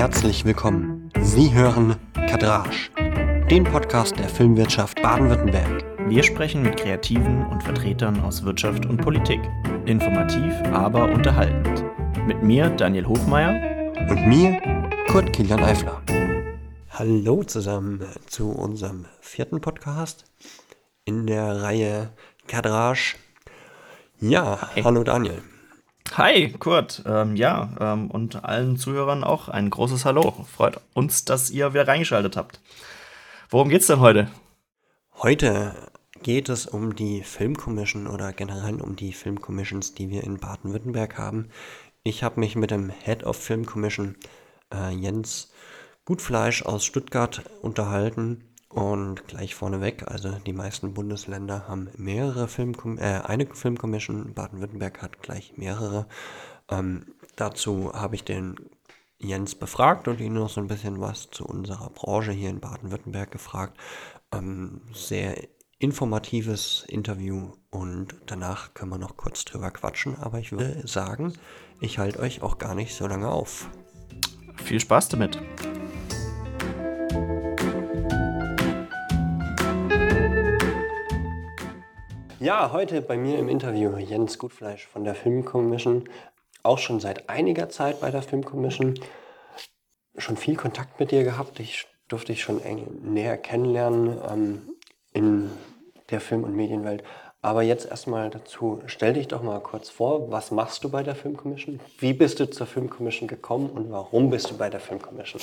herzlich 0.00 0.46
willkommen. 0.46 1.10
Sie 1.20 1.52
hören 1.52 1.94
Kadrage, 2.14 2.70
den 3.50 3.64
Podcast 3.64 4.18
der 4.18 4.30
Filmwirtschaft 4.30 5.02
Baden-Württemberg. 5.02 5.84
Wir 6.08 6.22
sprechen 6.22 6.62
mit 6.62 6.78
Kreativen 6.78 7.44
und 7.48 7.62
Vertretern 7.62 8.18
aus 8.22 8.42
Wirtschaft 8.42 8.86
und 8.86 8.96
Politik. 9.02 9.40
Informativ, 9.84 10.54
aber 10.72 11.12
unterhaltend. 11.12 11.84
Mit 12.26 12.42
mir, 12.42 12.70
Daniel 12.70 13.08
Hofmeier. 13.08 13.60
Und 14.08 14.26
mir, 14.26 14.58
Kurt 15.06 15.34
Kilian 15.34 15.62
Eifler. 15.62 16.00
Hallo 16.92 17.44
zusammen 17.44 18.00
zu 18.26 18.52
unserem 18.52 19.04
vierten 19.20 19.60
Podcast 19.60 20.24
in 21.04 21.26
der 21.26 21.60
Reihe 21.60 22.08
Kadrage. 22.46 23.16
Ja, 24.18 24.70
hey. 24.72 24.82
hallo 24.82 25.04
Daniel. 25.04 25.42
Hi, 26.14 26.52
Kurt. 26.58 27.04
Ähm, 27.06 27.36
ja, 27.36 27.70
ähm, 27.78 28.10
und 28.10 28.44
allen 28.44 28.76
Zuhörern 28.76 29.22
auch 29.22 29.48
ein 29.48 29.70
großes 29.70 30.04
Hallo. 30.04 30.44
Freut 30.52 30.80
uns, 30.92 31.24
dass 31.24 31.50
ihr 31.50 31.72
wieder 31.72 31.86
reingeschaltet 31.86 32.36
habt. 32.36 32.60
Worum 33.48 33.68
geht's 33.68 33.86
denn 33.86 34.00
heute? 34.00 34.28
Heute 35.22 35.72
geht 36.22 36.48
es 36.48 36.66
um 36.66 36.96
die 36.96 37.22
Filmkommission 37.22 38.08
oder 38.08 38.32
generell 38.32 38.80
um 38.80 38.96
die 38.96 39.12
Filmkommissions, 39.12 39.94
die 39.94 40.10
wir 40.10 40.24
in 40.24 40.38
Baden-Württemberg 40.38 41.16
haben. 41.16 41.48
Ich 42.02 42.24
habe 42.24 42.40
mich 42.40 42.56
mit 42.56 42.72
dem 42.72 42.90
Head 42.90 43.22
of 43.22 43.36
Film 43.36 43.64
Commission, 43.64 44.16
äh, 44.74 44.90
Jens 44.90 45.52
Gutfleisch 46.04 46.62
aus 46.62 46.84
Stuttgart, 46.84 47.44
unterhalten 47.62 48.49
und 48.70 49.26
gleich 49.26 49.56
vorneweg, 49.56 50.08
also 50.08 50.30
die 50.30 50.52
meisten 50.52 50.94
Bundesländer 50.94 51.66
haben 51.66 51.90
mehrere 51.96 52.46
Filmkom 52.46 52.98
äh, 52.98 53.20
eine 53.24 53.46
Filmkommission, 53.46 54.32
Baden-Württemberg 54.32 55.02
hat 55.02 55.20
gleich 55.22 55.56
mehrere. 55.56 56.06
Ähm, 56.70 57.06
dazu 57.34 57.92
habe 57.92 58.14
ich 58.14 58.22
den 58.22 58.54
Jens 59.18 59.56
befragt 59.56 60.06
und 60.06 60.20
ihn 60.20 60.34
noch 60.34 60.48
so 60.48 60.60
ein 60.60 60.68
bisschen 60.68 61.00
was 61.00 61.30
zu 61.30 61.44
unserer 61.44 61.90
Branche 61.90 62.30
hier 62.30 62.48
in 62.48 62.60
Baden-Württemberg 62.60 63.32
gefragt. 63.32 63.76
Ähm, 64.32 64.82
sehr 64.92 65.36
informatives 65.80 66.84
Interview 66.88 67.50
und 67.70 68.14
danach 68.26 68.72
können 68.74 68.92
wir 68.92 68.98
noch 68.98 69.16
kurz 69.16 69.44
drüber 69.44 69.72
quatschen, 69.72 70.16
aber 70.16 70.38
ich 70.38 70.52
würde 70.52 70.86
sagen, 70.86 71.32
ich 71.80 71.98
halte 71.98 72.20
euch 72.20 72.42
auch 72.42 72.58
gar 72.58 72.76
nicht 72.76 72.94
so 72.94 73.08
lange 73.08 73.28
auf. 73.28 73.68
Viel 74.62 74.78
Spaß 74.78 75.08
damit! 75.08 75.40
Ja, 82.42 82.72
heute 82.72 83.02
bei 83.02 83.18
mir 83.18 83.38
im 83.38 83.50
Interview 83.50 83.98
Jens 83.98 84.38
Gutfleisch 84.38 84.86
von 84.86 85.04
der 85.04 85.14
Filmkommission. 85.14 86.08
Auch 86.62 86.78
schon 86.78 86.98
seit 86.98 87.28
einiger 87.28 87.68
Zeit 87.68 88.00
bei 88.00 88.10
der 88.10 88.22
Filmkommission. 88.22 88.98
Schon 90.16 90.38
viel 90.38 90.56
Kontakt 90.56 90.98
mit 90.98 91.10
dir 91.10 91.22
gehabt. 91.22 91.60
Ich 91.60 91.86
durfte 92.08 92.32
dich 92.32 92.40
schon 92.40 92.62
näher 93.02 93.36
kennenlernen 93.36 94.16
ähm, 94.26 94.62
in 95.12 95.50
der 96.08 96.22
Film- 96.22 96.44
und 96.44 96.56
Medienwelt. 96.56 97.04
Aber 97.42 97.60
jetzt 97.60 97.90
erstmal 97.90 98.30
dazu, 98.30 98.80
stell 98.86 99.12
dich 99.12 99.28
doch 99.28 99.42
mal 99.42 99.60
kurz 99.60 99.90
vor, 99.90 100.30
was 100.30 100.50
machst 100.50 100.82
du 100.82 100.88
bei 100.88 101.02
der 101.02 101.16
Filmkommission? 101.16 101.78
Wie 101.98 102.14
bist 102.14 102.40
du 102.40 102.48
zur 102.48 102.66
Filmkommission 102.66 103.28
gekommen 103.28 103.68
und 103.68 103.90
warum 103.90 104.30
bist 104.30 104.50
du 104.50 104.56
bei 104.56 104.70
der 104.70 104.80
Filmkommission? 104.80 105.42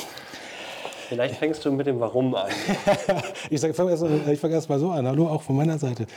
Vielleicht 1.09 1.35
fängst 1.35 1.63
du 1.63 1.71
mit 1.71 1.85
dem 1.85 1.99
Warum 1.99 2.33
an. 2.33 2.49
ich 3.51 3.61
fange 3.61 3.91
erst, 3.91 4.41
fang 4.41 4.51
erst 4.51 4.67
mal 4.67 4.79
so 4.79 4.89
an. 4.89 5.05
Hallo 5.05 5.27
auch 5.27 5.43
von 5.43 5.55
meiner 5.55 5.77
Seite. 5.77 6.07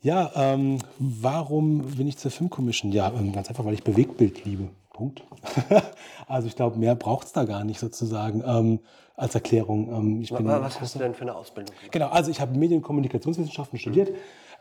Ja, 0.00 0.30
ähm, 0.34 0.78
warum 0.98 1.82
bin 1.96 2.06
ich 2.06 2.18
zur 2.18 2.30
Filmkommission? 2.30 2.92
Ja, 2.92 3.12
ähm, 3.12 3.32
ganz 3.32 3.48
einfach, 3.48 3.64
weil 3.64 3.74
ich 3.74 3.82
Bewegtbild 3.82 4.44
liebe. 4.44 4.68
Punkt. 4.92 5.22
also 6.26 6.48
ich 6.48 6.56
glaube, 6.56 6.78
mehr 6.78 6.94
braucht 6.94 7.26
es 7.26 7.32
da 7.32 7.44
gar 7.44 7.64
nicht 7.64 7.78
sozusagen 7.78 8.42
ähm, 8.46 8.80
als 9.14 9.34
Erklärung. 9.34 9.92
Ähm, 9.92 10.20
ich 10.22 10.32
bin 10.32 10.46
was 10.46 10.80
hast 10.80 10.94
du 10.94 10.98
denn 10.98 11.14
für 11.14 11.22
eine 11.22 11.34
Ausbildung? 11.34 11.74
Genau, 11.90 12.08
also 12.08 12.30
ich 12.30 12.40
habe 12.40 12.58
Medien- 12.58 12.78
und 12.78 12.82
Kommunikationswissenschaften 12.82 13.78
studiert 13.78 14.10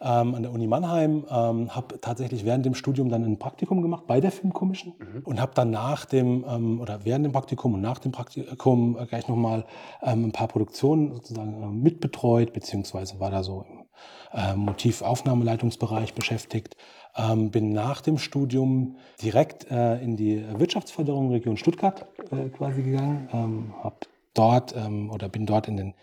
ähm, 0.02 0.36
an 0.36 0.44
der 0.44 0.52
Uni 0.52 0.68
Mannheim, 0.68 1.26
ähm, 1.30 1.74
habe 1.74 2.00
tatsächlich 2.02 2.44
während 2.44 2.66
dem 2.66 2.76
Studium 2.76 3.10
dann 3.10 3.24
ein 3.24 3.40
Praktikum 3.40 3.82
gemacht 3.82 4.08
bei 4.08 4.20
der 4.20 4.32
Filmkommission 4.32 4.94
mhm. 4.98 5.22
und 5.24 5.40
habe 5.40 5.54
dann 5.56 5.72
nach 5.72 6.06
dem 6.06 6.46
ähm, 6.48 6.82
oder 6.82 7.06
während 7.06 7.26
dem 7.26 7.32
Praktikum 7.32 7.74
und 7.74 7.82
nach 7.82 8.00
dem 8.00 8.12
Praktikum 8.12 8.98
gleich 9.08 9.28
nochmal 9.28 9.66
ähm, 10.02 10.26
ein 10.26 10.32
paar 10.32 10.48
Produktionen 10.48 11.14
sozusagen 11.14 11.64
äh, 11.64 11.68
mitbetreut, 11.68 12.52
beziehungsweise 12.52 13.20
war 13.20 13.32
da 13.32 13.44
so 13.44 13.66
im 13.70 13.85
äh, 14.34 14.56
Motivaufnahmeleitungsbereich 14.56 16.14
beschäftigt. 16.14 16.76
Ähm, 17.18 17.50
bin 17.50 17.72
nach 17.72 18.02
dem 18.02 18.18
Studium 18.18 18.98
direkt 19.22 19.72
äh, 19.72 20.02
in 20.02 20.18
die 20.18 20.44
Wirtschaftsförderung 20.60 21.32
Region 21.32 21.58
Stuttgart 21.58 22.06
äh, 22.32 22.50
quasi 22.50 22.84
gegangen, 22.84 23.30
ähm, 23.32 23.74
habe 23.84 23.96
dort 24.34 24.76
ähm, 24.76 25.10
oder 25.10 25.30
bin 25.30 25.46
dort 25.46 25.68
in, 25.68 25.78
den, 25.78 25.94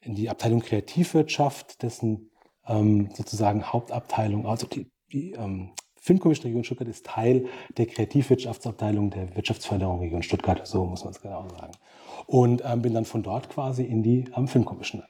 in 0.00 0.14
die 0.14 0.30
Abteilung 0.30 0.60
Kreativwirtschaft, 0.60 1.82
dessen 1.82 2.30
ähm, 2.66 3.10
sozusagen 3.14 3.64
Hauptabteilung, 3.64 4.46
also 4.46 4.66
die, 4.66 4.86
die 5.12 5.32
ähm, 5.32 5.70
Filmkommission 5.96 6.46
Region 6.46 6.64
Stuttgart 6.64 6.88
ist 6.88 7.06
Teil 7.06 7.46
der 7.76 7.86
Kreativwirtschaftsabteilung 7.86 9.10
der 9.10 9.34
Wirtschaftsförderung 9.36 10.00
Region 10.00 10.22
Stuttgart, 10.22 10.66
so 10.66 10.84
muss 10.84 11.04
man 11.04 11.12
es 11.12 11.20
genau 11.20 11.46
sagen. 11.48 11.72
Und 12.26 12.62
ähm, 12.64 12.80
bin 12.80 12.94
dann 12.94 13.04
von 13.04 13.22
dort 13.22 13.50
quasi 13.50 13.84
in 13.84 14.02
die 14.02 14.24
ähm, 14.36 14.48
Filmkommission 14.48 15.02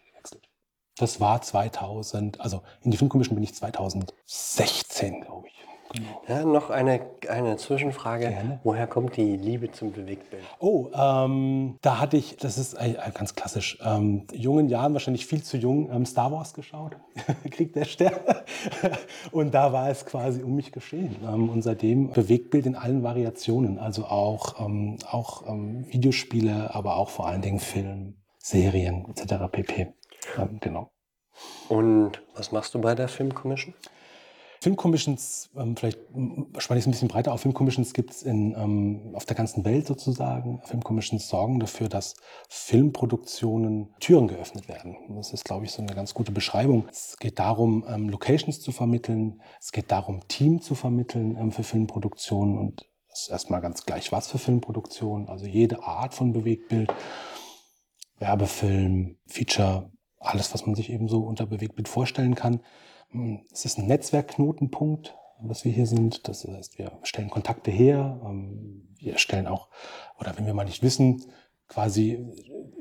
das 1.00 1.20
war 1.20 1.42
2000, 1.42 2.40
also 2.40 2.62
in 2.82 2.90
die 2.90 2.96
Filmkommission 2.96 3.34
bin 3.34 3.44
ich 3.44 3.54
2016, 3.54 5.22
glaube 5.22 5.48
ich. 5.48 5.60
Genau. 5.92 6.22
Ja, 6.28 6.44
noch 6.44 6.70
eine, 6.70 7.00
eine 7.28 7.56
Zwischenfrage. 7.56 8.28
Gerne. 8.28 8.60
Woher 8.62 8.86
kommt 8.86 9.16
die 9.16 9.36
Liebe 9.36 9.72
zum 9.72 9.90
Bewegtbild? 9.90 10.44
Oh, 10.60 10.88
ähm, 10.94 11.78
da 11.82 11.98
hatte 11.98 12.16
ich, 12.16 12.36
das 12.36 12.58
ist 12.58 12.74
äh, 12.74 12.94
ganz 13.12 13.34
klassisch, 13.34 13.78
ähm, 13.84 14.26
jungen 14.32 14.68
Jahren, 14.68 14.92
wahrscheinlich 14.92 15.26
viel 15.26 15.42
zu 15.42 15.56
jung, 15.56 15.90
ähm, 15.90 16.06
Star 16.06 16.30
Wars 16.30 16.54
geschaut, 16.54 16.96
Krieg 17.50 17.72
der 17.72 17.86
Sterne. 17.86 18.44
und 19.32 19.52
da 19.52 19.72
war 19.72 19.90
es 19.90 20.06
quasi 20.06 20.42
um 20.44 20.54
mich 20.54 20.70
geschehen. 20.70 21.16
Ähm, 21.24 21.48
und 21.48 21.62
seitdem 21.62 22.12
Bewegtbild 22.12 22.66
in 22.66 22.76
allen 22.76 23.02
Variationen, 23.02 23.78
also 23.78 24.04
auch, 24.04 24.64
ähm, 24.64 24.96
auch 25.10 25.48
ähm, 25.48 25.86
Videospiele, 25.88 26.72
aber 26.72 26.96
auch 26.96 27.08
vor 27.08 27.26
allen 27.26 27.42
Dingen 27.42 27.58
Film, 27.58 28.14
Serien 28.38 29.06
etc. 29.08 29.34
pp. 29.50 29.88
Ähm, 30.36 30.58
genau. 30.60 30.90
Und 31.68 32.22
was 32.34 32.52
machst 32.52 32.74
du 32.74 32.80
bei 32.80 32.94
der 32.94 33.08
Filmcommission? 33.08 33.74
Filmcommissions, 34.62 35.48
ähm, 35.56 35.74
vielleicht 35.74 35.98
spanne 36.58 36.78
ich 36.78 36.82
es 36.82 36.86
ein 36.86 36.90
bisschen 36.90 37.08
breiter 37.08 37.32
auf, 37.32 37.40
Filmcommissions 37.40 37.94
gibt 37.94 38.10
es 38.10 38.26
ähm, 38.26 39.12
auf 39.14 39.24
der 39.24 39.34
ganzen 39.34 39.64
Welt 39.64 39.86
sozusagen. 39.86 40.60
Filmcommissions 40.66 41.28
sorgen 41.28 41.60
dafür, 41.60 41.88
dass 41.88 42.14
Filmproduktionen 42.50 43.94
Türen 44.00 44.28
geöffnet 44.28 44.68
werden. 44.68 44.96
Das 45.16 45.32
ist, 45.32 45.46
glaube 45.46 45.64
ich, 45.64 45.70
so 45.70 45.80
eine 45.80 45.94
ganz 45.94 46.12
gute 46.12 46.30
Beschreibung. 46.30 46.86
Es 46.90 47.16
geht 47.18 47.38
darum, 47.38 47.86
ähm, 47.88 48.10
Locations 48.10 48.60
zu 48.60 48.70
vermitteln, 48.70 49.40
es 49.58 49.72
geht 49.72 49.90
darum, 49.90 50.28
Team 50.28 50.60
zu 50.60 50.74
vermitteln 50.74 51.38
ähm, 51.38 51.52
für 51.52 51.62
Filmproduktionen 51.62 52.58
und 52.58 52.86
das 53.08 53.22
ist 53.22 53.30
erstmal 53.30 53.62
ganz 53.62 53.86
gleich 53.86 54.12
was 54.12 54.28
für 54.28 54.38
Filmproduktionen, 54.38 55.28
also 55.28 55.46
jede 55.46 55.82
Art 55.82 56.14
von 56.14 56.32
Bewegtbild, 56.32 56.92
Werbefilm, 58.18 59.16
Feature, 59.26 59.90
alles, 60.20 60.52
was 60.54 60.66
man 60.66 60.74
sich 60.74 60.90
eben 60.90 61.08
so 61.08 61.20
unter 61.20 61.46
Bewegtbild 61.46 61.88
vorstellen 61.88 62.34
kann. 62.34 62.60
Hm, 63.10 63.40
es 63.52 63.64
ist 63.64 63.78
ein 63.78 63.86
Netzwerkknotenpunkt, 63.86 65.16
was 65.40 65.64
wir 65.64 65.72
hier 65.72 65.86
sind. 65.86 66.28
Das 66.28 66.46
heißt, 66.46 66.78
wir 66.78 66.92
stellen 67.02 67.30
Kontakte 67.30 67.70
her. 67.70 68.20
Ähm, 68.24 68.94
wir 68.98 69.18
stellen 69.18 69.46
auch, 69.46 69.68
oder 70.18 70.36
wenn 70.36 70.46
wir 70.46 70.54
mal 70.54 70.64
nicht 70.64 70.82
wissen, 70.82 71.24
quasi, 71.68 72.18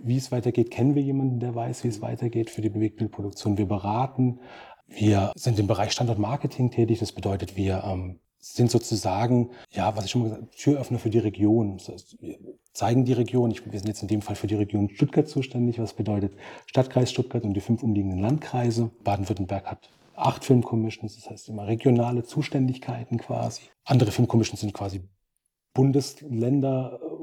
wie 0.01 0.17
es 0.17 0.31
weitergeht, 0.31 0.71
kennen 0.71 0.95
wir 0.95 1.01
jemanden, 1.01 1.39
der 1.39 1.55
weiß, 1.55 1.83
wie 1.83 1.87
es 1.87 2.01
weitergeht 2.01 2.49
für 2.49 2.61
die 2.61 2.69
Bewegtbildproduktion. 2.69 3.57
Wir 3.57 3.67
beraten. 3.67 4.39
Wir 4.87 5.31
sind 5.35 5.59
im 5.59 5.67
Bereich 5.67 5.91
Standortmarketing 5.91 6.71
tätig. 6.71 6.99
Das 6.99 7.11
bedeutet, 7.11 7.55
wir 7.55 7.83
ähm, 7.85 8.19
sind 8.39 8.71
sozusagen, 8.71 9.51
ja, 9.71 9.95
was 9.95 10.05
ich 10.05 10.11
schon 10.11 10.21
mal 10.21 10.29
gesagt 10.29 10.43
habe, 10.43 10.55
Türöffner 10.55 10.99
für 10.99 11.09
die 11.09 11.19
Region. 11.19 11.77
Das 11.77 11.89
heißt, 11.89 12.17
wir 12.21 12.37
zeigen 12.73 13.05
die 13.05 13.13
Region, 13.13 13.51
ich, 13.51 13.65
wir 13.65 13.79
sind 13.79 13.87
jetzt 13.87 14.01
in 14.01 14.07
dem 14.07 14.21
Fall 14.21 14.35
für 14.35 14.47
die 14.47 14.55
Region 14.55 14.89
Stuttgart 14.89 15.27
zuständig, 15.27 15.79
was 15.79 15.93
bedeutet 15.93 16.33
Stadtkreis 16.65 17.11
Stuttgart 17.11 17.43
und 17.43 17.53
die 17.53 17.61
fünf 17.61 17.83
umliegenden 17.83 18.19
Landkreise. 18.19 18.91
Baden-Württemberg 19.03 19.65
hat 19.65 19.89
acht 20.15 20.45
Filmcommissions, 20.45 21.15
das 21.15 21.29
heißt 21.29 21.49
immer 21.49 21.67
regionale 21.67 22.23
Zuständigkeiten 22.23 23.17
quasi. 23.17 23.63
Andere 23.83 24.11
Filmcommissions 24.11 24.61
sind 24.61 24.73
quasi 24.73 25.01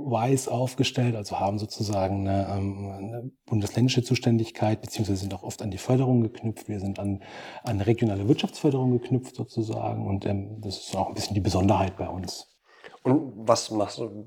bundesländerweise 0.07 0.51
aufgestellt, 0.51 1.17
also 1.17 1.39
haben 1.39 1.59
sozusagen 1.59 2.29
eine, 2.29 2.47
ähm, 2.51 2.91
eine, 2.91 3.31
bundesländische 3.47 4.03
Zuständigkeit, 4.03 4.81
beziehungsweise 4.81 5.21
sind 5.21 5.35
auch 5.35 5.43
oft 5.43 5.63
an 5.63 5.71
die 5.71 5.79
Förderung 5.79 6.23
geknüpft. 6.23 6.69
Wir 6.69 6.81
sind 6.81 6.99
an, 6.99 7.23
an 7.65 7.81
regionale 7.81 8.29
Wirtschaftsförderung 8.29 8.93
geknüpft 8.93 9.37
sozusagen 9.37 10.07
und 10.07 10.27
ähm, 10.27 10.61
das 10.61 10.79
ist 10.79 10.97
auch 10.97 11.09
ein 11.09 11.15
bisschen 11.15 11.35
die 11.35 11.41
Besonderheit 11.41 11.97
bei 11.97 12.09
uns. 12.09 12.53
Und 13.03 13.33
was 13.37 13.71
machst 13.71 13.99
du, 13.99 14.27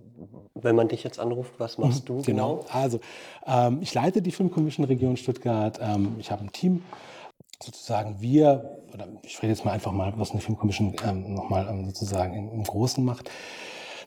wenn 0.54 0.76
man 0.76 0.88
dich 0.88 1.04
jetzt 1.04 1.20
anruft, 1.20 1.54
was 1.58 1.78
machst 1.78 2.08
du 2.08 2.22
genau? 2.22 2.58
genau? 2.58 2.66
Also 2.72 3.00
ähm, 3.46 3.80
ich 3.82 3.94
leite 3.94 4.22
die 4.22 4.32
Filmkommission 4.32 4.86
Region 4.86 5.18
Stuttgart. 5.18 5.80
Ähm, 5.82 6.16
ich 6.18 6.32
habe 6.32 6.44
ein 6.44 6.52
Team 6.52 6.84
sozusagen 7.62 8.22
wir, 8.22 8.78
oder 8.94 9.08
ich 9.24 9.38
rede 9.42 9.52
jetzt 9.52 9.66
mal 9.66 9.72
einfach 9.72 9.92
mal, 9.92 10.14
was 10.16 10.32
eine 10.32 10.40
Filmkommission 10.40 10.96
ähm, 11.06 11.34
nochmal 11.34 11.68
ähm, 11.70 11.86
sozusagen 11.88 12.34
im, 12.34 12.52
im 12.54 12.64
Großen 12.64 13.04
macht. 13.04 13.30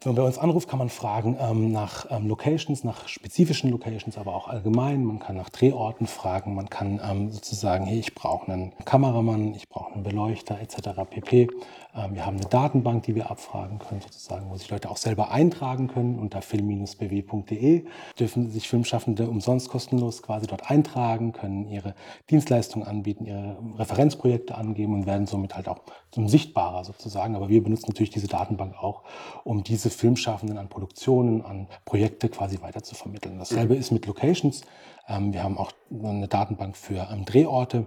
Wenn 0.04 0.14
man 0.14 0.22
bei 0.22 0.26
uns 0.26 0.38
anruft, 0.38 0.68
kann 0.68 0.80
man 0.80 0.88
fragen 0.88 1.36
ähm, 1.40 1.70
nach 1.70 2.06
ähm, 2.10 2.26
Locations, 2.26 2.82
nach 2.82 3.06
spezifischen 3.06 3.70
Locations, 3.70 4.18
aber 4.18 4.34
auch 4.34 4.48
allgemein. 4.48 5.04
Man 5.04 5.20
kann 5.20 5.36
nach 5.36 5.48
Drehorten 5.48 6.08
fragen. 6.08 6.56
Man 6.56 6.68
kann 6.68 7.00
ähm, 7.08 7.30
sozusagen, 7.30 7.86
hey, 7.86 8.00
ich 8.00 8.12
brauche 8.12 8.50
einen 8.50 8.72
Kameramann, 8.84 9.54
ich 9.54 9.68
brauche 9.68 9.94
einen 9.94 10.02
Beleuchter 10.02 10.58
etc. 10.60 11.02
pp. 11.08 11.48
Ähm, 11.94 12.14
wir 12.14 12.24
haben 12.24 12.36
eine 12.36 12.46
Datenbank, 12.46 13.02
die 13.04 13.14
wir 13.14 13.30
abfragen 13.30 13.78
können, 13.78 14.00
sozusagen, 14.00 14.50
wo 14.50 14.56
sich 14.56 14.70
Leute 14.70 14.90
auch 14.90 14.96
selber 14.96 15.30
eintragen 15.30 15.88
können. 15.88 16.18
Unter 16.18 16.40
film-bw.de 16.40 17.84
dürfen 18.18 18.50
sich 18.50 18.68
Filmschaffende 18.68 19.28
umsonst 19.28 19.68
kostenlos 19.68 20.22
quasi 20.22 20.46
dort 20.46 20.70
eintragen, 20.70 21.32
können 21.32 21.68
ihre 21.68 21.94
Dienstleistungen 22.30 22.86
anbieten, 22.86 23.26
ihre 23.26 23.58
Referenzprojekte 23.78 24.54
angeben 24.54 24.94
und 24.94 25.06
werden 25.06 25.26
somit 25.26 25.54
halt 25.54 25.68
auch 25.68 25.80
zum 26.10 26.28
sichtbarer 26.28 26.84
sozusagen. 26.84 27.36
Aber 27.36 27.48
wir 27.48 27.62
benutzen 27.62 27.86
natürlich 27.88 28.10
diese 28.10 28.28
Datenbank 28.28 28.74
auch, 28.82 29.02
um 29.44 29.62
diese 29.62 29.90
Filmschaffenden 29.90 30.58
an 30.58 30.68
Produktionen, 30.68 31.42
an 31.42 31.68
Projekte 31.84 32.28
quasi 32.28 32.60
weiter 32.62 32.82
zu 32.82 32.94
vermitteln. 32.94 33.38
Dasselbe 33.38 33.74
ist 33.74 33.90
mit 33.90 34.06
Locations. 34.06 34.62
Ähm, 35.08 35.32
wir 35.32 35.42
haben 35.42 35.58
auch 35.58 35.72
eine 35.90 36.28
Datenbank 36.28 36.76
für 36.76 37.08
ähm, 37.12 37.26
Drehorte. 37.26 37.86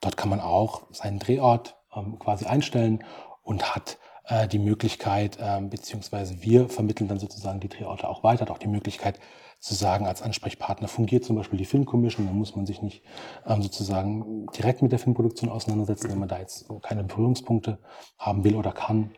Dort 0.00 0.16
kann 0.16 0.30
man 0.30 0.40
auch 0.40 0.82
seinen 0.90 1.18
Drehort 1.18 1.76
quasi 2.18 2.44
einstellen 2.46 3.02
und 3.46 3.74
hat 3.74 3.98
äh, 4.24 4.48
die 4.48 4.58
Möglichkeit, 4.58 5.38
äh, 5.40 5.60
beziehungsweise 5.62 6.42
wir 6.42 6.68
vermitteln 6.68 7.08
dann 7.08 7.18
sozusagen 7.18 7.60
die 7.60 7.68
Drehorte 7.68 8.08
auch 8.08 8.22
weiter, 8.24 8.42
hat 8.42 8.50
auch 8.50 8.58
die 8.58 8.66
Möglichkeit 8.66 9.18
zu 9.60 9.74
sagen, 9.74 10.06
als 10.06 10.20
Ansprechpartner 10.20 10.88
fungiert 10.88 11.24
zum 11.24 11.36
Beispiel 11.36 11.58
die 11.58 11.64
Filmkommission, 11.64 12.26
da 12.26 12.32
muss 12.32 12.56
man 12.56 12.66
sich 12.66 12.82
nicht 12.82 13.02
ähm, 13.46 13.62
sozusagen 13.62 14.46
direkt 14.48 14.82
mit 14.82 14.92
der 14.92 14.98
Filmproduktion 14.98 15.48
auseinandersetzen, 15.48 16.10
wenn 16.10 16.18
man 16.18 16.28
da 16.28 16.38
jetzt 16.38 16.66
keine 16.82 17.04
Berührungspunkte 17.04 17.78
haben 18.18 18.44
will 18.44 18.56
oder 18.56 18.72
kann 18.72 19.12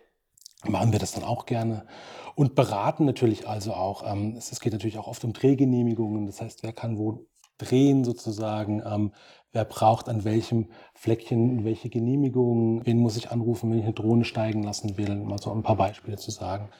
machen 0.65 0.93
wir 0.93 0.99
das 0.99 1.13
dann 1.13 1.25
auch 1.25 1.47
gerne. 1.47 1.87
Und 2.35 2.55
beraten 2.55 3.05
natürlich 3.05 3.49
also 3.49 3.75
auch. 3.75 4.05
Ähm, 4.11 4.35
es, 4.37 4.61
geht 4.61 4.73
natürlich 4.73 4.99
auch 4.99 5.07
oft 5.07 5.25
um 5.25 5.33
Drehgenehmigungen, 5.33 6.27
das 6.27 6.41
heißt, 6.41 6.63
wer 6.63 6.73
kann 6.73 6.99
wo 6.99 7.27
drehen 7.59 8.05
sozusagen, 8.05 8.83
ähm, 8.87 9.13
wer 9.53 9.65
braucht 9.65 10.09
an 10.09 10.25
welchem 10.25 10.69
Fleckchen 10.95 11.65
welche 11.65 11.89
Genehmigungen, 11.89 12.87
wen 12.87 12.99
muss 12.99 13.17
ich 13.17 13.31
anrufen, 13.31 13.71
wenn 13.71 13.79
ich 13.79 13.85
eine 13.85 13.95
Drohne 13.95 14.25
steigen 14.25 14.63
lassen 14.63 14.97
will, 14.97 15.15
mal 15.17 15.39
so 15.39 15.53
ein 15.53 15.63
paar 15.63 15.77
Beispiele 15.77 16.17
zu 16.17 16.31
sagen. 16.31 16.71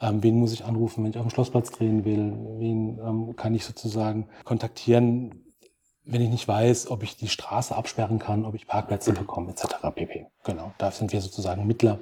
Ähm, 0.00 0.22
wen 0.22 0.38
muss 0.38 0.52
ich 0.52 0.64
anrufen, 0.64 1.04
wenn 1.04 1.10
ich 1.10 1.16
auf 1.16 1.26
dem 1.26 1.30
Schlossplatz 1.30 1.70
drehen 1.70 2.04
will, 2.04 2.36
wen 2.58 2.98
ähm, 2.98 3.36
kann 3.36 3.54
ich 3.54 3.64
sozusagen 3.64 4.28
kontaktieren, 4.44 5.44
wenn 6.04 6.20
ich 6.20 6.30
nicht 6.30 6.46
weiß, 6.46 6.90
ob 6.90 7.02
ich 7.02 7.16
die 7.16 7.28
Straße 7.28 7.74
absperren 7.74 8.18
kann, 8.18 8.44
ob 8.44 8.54
ich 8.54 8.66
Parkplätze 8.66 9.12
bekomme, 9.12 9.52
etc. 9.52 9.76
pp. 9.94 10.26
Genau, 10.44 10.72
da 10.78 10.90
sind 10.90 11.12
wir 11.12 11.20
sozusagen 11.20 11.66
Mittler, 11.66 11.98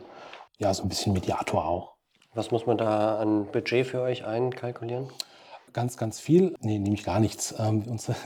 ja, 0.58 0.72
so 0.74 0.82
ein 0.82 0.88
bisschen 0.88 1.12
Mediator 1.12 1.64
auch. 1.64 1.92
Was 2.34 2.50
muss 2.50 2.66
man 2.66 2.78
da 2.78 3.18
an 3.18 3.46
Budget 3.52 3.86
für 3.86 4.00
euch 4.00 4.24
einkalkulieren? 4.24 5.08
Ganz, 5.72 5.96
ganz 5.96 6.20
viel. 6.20 6.54
Nee, 6.60 6.78
nämlich 6.78 7.04
gar 7.04 7.20
nichts. 7.20 7.54
Ähm, 7.58 7.84
unsere, 7.88 8.16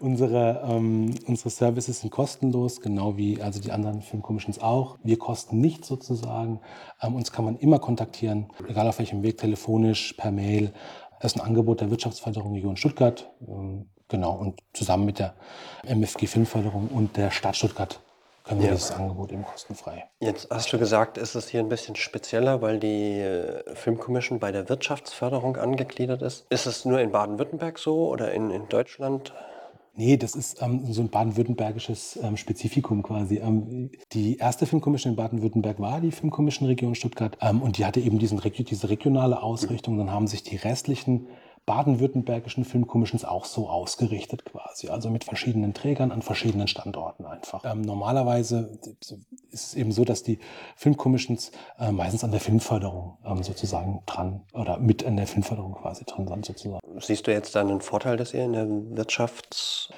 unsere, 0.00 0.62
ähm, 0.68 1.14
unsere 1.26 1.50
Services 1.50 2.00
sind 2.00 2.10
kostenlos, 2.10 2.80
genau 2.80 3.16
wie 3.16 3.40
also 3.40 3.60
die 3.60 3.72
anderen 3.72 4.02
Filmcommissions 4.02 4.60
auch. 4.60 4.98
Wir 5.02 5.18
kosten 5.18 5.60
nichts 5.60 5.88
sozusagen. 5.88 6.60
Ähm, 7.00 7.14
uns 7.14 7.32
kann 7.32 7.44
man 7.44 7.56
immer 7.56 7.78
kontaktieren, 7.78 8.48
egal 8.68 8.88
auf 8.88 8.98
welchem 8.98 9.22
Weg, 9.22 9.38
telefonisch, 9.38 10.14
per 10.14 10.30
Mail. 10.30 10.72
Das 11.20 11.32
ist 11.32 11.40
ein 11.40 11.46
Angebot 11.46 11.80
der 11.80 11.90
Wirtschaftsförderung 11.90 12.52
Region 12.52 12.76
Stuttgart. 12.76 13.30
Ähm, 13.46 13.86
genau, 14.08 14.32
und 14.34 14.60
zusammen 14.72 15.06
mit 15.06 15.18
der 15.18 15.34
MFG 15.84 16.26
Filmförderung 16.26 16.88
und 16.88 17.16
der 17.16 17.30
Stadt 17.30 17.56
Stuttgart 17.56 18.00
können 18.44 18.60
wir 18.60 18.68
ja. 18.68 18.74
dieses 18.74 18.92
Angebot 18.92 19.32
eben 19.32 19.42
kostenfrei. 19.42 20.04
Jetzt 20.20 20.48
hast 20.50 20.72
du 20.72 20.78
gesagt, 20.78 21.18
ist 21.18 21.34
es 21.34 21.48
hier 21.48 21.60
ein 21.60 21.68
bisschen 21.68 21.96
spezieller, 21.96 22.60
weil 22.60 22.78
die 22.78 23.18
äh, 23.18 23.74
Filmkommission 23.74 24.38
bei 24.38 24.52
der 24.52 24.68
Wirtschaftsförderung 24.68 25.56
angegliedert 25.56 26.22
ist. 26.22 26.46
Ist 26.50 26.66
es 26.66 26.84
nur 26.84 27.00
in 27.00 27.10
Baden-Württemberg 27.10 27.78
so 27.78 28.08
oder 28.08 28.32
in, 28.32 28.50
in 28.50 28.68
Deutschland? 28.68 29.32
Nee, 29.96 30.16
das 30.16 30.34
ist 30.34 30.60
ähm, 30.60 30.92
so 30.92 31.02
ein 31.02 31.08
baden-württembergisches 31.08 32.18
ähm, 32.20 32.36
Spezifikum 32.36 33.02
quasi. 33.02 33.36
Ähm, 33.36 33.90
die 34.12 34.36
erste 34.38 34.66
Filmkommission 34.66 35.12
in 35.12 35.16
Baden-Württemberg 35.16 35.78
war 35.78 36.00
die 36.00 36.10
Filmkommission 36.10 36.68
Region 36.68 36.96
Stuttgart 36.96 37.38
ähm, 37.40 37.62
und 37.62 37.78
die 37.78 37.84
hatte 37.86 38.00
eben 38.00 38.18
diesen, 38.18 38.40
diese 38.40 38.88
regionale 38.90 39.40
Ausrichtung. 39.40 39.96
Dann 39.96 40.10
haben 40.10 40.26
sich 40.26 40.42
die 40.42 40.56
restlichen 40.56 41.28
baden-württembergischen 41.66 42.64
Filmcommissions 42.64 43.24
auch 43.24 43.44
so 43.44 43.68
ausgerichtet 43.68 44.44
quasi, 44.44 44.88
also 44.88 45.10
mit 45.10 45.24
verschiedenen 45.24 45.74
Trägern 45.74 46.12
an 46.12 46.22
verschiedenen 46.22 46.68
Standorten 46.68 47.24
einfach. 47.24 47.64
Ähm, 47.64 47.80
normalerweise 47.82 48.78
ist 49.50 49.62
es 49.70 49.74
eben 49.74 49.92
so, 49.92 50.04
dass 50.04 50.22
die 50.22 50.38
Filmcommissions 50.76 51.52
äh, 51.78 51.90
meistens 51.90 52.24
an 52.24 52.30
der 52.30 52.40
Filmförderung 52.40 53.18
ähm, 53.24 53.42
sozusagen 53.42 54.02
dran 54.06 54.42
oder 54.52 54.78
mit 54.78 55.04
an 55.04 55.16
der 55.16 55.26
Filmförderung 55.26 55.74
quasi 55.74 56.04
dran 56.04 56.28
sind 56.28 56.44
sozusagen. 56.44 56.80
Siehst 57.00 57.26
du 57.26 57.32
jetzt 57.32 57.54
dann 57.54 57.70
einen 57.70 57.80
Vorteil, 57.80 58.16
dass 58.16 58.34
ihr 58.34 58.44
in 58.44 58.52
der 58.52 58.66
Wirtschafts- 58.66 59.90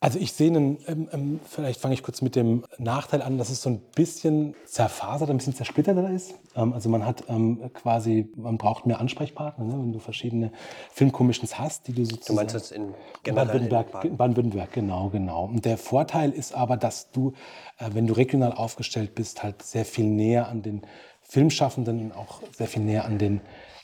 also 0.00 0.20
ich 0.20 0.32
sehe 0.32 0.48
einen, 0.48 0.78
ähm, 0.86 1.08
ähm, 1.12 1.40
vielleicht 1.44 1.80
fange 1.80 1.94
ich 1.94 2.04
kurz 2.04 2.22
mit 2.22 2.36
dem 2.36 2.64
Nachteil 2.78 3.20
an, 3.20 3.36
dass 3.36 3.50
es 3.50 3.62
so 3.62 3.70
ein 3.70 3.80
bisschen 3.96 4.54
zerfasert, 4.64 5.28
ein 5.28 5.38
bisschen 5.38 5.54
zersplitterter 5.54 6.08
ist. 6.10 6.34
Ähm, 6.54 6.72
also 6.72 6.88
man 6.88 7.04
hat 7.04 7.24
ähm, 7.28 7.70
quasi, 7.74 8.30
man 8.36 8.58
braucht 8.58 8.86
mehr 8.86 9.00
Ansprechpartner, 9.00 9.64
ne? 9.64 9.72
wenn 9.72 9.92
du 9.92 9.98
verschiedene 9.98 10.52
Filmcommissions 10.92 11.58
hast, 11.58 11.88
die 11.88 11.94
du 11.94 12.04
sozusagen... 12.04 12.26
Du 12.28 12.34
meinst 12.34 12.54
jetzt 12.54 12.70
in 12.70 12.94
Baden-Württemberg? 13.24 14.16
Baden-Württemberg, 14.16 14.72
genau, 14.72 15.08
genau. 15.08 15.46
Und 15.46 15.64
der 15.64 15.76
Vorteil 15.76 16.30
ist 16.30 16.54
aber, 16.54 16.76
dass 16.76 17.10
du, 17.10 17.32
äh, 17.78 17.90
wenn 17.92 18.06
du 18.06 18.14
regional 18.14 18.52
aufgestellt 18.52 19.16
bist, 19.16 19.42
halt 19.42 19.62
sehr 19.62 19.84
viel 19.84 20.04
näher 20.04 20.48
an 20.48 20.62
den 20.62 20.82
Filmschaffenden 21.22 22.00
und 22.00 22.12
auch 22.12 22.42
sehr 22.52 22.68
viel 22.68 22.82
näher 22.82 23.04
an 23.04 23.18
den 23.18 23.40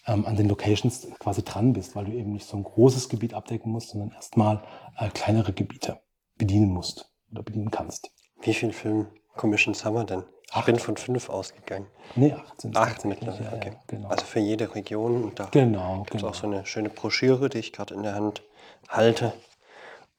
ähm, 0.07 0.27
an 0.27 0.37
den 0.37 0.49
Locations 0.49 1.09
quasi 1.19 1.43
dran 1.43 1.73
bist, 1.73 1.97
weil 1.97 2.05
du 2.05 2.13
eben 2.13 2.35
nicht 2.35 2.47
so 2.47 2.59
ein 2.59 2.63
großes 2.63 3.09
Gebiet 3.09 3.33
abdecken 3.33 3.73
musst, 3.73 3.91
sondern 3.91 4.13
erstmal 4.13 4.63
äh, 4.99 5.09
kleinere 5.09 5.55
Gebiete 5.55 5.99
bedienen 6.37 6.71
musst 6.71 7.11
oder 7.31 7.43
bedienen 7.43 7.71
kannst. 7.71 8.11
Wie 8.43 8.55
viele 8.55 8.73
Film-Commissions 8.73 9.85
haben 9.85 9.95
wir 9.95 10.05
denn? 10.05 10.25
Ich 10.47 10.55
acht. 10.57 10.67
bin 10.67 10.79
von 10.79 10.97
fünf 10.97 11.31
ausgegangen. 11.31 11.87
Nee, 12.15 12.33
acht 12.33 12.61
sind 12.61 12.77
Acht 12.77 13.05
mittlerweile, 13.05 13.45
ja, 13.45 13.53
okay. 13.53 13.73
Ja, 13.73 13.81
genau. 13.89 14.09
Also 14.09 14.25
für 14.25 14.41
jede 14.41 14.75
Region. 14.75 15.25
Und 15.25 15.41
da 15.41 15.47
genau, 15.47 16.03
gibt 16.03 16.15
es 16.15 16.21
genau. 16.21 16.31
auch 16.31 16.35
so 16.35 16.47
eine 16.47 16.65
schöne 16.67 16.91
Broschüre, 16.91 17.49
die 17.49 17.59
ich 17.59 17.73
gerade 17.73 17.95
in 17.95 18.03
der 18.03 18.15
Hand 18.15 18.43
halte. 18.89 19.33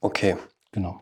Okay. 0.00 0.36
Genau. 0.72 1.00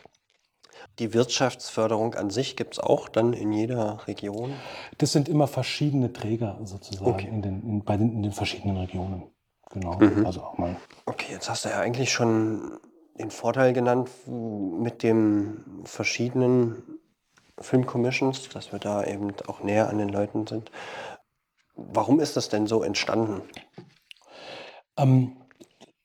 Die 1.01 1.13
Wirtschaftsförderung 1.13 2.15
an 2.15 2.31
sich 2.31 2.57
gibt 2.57 2.75
es 2.75 2.79
auch 2.79 3.09
dann 3.09 3.33
in 3.33 3.53
jeder 3.53 4.07
Region? 4.07 4.55
Das 4.99 5.11
sind 5.11 5.29
immer 5.29 5.49
verschiedene 5.49 6.13
Träger 6.13 6.61
sozusagen 6.63 7.11
okay. 7.11 7.27
in, 7.27 7.43
den, 7.43 7.63
in, 7.63 7.85
bei 7.85 7.97
den, 7.97 8.13
in 8.13 8.23
den 8.23 8.33
verschiedenen 8.33 8.77
Regionen. 8.77 9.25
Genau. 9.71 9.99
Mhm. 9.99 10.25
Also 10.25 10.43
auch 10.43 10.59
mal. 10.59 10.77
Okay, 11.07 11.33
jetzt 11.33 11.51
hast 11.51 11.65
du 11.65 11.71
ja 11.71 11.81
eigentlich 11.81 12.13
schon 12.13 12.79
den 13.19 13.31
Vorteil 13.31 13.73
genannt 13.73 14.11
mit 14.27 15.03
den 15.03 15.83
verschiedenen 15.85 17.01
Filmcommissions, 17.59 18.49
dass 18.49 18.73
wir 18.73 18.79
da 18.79 19.05
eben 19.05 19.33
auch 19.47 19.63
näher 19.63 19.89
an 19.89 19.99
den 19.99 20.09
Leuten 20.09 20.47
sind. 20.47 20.71
Warum 21.77 22.21
ist 22.21 22.37
das 22.37 22.49
denn 22.49 22.67
so 22.67 22.83
entstanden? 22.83 23.43
Ähm, 24.97 25.37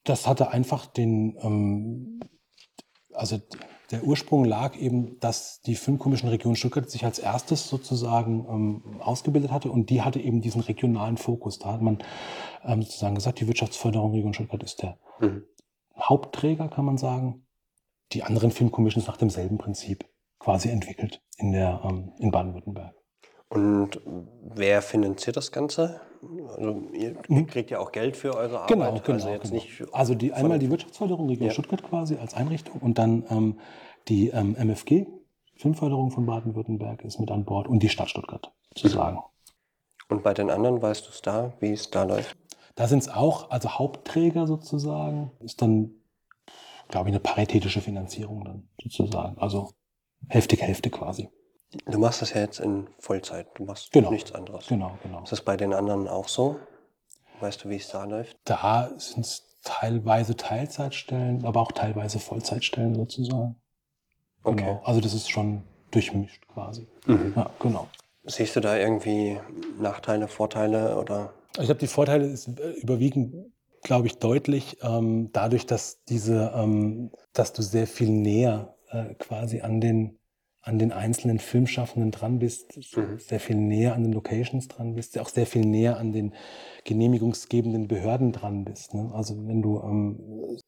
das 0.04 0.28
hatte 0.28 0.51
einfach 0.51 0.86
den, 0.86 1.38
ähm, 1.42 2.20
also 3.13 3.39
der 3.92 4.04
Ursprung 4.04 4.46
lag 4.46 4.78
eben, 4.78 5.20
dass 5.20 5.62
die 5.62 5.75
Filmkommission 5.75 6.30
Region 6.30 6.56
Stuttgart 6.56 6.89
sich 6.89 7.06
als 7.06 7.18
erstes 7.18 7.68
sozusagen 7.68 8.46
ähm, 8.48 9.01
ausgebildet 9.01 9.51
hatte 9.51 9.72
und 9.72 9.89
die 9.89 10.04
hatte 10.04 10.20
eben 10.20 10.42
diesen 10.42 10.62
regionalen 10.62 11.18
Fokus. 11.18 11.58
Da 11.58 11.74
hat 11.74 11.82
man 11.82 12.00
ähm, 12.63 12.84
sozusagen 12.84 13.16
gesagt, 13.16 13.39
die 13.39 13.48
Wirtschaftsförderung 13.48 14.13
Region 14.13 14.34
Stuttgart 14.34 14.63
ist 14.63 14.82
der 14.84 14.98
mhm. 15.20 15.44
Hauptträger, 16.01 16.68
kann 16.68 16.86
man 16.86 16.98
sagen. 16.98 17.46
Die 18.13 18.24
anderen 18.24 18.51
Filmcommissions 18.51 19.08
nach 19.08 19.18
demselben 19.18 19.58
Prinzip 19.58 20.06
quasi 20.39 20.70
entwickelt 20.70 21.22
in, 21.38 21.51
der, 21.51 21.82
ähm, 21.84 22.13
in 22.18 22.32
Baden-Württemberg. 22.32 22.96
Und 23.50 24.00
wer 24.06 24.82
finanziert 24.82 25.38
das 25.38 25.51
Ganze? 25.51 26.01
Also 26.50 26.82
ihr 26.94 27.15
mhm. 27.27 27.48
kriegt 27.48 27.72
ja 27.72 27.79
auch 27.79 27.91
Geld 27.91 28.15
für 28.15 28.36
eure 28.36 28.62
Arbeit. 28.62 28.70
Genau, 28.70 28.91
genau. 28.91 29.13
Also, 29.13 29.29
jetzt 29.29 29.44
genau. 29.44 29.56
Nicht 29.56 29.84
also 29.91 30.15
die, 30.15 30.34
einmal 30.34 30.60
die 30.60 30.70
Wirtschaftsförderung 30.70 31.29
Region 31.29 31.48
ja. 31.48 31.53
Stuttgart 31.53 31.84
quasi 31.84 32.15
als 32.18 32.34
Einrichtung 32.34 32.79
und 32.79 32.98
dann 32.98 33.25
ähm, 33.29 33.60
die 34.08 34.29
ähm, 34.29 34.56
MFG, 34.56 35.08
Filmförderung 35.56 36.12
von 36.12 36.25
Baden-Württemberg, 36.25 37.03
ist 37.03 37.20
mit 37.20 37.32
an 37.32 37.46
Bord 37.46 37.68
und 37.68 37.82
die 37.82 37.89
Stadt 37.89 38.10
Stuttgart 38.10 38.51
sozusagen. 38.75 39.20
Und 40.10 40.24
bei 40.24 40.34
den 40.34 40.50
anderen 40.50 40.82
weißt 40.82 41.06
du 41.06 41.12
es 41.12 41.22
da, 41.22 41.53
wie 41.60 41.72
es 41.72 41.89
da 41.89 42.03
läuft? 42.03 42.36
Da 42.79 42.88
sind 42.88 43.00
es 43.00 43.09
auch, 43.09 43.51
also 43.51 43.71
Hauptträger 43.71 44.48
sozusagen, 44.48 45.33
ist 45.41 45.62
dann, 45.62 45.91
glaube 46.88 47.09
ich, 47.09 47.13
eine 47.13 47.19
paritätische 47.19 47.81
Finanzierung 47.81 48.45
dann 48.45 48.69
sozusagen. 48.81 49.38
Also 49.38 49.74
Hälfte, 50.29 50.55
Hälfte 50.55 50.89
quasi. 50.89 51.27
Du 51.88 52.00
machst 52.00 52.21
das 52.21 52.33
ja 52.33 52.39
jetzt 52.39 52.62
in 52.62 52.88
Vollzeit, 52.98 53.48
du 53.55 53.65
machst 53.65 53.91
genau. 53.91 54.12
nichts 54.12 54.31
anderes. 54.31 54.67
Genau, 54.67 54.98
genau. 55.03 55.24
Ist 55.24 55.33
das 55.33 55.41
bei 55.41 55.57
den 55.57 55.74
anderen 55.74 56.07
auch 56.07 56.29
so? 56.29 56.57
Weißt 57.41 57.65
du, 57.65 57.69
wie 57.69 57.75
es 57.75 57.89
da 57.89 58.05
läuft? 58.05 58.38
Da 58.45 58.91
sind 58.95 59.25
es 59.25 59.59
teilweise 59.65 60.38
Teilzeitstellen, 60.38 61.43
aber 61.43 61.59
auch 61.59 61.74
teilweise 61.74 62.19
Vollzeitstellen 62.19 62.95
sozusagen. 62.95 63.57
Okay. 64.43 64.63
Genau. 64.63 64.81
Also 64.86 65.01
das 65.01 65.13
ist 65.13 65.29
schon 65.29 65.63
durchmischt 65.91 66.48
quasi. 66.48 66.88
Mhm. 67.07 67.33
Ja, 67.36 67.50
genau. 67.59 67.89
Siehst 68.24 68.55
du 68.55 68.62
da 68.62 68.77
irgendwie 68.77 69.38
Nachteile, 69.77 70.29
Vorteile 70.29 70.98
oder 70.98 71.33
Ich 71.58 71.65
glaube, 71.65 71.79
die 71.79 71.88
Vorteile 71.88 72.25
ist, 72.27 72.48
äh, 72.48 72.72
überwiegen, 72.82 73.53
glaube 73.84 74.08
ich, 74.08 74.18
deutlich 74.18 74.77
ähm, 74.82 75.29
dadurch, 75.32 75.65
dass 75.65 76.03
diese, 76.06 76.51
ähm, 76.56 77.12
dass 77.34 77.53
du 77.53 77.62
sehr 77.62 77.88
viel 77.88 78.10
näher 78.10 78.75
äh, 78.91 79.15
quasi 79.15 79.62
an 79.62 79.82
den 79.82 80.20
an 80.62 80.77
den 80.77 80.91
einzelnen 80.91 81.39
Filmschaffenden 81.39 82.12
dran 82.12 82.39
bist, 82.39 82.77
mhm. 82.96 83.18
sehr 83.18 83.39
viel 83.39 83.56
näher 83.56 83.96
an 83.96 84.03
den 84.03 84.12
Locations 84.12 84.68
dran 84.68 84.94
bist, 84.94 85.18
auch 85.18 85.29
sehr 85.29 85.46
viel 85.46 85.65
näher 85.65 85.98
an 85.98 86.12
den 86.12 86.34
genehmigungsgebenden 86.84 87.88
Behörden 87.88 88.34
dran 88.34 88.65
bist. 88.65 88.94
Ne? 88.94 89.10
Also 89.13 89.48
wenn 89.48 89.62
du 89.62 89.79
ähm, 89.79 90.20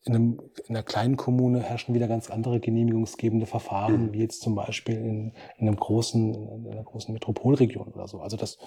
in, 0.03 0.15
einem, 0.15 0.39
in, 0.67 0.75
einer 0.75 0.83
kleinen 0.83 1.17
Kommune 1.17 1.61
herrschen 1.61 1.93
wieder 1.93 2.07
ganz 2.07 2.29
andere 2.29 2.59
genehmigungsgebende 2.59 3.45
Verfahren, 3.45 4.07
mhm. 4.07 4.13
wie 4.13 4.19
jetzt 4.19 4.41
zum 4.41 4.55
Beispiel 4.55 4.95
in, 4.95 5.33
in, 5.57 5.67
einem 5.67 5.75
großen, 5.75 6.33
in 6.33 6.71
einer 6.71 6.83
großen 6.83 7.13
Metropolregion 7.13 7.89
oder 7.89 8.07
so. 8.07 8.21
Also 8.21 8.38
das 8.38 8.57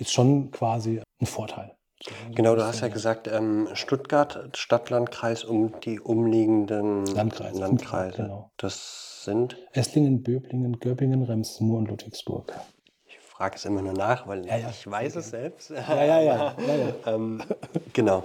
ist 0.00 0.12
schon 0.12 0.50
quasi 0.50 1.02
ein 1.20 1.26
Vorteil. 1.26 1.74
Genau, 2.34 2.54
du 2.54 2.64
hast 2.64 2.80
ja 2.80 2.88
gesagt, 2.88 3.28
ähm, 3.28 3.68
Stuttgart, 3.74 4.56
Stadtlandkreis 4.56 5.44
um 5.44 5.78
die 5.80 6.00
umliegenden 6.00 7.04
Landkreise. 7.04 7.60
Landkreise. 7.60 8.16
Genau. 8.16 8.50
Das 8.56 9.24
sind? 9.24 9.58
Esslingen, 9.72 10.22
Böblingen, 10.22 10.80
Göppingen, 10.80 11.22
Remsmoor 11.22 11.78
und 11.78 11.88
Ludwigsburg. 11.88 12.54
Ich 13.04 13.18
frage 13.18 13.56
es 13.56 13.66
immer 13.66 13.82
nur 13.82 13.92
nach, 13.92 14.26
weil 14.26 14.46
ja, 14.46 14.56
ja. 14.56 14.70
ich 14.70 14.90
weiß 14.90 15.16
es 15.16 15.30
selbst. 15.30 15.70
Ja, 15.70 16.04
ja, 16.04 16.20
ja. 16.22 16.56
ja, 16.58 16.94
ähm, 17.14 17.42
genau. 17.92 18.24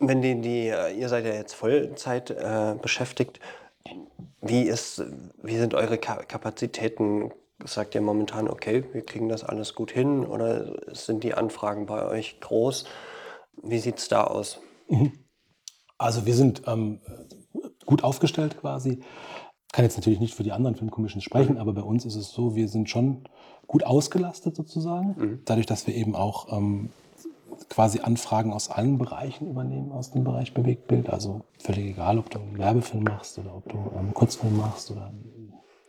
Wenn 0.00 0.20
die, 0.20 0.40
die, 0.40 0.66
ihr 0.66 1.08
seid 1.08 1.24
ja 1.24 1.32
jetzt 1.32 1.54
Vollzeit 1.54 2.30
äh, 2.30 2.74
beschäftigt, 2.82 3.38
wie, 4.40 4.62
ist, 4.62 5.02
wie 5.42 5.56
sind 5.56 5.74
eure 5.74 5.96
Kapazitäten 5.96 7.30
Sagt 7.64 7.94
ihr 7.94 8.02
momentan, 8.02 8.48
okay, 8.48 8.84
wir 8.92 9.04
kriegen 9.04 9.28
das 9.28 9.42
alles 9.42 9.74
gut 9.74 9.90
hin 9.90 10.26
oder 10.26 10.76
sind 10.94 11.24
die 11.24 11.34
Anfragen 11.34 11.86
bei 11.86 12.06
euch 12.06 12.38
groß? 12.40 12.84
Wie 13.62 13.78
sieht 13.78 13.98
es 13.98 14.08
da 14.08 14.24
aus? 14.24 14.60
Mhm. 14.88 15.12
Also 15.98 16.26
wir 16.26 16.34
sind 16.34 16.62
ähm, 16.66 17.00
gut 17.86 18.04
aufgestellt 18.04 18.58
quasi. 18.60 19.00
Kann 19.72 19.84
jetzt 19.84 19.96
natürlich 19.96 20.20
nicht 20.20 20.34
für 20.34 20.42
die 20.42 20.52
anderen 20.52 20.76
Filmkommissionen 20.76 21.22
sprechen, 21.22 21.54
mhm. 21.54 21.60
aber 21.60 21.72
bei 21.72 21.82
uns 21.82 22.04
ist 22.04 22.16
es 22.16 22.30
so, 22.30 22.54
wir 22.54 22.68
sind 22.68 22.90
schon 22.90 23.24
gut 23.66 23.84
ausgelastet 23.84 24.54
sozusagen. 24.54 25.14
Mhm. 25.16 25.42
Dadurch, 25.46 25.66
dass 25.66 25.86
wir 25.86 25.94
eben 25.94 26.14
auch 26.14 26.52
ähm, 26.52 26.90
quasi 27.68 28.00
Anfragen 28.00 28.52
aus 28.52 28.70
allen 28.70 28.98
Bereichen 28.98 29.48
übernehmen, 29.48 29.92
aus 29.92 30.10
dem 30.10 30.24
Bereich 30.24 30.54
Bewegtbild. 30.54 31.10
Also 31.10 31.42
völlig 31.58 31.86
egal, 31.86 32.18
ob 32.18 32.30
du 32.30 32.38
einen 32.38 32.58
Werbefilm 32.58 33.04
machst 33.04 33.38
oder 33.38 33.56
ob 33.56 33.68
du 33.68 33.78
einen 33.96 34.14
Kurzfilm 34.14 34.56
machst 34.56 34.90
oder 34.90 35.12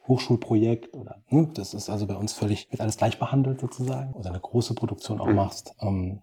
Hochschulprojekt 0.07 0.93
oder 0.93 1.21
ne, 1.29 1.49
das 1.53 1.73
ist 1.73 1.89
also 1.89 2.07
bei 2.07 2.15
uns 2.15 2.33
völlig, 2.33 2.71
wird 2.71 2.81
alles 2.81 2.97
gleich 2.97 3.19
behandelt 3.19 3.59
sozusagen 3.59 4.13
oder 4.13 4.29
eine 4.29 4.39
große 4.39 4.73
Produktion 4.73 5.19
auch 5.19 5.27
mhm. 5.27 5.35
machst. 5.35 5.75
Ähm, 5.81 6.21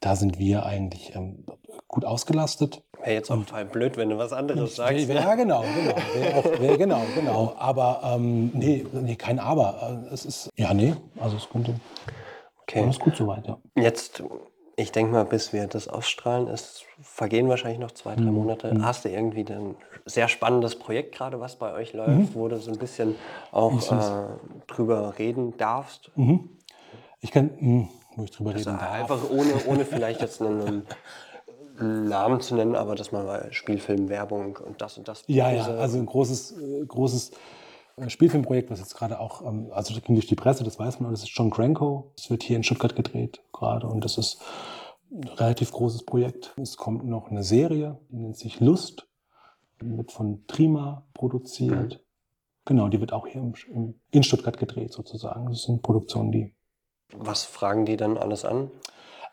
da 0.00 0.16
sind 0.16 0.38
wir 0.38 0.66
eigentlich 0.66 1.14
ähm, 1.14 1.44
gut 1.86 2.04
ausgelastet. 2.04 2.82
Wäre 2.98 3.12
jetzt 3.12 3.30
auch 3.30 3.36
total 3.36 3.64
blöd, 3.64 3.96
wenn 3.96 4.10
du 4.10 4.18
was 4.18 4.32
anderes 4.32 4.76
sagst. 4.76 5.08
Wär, 5.08 5.14
ja, 5.14 5.34
genau, 5.36 5.62
genau. 5.62 5.96
Wär 6.14 6.60
wär 6.60 6.78
genau, 6.78 7.02
genau. 7.14 7.54
Aber 7.56 8.00
ähm, 8.04 8.50
nee, 8.52 8.84
nee, 8.92 9.16
kein 9.16 9.38
Aber. 9.38 10.08
Es 10.12 10.24
ist, 10.24 10.50
ja, 10.56 10.74
nee, 10.74 10.94
also 11.20 11.36
es 11.36 11.48
könnte. 11.48 11.76
Okay. 12.62 12.82
Alles 12.82 12.98
gut 12.98 13.16
soweit, 13.16 13.46
ja. 13.46 13.58
Jetzt 13.76 14.22
ich 14.76 14.92
denke 14.92 15.12
mal, 15.12 15.24
bis 15.24 15.52
wir 15.52 15.66
das 15.66 15.88
ausstrahlen, 15.88 16.48
es 16.48 16.84
vergehen 17.00 17.48
wahrscheinlich 17.48 17.80
noch 17.80 17.90
zwei, 17.90 18.14
drei 18.14 18.22
mhm. 18.22 18.34
Monate. 18.34 18.74
Mhm. 18.74 18.84
Hast 18.84 19.04
du 19.04 19.10
irgendwie 19.10 19.44
ein 19.52 19.76
sehr 20.06 20.28
spannendes 20.28 20.76
Projekt 20.76 21.14
gerade, 21.14 21.40
was 21.40 21.56
bei 21.56 21.72
euch 21.72 21.92
läuft, 21.92 22.10
mhm. 22.10 22.34
wo 22.34 22.48
du 22.48 22.58
so 22.58 22.70
ein 22.70 22.78
bisschen 22.78 23.16
auch 23.50 23.92
äh, 23.92 24.26
drüber 24.66 25.14
reden 25.18 25.56
darfst? 25.56 26.10
Mhm. 26.16 26.48
Ich 27.20 27.30
kann, 27.30 27.50
hm, 27.58 27.88
wo 28.16 28.24
ich 28.24 28.30
drüber 28.30 28.52
also 28.52 28.70
reden 28.70 28.80
darf. 28.80 28.92
Einfach 28.92 29.30
ohne, 29.30 29.52
ohne 29.66 29.84
vielleicht 29.84 30.20
jetzt 30.20 30.40
einen, 30.40 30.86
einen 31.78 32.08
Namen 32.08 32.40
zu 32.40 32.54
nennen, 32.54 32.74
aber 32.74 32.94
dass 32.94 33.12
man 33.12 33.26
mal 33.26 33.52
Spielfilm, 33.52 34.08
Werbung 34.08 34.56
und 34.56 34.80
das 34.80 34.96
und 34.96 35.06
das. 35.06 35.24
Ja, 35.26 35.50
ja, 35.50 35.64
also 35.64 35.98
ein 35.98 36.06
großes, 36.06 36.52
äh, 36.52 36.86
großes 36.86 37.32
Spielfilmprojekt, 38.08 38.70
was 38.70 38.80
jetzt 38.80 38.94
gerade 38.94 39.20
auch, 39.20 39.44
ähm, 39.44 39.70
also 39.72 39.94
das 39.94 40.02
ging 40.02 40.14
durch 40.14 40.26
die 40.26 40.34
Presse, 40.34 40.64
das 40.64 40.78
weiß 40.78 41.00
man, 41.00 41.10
das 41.10 41.22
ist 41.22 41.36
John 41.36 41.50
Cranko. 41.50 42.12
Das 42.16 42.30
wird 42.30 42.42
hier 42.42 42.56
in 42.56 42.62
Stuttgart 42.62 42.96
gedreht 42.96 43.42
gerade 43.52 43.86
und 43.86 44.04
das 44.04 44.18
ist 44.18 44.40
ein 45.10 45.24
relativ 45.24 45.72
großes 45.72 46.04
Projekt. 46.04 46.54
Es 46.56 46.76
kommt 46.76 47.04
noch 47.04 47.30
eine 47.30 47.42
Serie, 47.42 47.98
die 48.08 48.16
nennt 48.16 48.36
sich 48.36 48.60
Lust, 48.60 49.08
wird 49.78 50.12
von 50.12 50.46
Trima 50.46 51.06
produziert. 51.14 51.94
Mhm. 51.94 51.98
Genau, 52.64 52.88
die 52.88 53.00
wird 53.00 53.12
auch 53.12 53.26
hier 53.26 53.40
im, 53.40 53.94
in 54.10 54.22
Stuttgart 54.22 54.56
gedreht 54.56 54.92
sozusagen. 54.92 55.46
Das 55.46 55.64
sind 55.64 55.82
Produktionen, 55.82 56.30
die. 56.30 56.54
Was 57.14 57.44
fragen 57.44 57.84
die 57.84 57.96
dann 57.96 58.16
alles 58.16 58.44
an? 58.44 58.70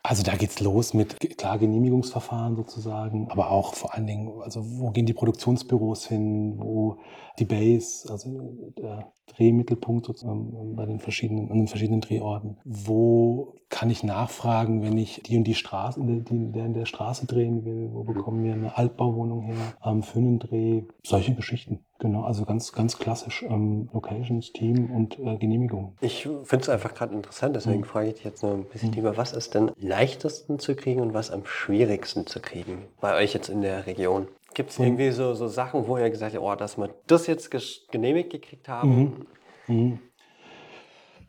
Also 0.02 0.22
da 0.22 0.34
geht's 0.36 0.60
los 0.60 0.94
mit 0.94 1.18
klar 1.36 1.58
Genehmigungsverfahren 1.58 2.56
sozusagen, 2.56 3.28
aber 3.30 3.50
auch 3.50 3.74
vor 3.74 3.94
allen 3.94 4.06
Dingen, 4.06 4.40
also 4.42 4.62
wo 4.78 4.90
gehen 4.90 5.06
die 5.06 5.12
Produktionsbüros 5.12 6.06
hin, 6.06 6.58
wo 6.58 6.96
die 7.38 7.44
Base, 7.44 8.10
also 8.10 8.54
der 8.78 9.12
Drehmittelpunkt 9.26 10.06
sozusagen 10.06 10.74
bei 10.74 10.86
den 10.86 11.00
verschiedenen, 11.00 11.50
an 11.50 11.58
den 11.58 11.68
verschiedenen 11.68 12.00
Drehorten. 12.00 12.56
Wo 12.64 13.54
kann 13.68 13.90
ich 13.90 14.02
nachfragen, 14.02 14.82
wenn 14.82 14.96
ich 14.96 15.22
die 15.24 15.36
und 15.36 15.44
die 15.44 15.54
Straße, 15.54 16.00
der, 16.02 16.30
in 16.30 16.52
der, 16.52 16.66
in 16.66 16.74
der 16.74 16.86
Straße 16.86 17.26
drehen 17.26 17.64
will? 17.64 17.90
Wo 17.92 18.02
bekommen 18.02 18.42
wir 18.42 18.54
eine 18.54 18.76
Altbauwohnung 18.76 19.42
her 19.42 19.74
ähm, 19.84 20.02
für 20.02 20.18
einen 20.18 20.38
Dreh? 20.38 20.84
Solche 21.04 21.34
Geschichten. 21.34 21.84
Genau, 22.00 22.22
also 22.22 22.46
ganz, 22.46 22.72
ganz 22.72 22.98
klassisch 22.98 23.42
ähm, 23.42 23.90
Locations, 23.92 24.52
Team 24.52 24.90
und 24.90 25.18
äh, 25.18 25.36
Genehmigung. 25.36 25.96
Ich 26.00 26.22
finde 26.22 26.62
es 26.62 26.68
einfach 26.70 26.94
gerade 26.94 27.14
interessant, 27.14 27.54
deswegen 27.54 27.80
mhm. 27.80 27.84
frage 27.84 28.08
ich 28.08 28.14
dich 28.14 28.24
jetzt 28.24 28.42
noch 28.42 28.52
ein 28.52 28.64
bisschen 28.64 28.88
mhm. 28.88 28.96
lieber, 28.96 29.16
was 29.18 29.32
ist 29.32 29.54
denn 29.54 29.70
leichtesten 29.76 30.58
zu 30.58 30.74
kriegen 30.74 31.02
und 31.02 31.12
was 31.12 31.30
am 31.30 31.44
schwierigsten 31.44 32.26
zu 32.26 32.40
kriegen 32.40 32.86
bei 33.02 33.16
euch 33.16 33.34
jetzt 33.34 33.50
in 33.50 33.60
der 33.60 33.86
Region? 33.86 34.28
Gibt 34.54 34.70
es 34.70 34.78
irgendwie 34.78 35.10
so, 35.10 35.34
so 35.34 35.46
Sachen, 35.46 35.86
wo 35.86 35.98
ihr 35.98 36.08
gesagt 36.08 36.34
habt, 36.34 36.42
oh, 36.42 36.54
dass 36.54 36.78
wir 36.78 36.88
das 37.06 37.26
jetzt 37.26 37.50
genehmigt 37.90 38.30
gekriegt 38.30 38.66
haben? 38.66 39.26
Mhm. 39.66 39.74
Mhm. 39.74 39.98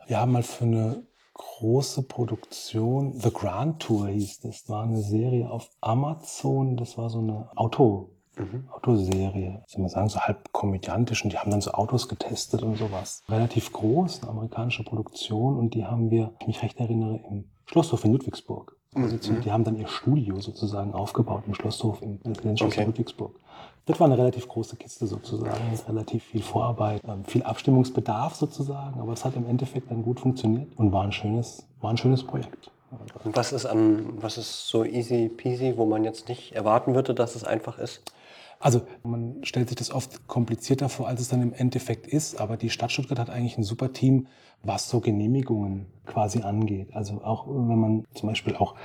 Wir 0.08 0.22
haben 0.22 0.32
mal 0.32 0.44
für 0.44 0.64
eine 0.64 1.04
große 1.34 2.04
Produktion, 2.04 3.14
The 3.20 3.32
Grand 3.32 3.82
Tour 3.82 4.08
hieß 4.08 4.40
das, 4.40 4.70
war 4.70 4.84
eine 4.84 5.02
Serie 5.02 5.50
auf 5.50 5.70
Amazon, 5.82 6.78
das 6.78 6.98
war 6.98 7.10
so 7.10 7.20
eine 7.20 7.50
Auto, 7.56 8.12
mhm. 8.38 8.68
Autoserie, 8.72 9.64
soll 9.68 9.82
man 9.82 9.90
sagen, 9.90 10.10
so 10.10 10.20
halb 10.20 10.52
komödiantisch 10.52 11.24
und 11.24 11.34
die 11.34 11.38
haben 11.38 11.52
dann 11.52 11.62
so 11.62 11.72
Autos 11.72 12.08
getestet 12.08 12.64
und 12.64 12.78
sowas. 12.78 13.24
Relativ 13.30 13.72
groß, 13.72 14.24
eine 14.24 14.32
amerikanische 14.32 14.84
Produktion 14.84 15.58
und 15.58 15.74
die 15.74 15.86
haben 15.86 16.12
wir, 16.12 16.34
ich 16.40 16.48
mich 16.48 16.64
recht 16.64 16.80
erinnere, 16.80 17.20
im 17.30 17.46
Schlosshof 17.66 18.04
in 18.06 18.14
Ludwigsburg 18.14 18.76
Position. 18.94 19.38
Mhm. 19.38 19.42
Die 19.42 19.52
haben 19.52 19.64
dann 19.64 19.78
ihr 19.78 19.88
Studio 19.88 20.40
sozusagen 20.40 20.94
aufgebaut 20.94 21.44
im 21.48 21.54
Schlosshof 21.54 22.02
im 22.02 22.20
Residenzschloss 22.26 22.74
okay. 22.74 22.86
Ludwigsburg. 22.86 23.40
Das 23.86 24.00
war 24.00 24.08
eine 24.08 24.18
relativ 24.18 24.48
große 24.48 24.76
Kiste 24.76 25.08
sozusagen, 25.08 25.72
mit 25.72 25.88
relativ 25.88 26.24
viel 26.24 26.42
Vorarbeit, 26.42 27.02
ähm, 27.08 27.26
viel 27.26 27.42
Abstimmungsbedarf 27.44 28.36
sozusagen, 28.36 29.00
aber 29.00 29.14
es 29.14 29.26
hat 29.26 29.36
im 29.36 29.48
Endeffekt 29.48 29.90
dann 29.90 30.04
gut 30.04 30.20
funktioniert 30.20 30.78
und 30.78 30.92
war 30.92 31.04
ein 31.04 31.12
schönes, 31.12 31.66
war 31.80 31.90
ein 31.90 31.98
schönes 31.98 32.24
Projekt. 32.24 32.70
Und 33.24 33.36
was 33.36 33.54
ist, 33.54 33.66
an, 33.66 34.22
was 34.22 34.38
ist 34.38 34.68
so 34.68 34.84
easy 34.84 35.30
peasy, 35.30 35.74
wo 35.78 35.86
man 35.86 36.04
jetzt 36.04 36.28
nicht 36.28 36.52
erwarten 36.52 36.94
würde, 36.94 37.16
dass 37.16 37.36
es 37.36 37.44
einfach 37.44 37.80
ist? 37.80 38.02
Also 38.62 38.82
man 39.04 39.44
stellt 39.44 39.70
sich 39.70 39.78
das 39.78 39.92
oft 39.92 40.28
komplizierter 40.28 40.88
vor, 40.88 41.08
als 41.08 41.20
es 41.20 41.30
dann 41.30 41.42
im 41.42 41.54
Endeffekt 41.54 42.08
ist. 42.08 42.40
Aber 42.40 42.58
die 42.58 42.70
Stadt 42.70 42.92
Stuttgart 42.92 43.20
hat 43.20 43.30
eigentlich 43.30 43.58
ein 43.58 43.64
super 43.64 43.92
Team, 43.92 44.28
was 44.64 44.90
so 44.90 45.00
Genehmigungen 45.00 45.88
quasi 46.06 46.42
angeht. 46.42 46.90
Also 46.94 47.24
auch 47.24 47.48
wenn 47.48 47.80
man 47.80 48.06
zum 48.14 48.30
Beispiel 48.30 48.56
auch 48.56 48.76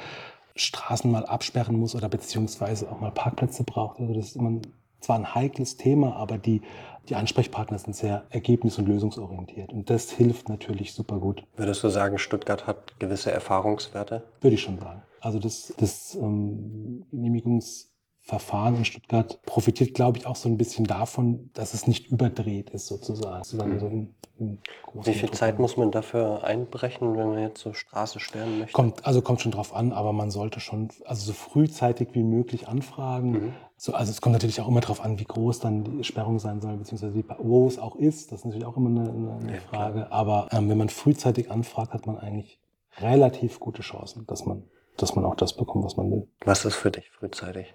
Straßen 0.55 1.11
mal 1.11 1.27
absperren 1.27 1.79
muss 1.79 1.95
oder 1.95 2.09
beziehungsweise 2.09 2.91
auch 2.91 3.01
mal 3.01 3.11
Parkplätze 3.11 3.63
braucht. 3.63 4.01
Also 4.01 4.15
das 4.15 4.29
ist 4.29 4.37
immer 4.37 4.61
zwar 5.01 5.17
ein 5.17 5.35
heikles 5.35 5.77
Thema, 5.77 6.17
aber 6.17 6.39
die, 6.39 6.63
die 7.11 7.15
Ansprechpartner 7.15 7.79
sind 7.79 7.95
sehr 7.95 8.25
ergebnis- 8.31 8.79
und 8.79 8.89
lösungsorientiert. 8.89 9.73
Und 9.73 9.91
das 9.91 10.11
hilft 10.11 10.49
natürlich 10.49 10.95
super 10.95 11.19
gut. 11.19 11.45
Würdest 11.57 11.85
du 11.85 11.91
sagen, 11.91 12.19
Stuttgart 12.19 12.67
hat 12.67 12.99
gewisse 12.99 13.31
Erfahrungswerte? 13.31 14.25
Würde 14.41 14.55
ich 14.55 14.63
schon 14.63 14.79
sagen. 14.79 15.03
Also 15.21 15.39
das, 15.39 15.75
das 15.77 16.15
ähm, 16.15 17.05
Genehmigungs 17.11 17.96
Verfahren 18.27 18.75
in 18.75 18.85
Stuttgart 18.85 19.41
profitiert, 19.43 19.95
glaube 19.95 20.19
ich, 20.19 20.27
auch 20.27 20.35
so 20.35 20.49
ein 20.49 20.57
bisschen 20.57 20.85
davon, 20.85 21.49
dass 21.55 21.75
es 21.75 21.87
nicht 21.87 22.09
überdreht 22.09 22.71
ist, 22.71 22.89
sozusagen. 22.89 23.39
Mhm. 23.39 23.79
So 23.79 23.87
in, 23.87 24.15
in 24.37 24.59
Wie 24.95 25.15
viel 25.15 25.31
Zeit 25.31 25.61
muss 25.61 25.77
man 25.77 25.93
dafür 25.93 26.43
einbrechen, 26.43 27.17
wenn 27.17 27.29
man 27.29 27.39
jetzt 27.39 27.61
so 27.61 27.73
Straße 27.73 28.19
sperren 28.19 28.59
möchte? 28.59 28.73
Kommt, 28.73 29.07
also 29.07 29.23
kommt 29.23 29.43
schon 29.43 29.53
drauf 29.53 29.73
an, 29.73 29.93
aber 29.93 30.13
man 30.13 30.33
sollte 30.33 30.59
schon 30.59 30.89
also 31.05 31.25
so 31.25 31.35
frühzeitig 31.35 32.09
wie 32.15 32.25
möglich 32.25 32.67
anfragen. 32.67 33.31
Mhm. 33.31 33.53
So, 33.77 33.95
also 33.95 34.11
es 34.11 34.21
kommt 34.21 34.33
natürlich 34.33 34.61
auch 34.61 34.67
immer 34.67 34.81
darauf 34.81 35.05
an, 35.05 35.21
wie 35.21 35.25
groß 35.25 35.61
dann 35.61 35.85
die 35.85 36.03
Sperrung 36.03 36.41
sein 36.41 36.61
soll, 36.61 36.77
beziehungsweise 36.79 37.15
wie, 37.15 37.25
wo 37.39 37.69
es 37.69 37.79
auch 37.79 37.95
ist. 37.95 38.33
Das 38.33 38.41
ist 38.41 38.45
natürlich 38.45 38.67
auch 38.67 38.77
immer 38.77 38.91
eine, 38.91 39.39
eine 39.41 39.55
ja, 39.55 39.61
Frage. 39.61 40.01
Klar. 40.01 40.13
Aber 40.13 40.49
ähm, 40.51 40.69
wenn 40.69 40.79
man 40.79 40.89
frühzeitig 40.89 41.53
anfragt, 41.53 41.93
hat 41.93 42.09
man 42.09 42.19
eigentlich 42.19 42.59
relativ 42.99 43.61
gute 43.61 43.83
Chancen, 43.83 44.27
dass 44.27 44.45
man, 44.47 44.65
dass 44.97 45.15
man 45.15 45.25
auch 45.25 45.37
das 45.37 45.53
bekommt, 45.53 45.85
was 45.85 45.97
man 45.97 46.11
will. 46.11 46.27
Was 46.45 46.65
ist 46.65 46.75
für 46.75 46.91
dich 46.91 47.09
frühzeitig? 47.13 47.73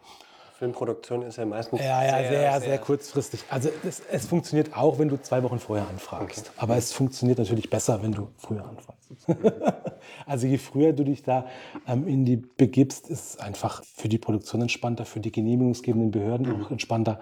Filmproduktion 0.62 1.24
ist 1.24 1.38
ja 1.40 1.46
meistens 1.48 1.80
Ja, 1.80 2.04
ja, 2.04 2.30
sehr, 2.30 2.62
sehr, 2.62 2.78
kurzfristig. 2.78 3.44
Also 3.50 3.70
es, 3.84 4.00
es 4.12 4.28
funktioniert 4.28 4.78
auch, 4.78 5.00
wenn 5.00 5.10
du 5.10 5.20
zwei 5.20 5.42
Wochen 5.42 5.58
vorher 5.58 5.88
anfragst. 5.88 6.52
Aber 6.56 6.78
es 6.78 6.94
funktioniert 6.94 7.40
natürlich 7.40 7.72
besser, 7.72 8.04
wenn 8.04 8.12
du 8.12 8.28
früher 8.38 8.64
anfragst. 8.64 9.26
also 10.28 10.46
je 10.46 10.60
früher 10.60 10.94
du 10.94 11.04
dich 11.04 11.24
da 11.24 11.48
ähm, 11.88 12.08
in 12.08 12.26
die 12.26 12.36
begibst, 12.36 13.10
ist 13.10 13.32
es 13.32 13.40
einfach 13.40 13.84
für 13.96 14.08
die 14.08 14.20
Produktion 14.20 14.62
entspannter, 14.62 15.06
für 15.06 15.20
die 15.20 15.32
genehmigungsgebenden 15.32 16.12
Behörden 16.12 16.64
auch 16.64 16.70
entspannter. 16.70 17.20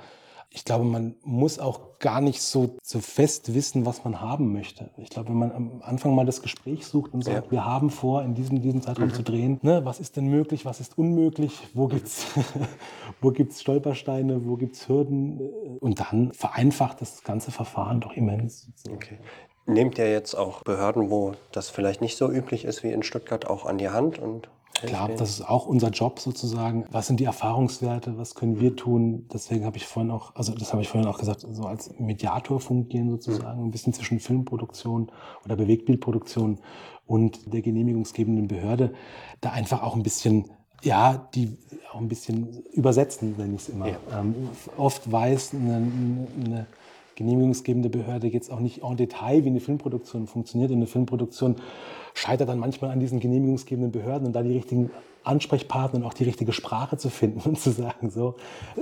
Ich 0.51 0.65
glaube, 0.65 0.83
man 0.83 1.15
muss 1.23 1.59
auch 1.59 1.99
gar 1.99 2.21
nicht 2.21 2.41
so, 2.41 2.75
so 2.81 2.99
fest 2.99 3.53
wissen, 3.53 3.85
was 3.85 4.03
man 4.03 4.19
haben 4.19 4.51
möchte. 4.51 4.89
Ich 4.97 5.09
glaube, 5.11 5.29
wenn 5.29 5.37
man 5.37 5.51
am 5.51 5.81
Anfang 5.83 6.15
mal 6.15 6.25
das 6.25 6.41
Gespräch 6.41 6.87
sucht 6.87 7.13
und 7.13 7.23
sagt, 7.23 7.45
Ja. 7.45 7.51
wir 7.51 7.65
haben 7.65 7.91
vor, 7.91 8.23
in 8.23 8.33
diesem, 8.33 8.61
diesem 8.61 8.81
Zeitraum 8.81 9.13
zu 9.13 9.21
drehen, 9.21 9.59
ne, 9.61 9.85
was 9.85 9.99
ist 9.99 10.17
denn 10.17 10.25
möglich, 10.27 10.65
was 10.65 10.79
ist 10.79 10.97
unmöglich, 10.97 11.67
wo 11.75 11.87
gibt's, 11.87 12.25
wo 13.21 13.29
gibt's 13.31 13.61
Stolpersteine, 13.61 14.47
wo 14.47 14.55
gibt's 14.55 14.87
Hürden 14.89 15.39
und 15.79 15.99
dann 15.99 16.33
vereinfacht 16.33 17.01
das 17.01 17.23
ganze 17.23 17.51
Verfahren 17.51 17.99
doch 18.01 18.13
immens. 18.13 18.71
Okay. 18.91 19.19
Nehmt 19.67 19.99
ihr 19.99 20.11
jetzt 20.11 20.33
auch 20.33 20.63
Behörden, 20.63 21.11
wo 21.11 21.33
das 21.51 21.69
vielleicht 21.69 22.01
nicht 22.01 22.17
so 22.17 22.31
üblich 22.31 22.65
ist 22.65 22.81
wie 22.81 22.91
in 22.91 23.03
Stuttgart, 23.03 23.45
auch 23.47 23.67
an 23.67 23.77
die 23.77 23.89
Hand 23.89 24.17
und 24.17 24.49
Klar, 24.87 25.09
das 25.09 25.29
ist 25.31 25.49
auch 25.49 25.65
unser 25.65 25.89
Job 25.89 26.19
sozusagen. 26.19 26.85
Was 26.91 27.07
sind 27.07 27.19
die 27.19 27.25
Erfahrungswerte? 27.25 28.17
Was 28.17 28.35
können 28.35 28.59
wir 28.59 28.75
tun? 28.75 29.27
Deswegen 29.33 29.65
habe 29.65 29.77
ich 29.77 29.85
vorhin 29.85 30.11
auch, 30.11 30.35
also 30.35 30.53
das 30.53 30.71
habe 30.71 30.81
ich 30.81 30.89
vorhin 30.89 31.09
auch 31.09 31.17
gesagt, 31.17 31.45
so 31.51 31.63
als 31.63 31.97
Mediator 31.99 32.59
fungieren 32.59 33.09
sozusagen, 33.09 33.63
ein 33.63 33.71
bisschen 33.71 33.93
zwischen 33.93 34.19
Filmproduktion 34.19 35.11
oder 35.45 35.55
Bewegtbildproduktion 35.55 36.59
und 37.05 37.53
der 37.53 37.61
genehmigungsgebenden 37.61 38.47
Behörde, 38.47 38.93
da 39.41 39.51
einfach 39.51 39.83
auch 39.83 39.95
ein 39.95 40.03
bisschen 40.03 40.45
ja, 40.81 41.29
die 41.35 41.57
auch 41.91 41.99
ein 41.99 42.07
bisschen 42.07 42.63
übersetzen, 42.71 43.35
nenne 43.37 43.55
ich 43.55 43.63
es 43.63 43.69
immer. 43.69 43.89
Ja. 43.89 43.97
Ähm, 44.19 44.33
oft 44.77 45.11
weiß 45.11 45.53
eine, 45.53 45.75
eine 45.75 46.67
genehmigungsgebende 47.15 47.89
Behörde 47.89 48.27
jetzt 48.27 48.51
auch 48.51 48.61
nicht 48.61 48.83
en 48.83 48.95
Detail, 48.95 49.43
wie 49.43 49.49
eine 49.49 49.59
Filmproduktion 49.59 50.27
funktioniert. 50.27 50.71
Und 50.71 50.77
eine 50.77 50.87
Filmproduktion 50.87 51.57
scheitert 52.13 52.49
dann 52.49 52.59
manchmal 52.59 52.91
an 52.91 52.99
diesen 52.99 53.19
genehmigungsgebenden 53.19 53.91
Behörden 53.91 54.27
und 54.27 54.33
da 54.33 54.41
die 54.41 54.53
richtigen 54.53 54.91
Ansprechpartner 55.23 55.99
und 55.99 56.05
auch 56.05 56.13
die 56.13 56.23
richtige 56.23 56.53
Sprache 56.53 56.97
zu 56.97 57.09
finden 57.09 57.41
und 57.49 57.59
zu 57.59 57.71
sagen, 57.71 58.09
so, 58.09 58.35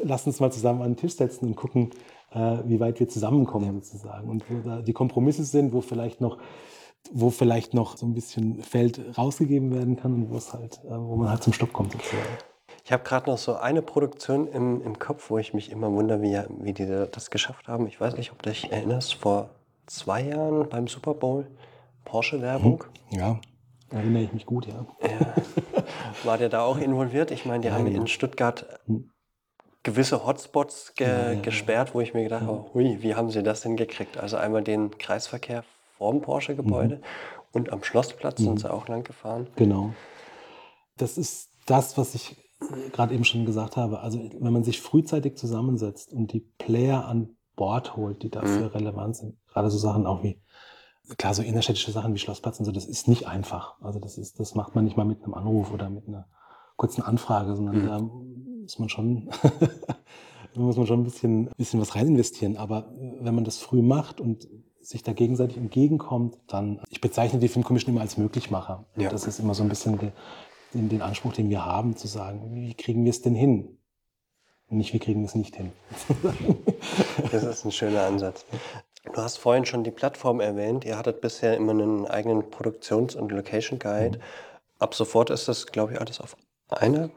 lass 0.04 0.28
uns 0.28 0.40
mal 0.40 0.52
zusammen 0.52 0.82
an 0.82 0.92
den 0.92 0.98
Tisch 0.98 1.16
setzen 1.16 1.48
und 1.48 1.56
gucken, 1.56 1.92
äh, 2.34 2.58
wie 2.66 2.80
weit 2.80 3.00
wir 3.00 3.08
zusammenkommen 3.08 3.82
sozusagen. 3.82 4.30
Und 4.30 4.44
wo 4.50 4.68
da 4.68 4.82
die 4.82 4.94
Kompromisse 4.94 5.44
sind, 5.44 5.74
wo 5.74 5.82
vielleicht 5.82 6.22
noch 6.22 6.38
wo 7.14 7.30
vielleicht 7.30 7.74
noch 7.74 7.98
so 7.98 8.06
ein 8.06 8.14
bisschen 8.14 8.62
Feld 8.62 9.00
rausgegeben 9.18 9.74
werden 9.74 9.96
kann 9.96 10.14
und 10.14 10.30
wo 10.30 10.38
es 10.38 10.54
halt, 10.54 10.80
äh, 10.86 10.90
wo 10.90 11.16
man 11.16 11.30
halt 11.30 11.44
zum 11.44 11.54
Stopp 11.54 11.74
kommt 11.74 11.94
sozusagen. 11.94 12.38
Ich 12.84 12.92
habe 12.92 13.04
gerade 13.04 13.30
noch 13.30 13.38
so 13.38 13.56
eine 13.56 13.82
Produktion 13.82 14.48
im, 14.48 14.82
im 14.82 14.98
Kopf, 14.98 15.30
wo 15.30 15.38
ich 15.38 15.54
mich 15.54 15.72
immer 15.72 15.92
wundere, 15.92 16.22
wie, 16.22 16.40
wie 16.60 16.74
die 16.74 16.86
das 17.12 17.32
geschafft 17.32 17.68
haben. 17.68 17.88
Ich 17.88 18.00
weiß 18.00 18.16
nicht, 18.18 18.32
ob 18.32 18.42
du 18.42 18.50
dich 18.50 18.72
erinnerst, 18.72 19.16
vor 19.16 19.50
zwei 19.88 20.22
Jahren 20.22 20.70
beim 20.70 20.88
Super 20.88 21.14
Bowl, 21.14 21.48
Porsche-Werbung. 22.08 22.86
Ja, 23.12 23.40
erinnere 23.90 24.24
ich 24.24 24.34
mich 24.34 24.46
gut, 24.46 24.66
ja. 24.66 24.86
War 26.24 26.38
der 26.38 26.50
da 26.50 26.62
auch 26.64 26.78
involviert? 26.78 27.32
Ich 27.32 27.46
meine, 27.46 27.62
die 27.62 27.72
haben 27.72 27.88
in 27.88 28.08
Stuttgart 28.08 28.66
gewisse 29.84 30.26
Hotspots 30.26 30.94
ge 30.96 31.40
gesperrt, 31.42 31.94
wo 31.94 32.02
ich 32.02 32.14
mir 32.14 32.24
gedacht 32.24 32.44
habe, 32.44 32.66
hui, 32.74 32.98
wie 33.02 33.16
haben 33.16 33.30
sie 33.30 33.44
das 33.44 33.62
denn 33.62 33.78
gekriegt? 33.78 34.18
Also 34.18 34.38
einmal 34.38 34.64
den 34.64 34.98
Kreisverkehr 34.98 35.64
vorm 35.98 36.22
Porsche-Gebäude 36.22 37.02
und 37.52 37.72
am 37.72 37.84
Schlossplatz 37.84 38.40
sind 38.40 38.60
sie 38.60 38.72
auch 38.72 38.88
lang 38.88 39.04
gefahren. 39.04 39.48
Genau. 39.56 39.94
Das 40.98 41.18
ist 41.18 41.50
das, 41.66 41.98
was 41.98 42.16
ich 42.16 42.36
äh, 42.62 42.90
gerade 42.92 43.14
eben 43.14 43.24
schon 43.24 43.46
gesagt 43.46 43.78
habe. 43.78 44.00
Also 44.00 44.20
wenn 44.40 44.54
man 44.54 44.64
sich 44.64 44.82
frühzeitig 44.82 45.38
zusammensetzt 45.38 46.12
und 46.14 46.34
die 46.34 46.42
Player 46.58 47.06
an 47.06 47.38
Bord 47.56 47.96
holt, 47.96 48.24
die 48.24 48.30
dafür 48.30 48.74
relevant 48.74 49.16
sind, 49.16 49.38
gerade 49.48 49.70
so 49.70 49.78
Sachen 49.78 50.06
auch 50.06 50.24
wie, 50.24 50.42
klar, 51.18 51.34
so 51.34 51.42
innerstädtische 51.42 51.92
Sachen 51.92 52.14
wie 52.14 52.20
Schlossplatz 52.20 52.60
und 52.60 52.66
so, 52.66 52.72
das 52.72 52.86
ist 52.86 53.08
nicht 53.08 53.28
einfach. 53.28 53.76
Also 53.82 54.00
das 54.00 54.18
ist, 54.18 54.40
das 54.40 54.56
macht 54.56 54.76
man 54.76 54.86
nicht 54.86 54.98
mal 54.98 55.06
mit 55.06 55.24
einem 55.24 55.34
Anruf 55.34 55.72
oder 55.72 55.90
mit 55.90 56.08
einer 56.08 56.28
kurzen 56.76 57.02
Anfrage, 57.02 57.56
sondern 57.56 57.86
da 57.86 58.00
muss 58.00 58.80
man 58.80 58.90
schon, 58.90 59.30
da 60.54 60.60
muss 60.60 60.78
man 60.78 60.86
schon 60.86 61.02
ein 61.02 61.04
bisschen, 61.04 61.50
bisschen 61.58 61.80
was 61.80 61.96
rein 61.96 62.08
investieren. 62.08 62.58
Aber 62.58 62.92
äh, 63.00 63.18
wenn 63.22 63.36
man 63.36 63.44
das 63.44 63.58
früh 63.58 63.82
macht 63.82 64.20
und 64.22 64.48
sich 64.82 65.04
da 65.04 65.14
gegenseitig 65.14 65.58
entgegenkommt, 65.58 66.38
dann, 66.48 66.82
ich 66.90 67.02
bezeichne 67.02 67.40
die 67.40 67.50
Filmkommission 67.50 67.94
immer 67.94 68.02
als 68.02 68.18
Möglichmacher. 68.18 68.86
Und 68.96 69.04
Ja. 69.04 69.10
Das 69.10 69.28
ist 69.28 69.40
immer 69.40 69.54
so 69.54 69.64
ein 69.64 69.70
bisschen 69.70 69.98
der, 69.98 70.14
den, 70.74 70.90
den 70.90 71.02
Anspruch, 71.02 71.34
den 71.34 71.50
wir 71.50 71.66
haben, 71.66 71.98
zu 71.98 72.08
sagen, 72.08 72.56
wie 72.56 72.74
kriegen 72.74 73.04
wir 73.04 73.10
es 73.10 73.22
denn 73.22 73.36
hin? 73.36 73.78
Und 74.70 74.78
nicht, 74.78 74.94
wie 74.94 75.00
kriegen 75.00 75.22
wir 75.22 75.28
es 75.28 75.36
nicht 75.36 75.56
hin. 75.56 75.72
Das 77.32 77.44
ist 77.44 77.66
ein 77.66 77.72
schöner 77.72 78.04
Ansatz. 78.04 78.46
Du 79.14 79.22
hast 79.22 79.38
vorhin 79.38 79.66
schon 79.66 79.84
die 79.84 79.92
Plattform 79.92 80.40
erwähnt. 80.40 80.86
Ihr 80.86 80.98
hattet 80.98 81.22
bisher 81.22 81.56
immer 81.56 81.72
einen 81.72 82.06
eigenen 82.06 82.50
Produktions- 82.50 83.16
und 83.16 83.32
Location 83.32 83.80
Guide. 83.80 84.20
Ab 84.80 84.94
sofort 84.94 85.30
ist 85.30 85.48
das, 85.48 85.68
glaube 85.68 85.94
ich, 85.94 86.00
alles 86.00 86.20
auf 86.20 86.36
einer, 86.70 87.10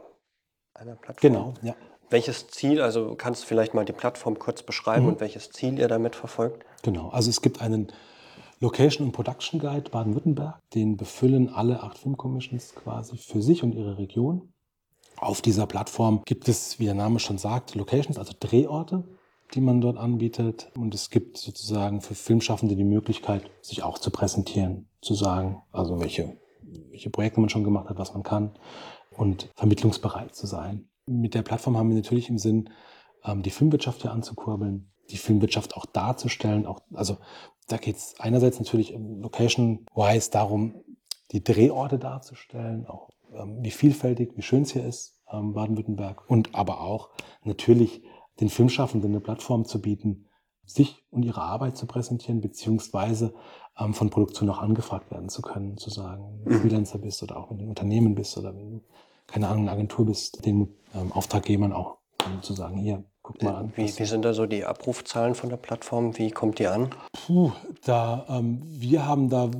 einer 0.74 0.96
Plattform. 0.96 1.32
genau, 1.32 1.54
ja. 1.62 1.74
Welches 2.08 2.48
Ziel, 2.48 2.80
also 2.80 3.14
kannst 3.14 3.42
du 3.42 3.46
vielleicht 3.46 3.72
mal 3.72 3.84
die 3.84 3.92
Plattform 3.92 4.38
kurz 4.38 4.64
beschreiben 4.64 5.06
und 5.06 5.20
welches 5.20 5.50
Ziel 5.50 5.78
ihr 5.78 5.86
damit 5.86 6.16
verfolgt? 6.16 6.64
Genau, 6.82 7.08
also 7.10 7.30
es 7.30 7.40
gibt 7.40 7.60
einen 7.60 7.92
Location 8.58 9.06
und 9.06 9.12
Production 9.12 9.60
Guide 9.60 9.90
Baden-Württemberg, 9.90 10.58
den 10.74 10.96
befüllen 10.96 11.48
alle 11.48 11.82
acht 11.82 11.98
Filmcommissions 11.98 12.74
quasi 12.74 13.16
für 13.16 13.40
sich 13.40 13.62
und 13.62 13.74
ihre 13.74 13.96
Region. 13.96 14.52
Auf 15.18 15.40
dieser 15.40 15.66
Plattform 15.66 16.22
gibt 16.24 16.48
es, 16.48 16.78
wie 16.80 16.86
der 16.86 16.94
Name 16.94 17.20
schon 17.20 17.38
sagt, 17.38 17.74
Locations, 17.74 18.18
also 18.18 18.32
Drehorte, 18.38 19.04
die 19.54 19.60
man 19.60 19.80
dort 19.80 19.96
anbietet. 19.96 20.70
Und 20.76 20.94
es 20.94 21.10
gibt 21.10 21.36
sozusagen 21.36 22.00
für 22.00 22.14
Filmschaffende 22.14 22.76
die 22.76 22.84
Möglichkeit, 22.84 23.50
sich 23.60 23.82
auch 23.82 23.98
zu 23.98 24.10
präsentieren, 24.10 24.88
zu 25.00 25.14
sagen, 25.14 25.62
also 25.72 26.00
welche, 26.00 26.36
welche 26.90 27.10
Projekte 27.10 27.40
man 27.40 27.48
schon 27.48 27.64
gemacht 27.64 27.88
hat, 27.88 27.98
was 27.98 28.14
man 28.14 28.22
kann 28.22 28.52
und 29.16 29.50
vermittlungsbereit 29.54 30.34
zu 30.34 30.46
sein. 30.46 30.88
Mit 31.06 31.34
der 31.34 31.42
Plattform 31.42 31.76
haben 31.76 31.88
wir 31.88 31.96
natürlich 31.96 32.28
im 32.28 32.38
Sinn, 32.38 32.70
ähm, 33.24 33.42
die 33.42 33.50
Filmwirtschaft 33.50 34.02
hier 34.02 34.12
anzukurbeln, 34.12 34.90
die 35.10 35.16
Filmwirtschaft 35.16 35.76
auch 35.76 35.86
darzustellen. 35.86 36.66
Auch, 36.66 36.80
also 36.94 37.18
da 37.68 37.76
geht 37.76 37.96
es 37.96 38.14
einerseits 38.18 38.58
natürlich 38.58 38.94
ähm, 38.94 39.20
location-wise 39.20 40.30
darum, 40.30 40.74
die 41.32 41.42
Drehorte 41.42 41.98
darzustellen, 41.98 42.86
auch 42.86 43.10
ähm, 43.34 43.58
wie 43.62 43.70
vielfältig, 43.70 44.32
wie 44.36 44.42
schön 44.42 44.62
es 44.62 44.72
hier 44.72 44.84
ist, 44.84 45.16
Baden-Württemberg. 45.32 46.28
Und 46.28 46.56
aber 46.56 46.80
auch 46.80 47.10
natürlich 47.44 48.02
den 48.40 48.48
Filmschaffenden 48.48 49.10
eine 49.10 49.20
Plattform 49.20 49.64
zu 49.64 49.80
bieten, 49.80 50.26
sich 50.64 51.04
und 51.10 51.24
ihre 51.24 51.42
Arbeit 51.42 51.76
zu 51.76 51.86
präsentieren, 51.86 52.40
beziehungsweise 52.40 53.34
ähm, 53.78 53.94
von 53.94 54.10
Produktion 54.10 54.48
auch 54.50 54.58
angefragt 54.58 55.10
werden 55.10 55.28
zu 55.28 55.42
können, 55.42 55.76
zu 55.76 55.90
sagen, 55.90 56.40
wenn 56.44 56.52
du 56.52 56.60
Freelancer 56.60 56.98
bist 56.98 57.22
oder 57.22 57.36
auch 57.36 57.50
wenn 57.50 57.58
du 57.58 57.64
ein 57.64 57.70
Unternehmen 57.70 58.14
bist 58.14 58.36
oder 58.38 58.54
wenn 58.54 58.70
du, 58.70 58.84
keine 59.26 59.48
Ahnung, 59.48 59.62
eine 59.62 59.72
Agentur 59.72 60.06
bist, 60.06 60.44
den 60.44 60.74
ähm, 60.94 61.12
Auftraggebern 61.12 61.72
auch 61.72 61.98
ähm, 62.26 62.42
zu 62.42 62.52
sagen, 62.52 62.76
hier, 62.76 63.04
guck 63.22 63.42
mal 63.42 63.54
an. 63.54 63.72
Wie, 63.76 63.82
wie 63.82 64.04
sind 64.04 64.24
da 64.24 64.32
so 64.32 64.46
die 64.46 64.64
Abrufzahlen 64.64 65.34
von 65.34 65.50
der 65.50 65.56
Plattform? 65.56 66.16
Wie 66.18 66.30
kommt 66.30 66.58
die 66.58 66.66
an? 66.66 66.90
Puh, 67.12 67.52
da, 67.84 68.26
ähm, 68.28 68.62
wir 68.64 69.06
haben 69.06 69.28
da 69.28 69.50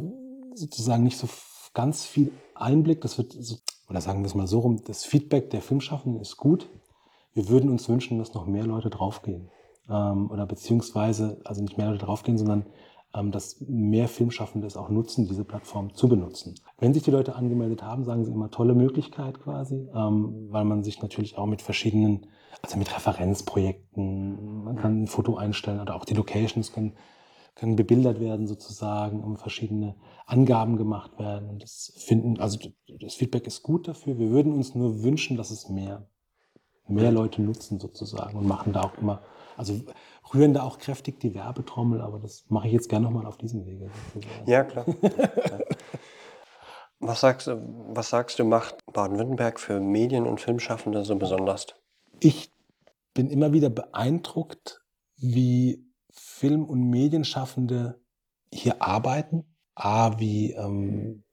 sozusagen 0.55 1.03
nicht 1.03 1.19
so 1.19 1.29
ganz 1.75 2.05
viel 2.05 2.33
Einblick. 2.55 3.01
Das 3.01 3.19
wird, 3.19 3.33
so, 3.33 3.57
oder 3.89 4.01
sagen 4.01 4.21
wir 4.21 4.27
es 4.27 4.35
mal 4.35 4.47
so 4.47 4.61
rum, 4.61 4.83
das 4.85 5.05
Feedback 5.05 5.51
der 5.51 5.63
Filmschaffenden 5.63 6.21
ist 6.21 6.37
gut. 6.37 6.69
Wir 7.35 7.49
würden 7.49 7.71
uns 7.71 7.89
wünschen, 7.89 8.19
dass 8.19 8.35
noch 8.35 8.47
mehr 8.47 8.67
Leute 8.67 8.91
draufgehen. 8.91 9.51
Ähm, 9.89 10.31
oder 10.31 10.47
beziehungsweise, 10.47 11.41
also 11.45 11.63
nicht 11.63 11.79
mehr 11.79 11.91
Leute 11.91 12.05
draufgehen, 12.05 12.39
sondern 12.39 12.67
ähm, 13.15 13.33
dass 13.33 13.61
mehr 13.61 14.09
Filmschaffende 14.09 14.67
es 14.67 14.77
auch 14.77 14.89
nutzen, 14.89 15.27
diese 15.27 15.45
Plattform 15.45 15.95
zu 15.95 16.09
benutzen. 16.09 16.55
Wenn 16.79 16.95
sich 16.95 17.03
die 17.03 17.11
Leute 17.11 17.35
angemeldet 17.35 17.83
haben, 17.83 18.05
sagen 18.05 18.25
sie 18.25 18.33
immer 18.33 18.51
tolle 18.51 18.75
Möglichkeit 18.75 19.41
quasi, 19.41 19.89
ähm, 19.95 20.49
weil 20.51 20.65
man 20.65 20.83
sich 20.83 21.03
natürlich 21.03 21.37
auch 21.37 21.47
mit 21.47 21.63
verschiedenen, 21.63 22.27
also 22.63 22.79
mit 22.79 22.95
Referenzprojekten, 22.95 24.65
man 24.65 24.77
kann 24.77 25.03
ein 25.03 25.07
Foto 25.07 25.37
einstellen 25.37 25.81
oder 25.81 25.97
auch 25.97 26.05
die 26.05 26.15
Locations 26.15 26.73
können 26.73 26.95
können 27.61 27.77
bebildert 27.77 28.21
werden 28.21 28.47
sozusagen, 28.47 29.23
um 29.23 29.37
verschiedene 29.37 29.95
Angaben 30.27 30.77
gemacht 30.77 31.19
werden. 31.19 31.51
Und 31.51 31.63
das 31.63 31.93
finden, 31.99 32.41
also 32.41 32.59
das 33.01 33.15
Feedback 33.15 33.47
ist 33.47 33.63
gut 33.63 33.87
dafür. 33.87 34.19
Wir 34.19 34.31
würden 34.31 34.55
uns 34.55 34.75
nur 34.75 35.03
wünschen, 35.03 35.37
dass 35.37 35.51
es 35.51 35.69
mehr, 35.69 36.09
mehr 36.91 37.11
Leute 37.13 37.43
nutzen 37.43 37.81
sozusagen 37.81 38.37
und 38.37 38.47
machen 38.47 38.73
da 38.73 38.83
auch 38.83 38.99
immer, 38.99 39.23
also 39.57 39.81
rühren 40.33 40.55
da 40.55 40.63
auch 40.63 40.79
kräftig 40.79 41.21
die 41.21 41.35
Werbetrommel, 41.35 42.01
aber 42.01 42.19
das 42.19 42.45
mache 42.49 42.67
ich 42.67 42.73
jetzt 42.73 42.89
gerne 42.89 43.07
nochmal 43.07 43.27
auf 43.27 43.39
diesem 43.39 43.67
Wege. 43.67 43.91
sozusagen. 44.15 44.51
Ja, 44.51 44.65
klar. 44.65 44.87
Was 47.03 47.21
sagst 47.21 47.47
du, 47.47 47.57
was 47.95 48.11
sagst 48.11 48.39
du, 48.39 48.45
macht 48.45 48.85
Baden-Württemberg 48.93 49.59
für 49.59 49.81
Medien- 49.81 50.27
und 50.27 50.39
Filmschaffende 50.39 51.03
so 51.03 51.17
besonders? 51.17 51.69
Ich 52.21 52.53
bin 53.15 53.31
immer 53.31 53.55
wieder 53.55 53.71
beeindruckt, 53.71 54.83
wie 55.17 55.83
Film- 56.11 56.67
und 56.67 56.91
Medienschaffende 56.91 58.03
hier 58.53 58.83
arbeiten. 58.83 59.45
A, 59.75 60.19
wie, 60.19 60.53
ähm, 60.53 61.25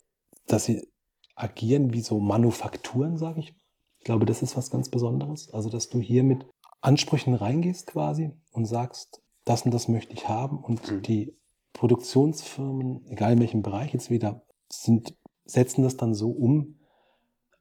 dass 0.45 0.63
sie 0.63 0.87
agieren 1.35 1.91
wie 1.91 2.01
so 2.01 2.21
Manufakturen, 2.21 3.17
sage 3.17 3.41
ich 3.41 3.51
mal. 3.51 3.66
Ich 3.99 4.05
glaube, 4.05 4.25
das 4.25 4.41
ist 4.41 4.55
was 4.55 4.69
ganz 4.71 4.89
Besonderes. 4.89 5.53
Also, 5.53 5.69
dass 5.69 5.89
du 5.89 5.99
hier 5.99 6.23
mit 6.23 6.45
Ansprüchen 6.81 7.33
reingehst 7.33 7.87
quasi 7.87 8.31
und 8.51 8.65
sagst, 8.65 9.21
das 9.45 9.63
und 9.63 9.73
das 9.73 9.87
möchte 9.87 10.13
ich 10.13 10.27
haben. 10.27 10.59
Und 10.59 10.91
mhm. 10.91 11.01
die 11.01 11.37
Produktionsfirmen, 11.73 13.05
egal 13.07 13.33
in 13.33 13.39
welchem 13.39 13.61
Bereich 13.61 13.93
jetzt 13.93 14.09
wieder, 14.09 14.43
sind, 14.69 15.15
setzen 15.45 15.83
das 15.83 15.97
dann 15.97 16.13
so 16.13 16.31
um, 16.31 16.77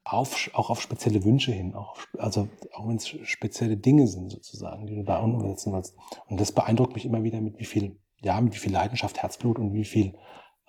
auf, 0.07 0.51
auch 0.55 0.70
auf 0.70 0.81
spezielle 0.81 1.25
Wünsche 1.25 1.51
hin, 1.51 1.75
auch, 1.75 1.96
also 2.16 2.49
auch 2.72 2.87
wenn 2.87 2.96
es 2.96 3.09
spezielle 3.09 3.77
Dinge 3.77 4.07
sind 4.07 4.31
sozusagen, 4.31 4.87
die 4.87 4.94
du 4.94 5.03
da 5.03 5.18
umsetzen 5.18 5.72
willst. 5.72 5.96
Und 6.29 6.40
das 6.40 6.53
beeindruckt 6.53 6.94
mich 6.94 7.05
immer 7.05 7.25
wieder, 7.25 7.40
mit 7.40 7.59
wie 7.59 7.64
viel, 7.64 7.99
ja, 8.22 8.40
mit 8.40 8.55
wie 8.55 8.59
viel 8.59 8.72
Leidenschaft, 8.72 9.20
Herzblut 9.20 9.59
und 9.59 9.75
wie 9.75 9.85
viel 9.85 10.14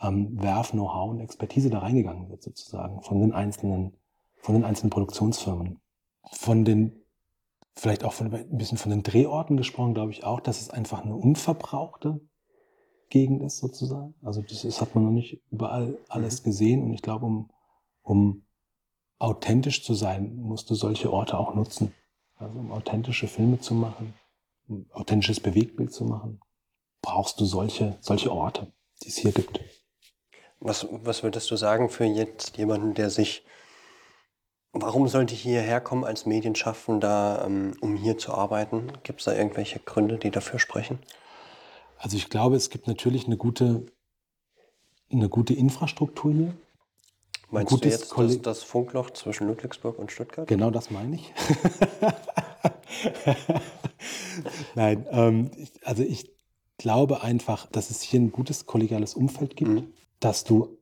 ähm, 0.02 0.42
Werf, 0.42 0.72
Know-how 0.72 1.12
und 1.12 1.20
Expertise 1.20 1.70
da 1.70 1.80
reingegangen 1.80 2.30
wird 2.30 2.42
sozusagen 2.42 3.02
von 3.04 3.20
den 3.20 3.32
einzelnen, 3.32 3.96
von 4.38 4.56
den 4.56 4.64
einzelnen 4.64 4.90
Produktionsfirmen, 4.90 5.80
von 6.32 6.66
den 6.66 7.04
vielleicht 7.76 8.04
auch 8.04 8.14
von, 8.14 8.34
ein 8.34 8.58
bisschen 8.58 8.78
von 8.78 8.92
den 8.92 9.04
Drehorten 9.04 9.58
gesprochen, 9.58 9.94
glaube 9.94 10.12
ich 10.12 10.24
auch, 10.24 10.40
dass 10.40 10.62
es 10.62 10.70
einfach 10.70 11.04
eine 11.04 11.16
unverbrauchte 11.16 12.22
Gegend 13.10 13.42
ist 13.44 13.60
sozusagen. 13.60 14.16
Also 14.22 14.42
das, 14.42 14.64
das 14.64 14.82
hat 14.82 14.96
man 14.96 15.06
noch 15.06 15.12
nicht 15.12 15.42
überall 15.52 15.98
alles 16.10 16.42
mhm. 16.42 16.46
gesehen 16.46 16.84
und 16.84 16.94
ich 16.94 17.02
glaube, 17.02 17.26
um, 17.26 17.50
um 18.02 18.46
authentisch 19.20 19.84
zu 19.84 19.94
sein, 19.94 20.36
musst 20.38 20.70
du 20.70 20.76
solche 20.76 21.12
Orte 21.12 21.38
auch 21.38 21.56
nutzen. 21.56 21.94
Also 22.36 22.60
um 22.60 22.72
authentische 22.72 23.28
Filme 23.28 23.60
zu 23.60 23.74
machen, 23.74 24.14
um 24.68 24.86
authentisches 24.92 25.40
Bewegtbild 25.40 25.92
zu 25.92 26.06
machen, 26.06 26.40
brauchst 27.02 27.40
du 27.40 27.46
solche, 27.46 27.98
solche 28.02 28.32
Orte, 28.32 28.72
die 29.04 29.10
es 29.10 29.18
hier 29.18 29.32
gibt. 29.32 29.60
Was, 30.60 30.88
was 30.92 31.24
würdest 31.24 31.50
du 31.50 31.56
sagen 31.56 31.90
für 31.90 32.06
jetzt 32.06 32.58
jemanden, 32.58 32.94
der 32.94 33.10
sich, 33.10 33.46
warum 34.82 35.08
sollte 35.08 35.34
ich 35.34 35.42
hierher 35.42 35.82
kommen 35.82 36.04
als 36.04 36.26
Medienschaffender, 36.26 37.44
ähm, 37.46 37.74
um 37.82 37.96
hier 37.96 38.18
zu 38.18 38.34
arbeiten? 38.34 38.92
Gibt 39.04 39.20
es 39.20 39.26
da 39.26 39.36
irgendwelche 39.36 39.80
Gründe, 39.80 40.18
die 40.18 40.32
dafür 40.32 40.60
sprechen? 40.60 41.00
Also 41.98 42.18
ich 42.18 42.30
glaube, 42.30 42.56
es 42.56 42.70
gibt 42.70 42.88
natürlich 42.88 43.26
eine 43.26 43.38
gute, 43.38 43.86
eine 45.12 45.30
gute 45.30 45.54
Infrastruktur 45.54 46.32
hier. 46.32 46.54
Meinst 47.50 47.72
du 47.72 47.88
jetzt 47.88 48.12
das, 48.18 48.42
das, 48.42 48.64
Funkloch 48.64 49.12
zwischen 49.12 49.48
Ludwigsburg 49.48 49.98
und 49.98 50.12
Stuttgart? 50.12 50.48
Genau 50.48 50.70
das 50.70 50.92
meine 50.92 51.16
ich. 51.16 51.34
Nein, 54.76 55.06
ähm, 55.12 55.52
also 55.84 56.04
ich 56.04 56.30
glaube 56.78 57.24
einfach, 57.24 57.66
dass 57.68 57.90
es 57.90 58.02
hier 58.02 58.20
ein 58.20 58.34
gutes 58.34 58.66
kollegiales 58.66 59.14
Umfeld 59.14 59.56
gibt, 59.56 59.72
mhm. 59.72 59.94
dass 60.20 60.44
du 60.44 60.78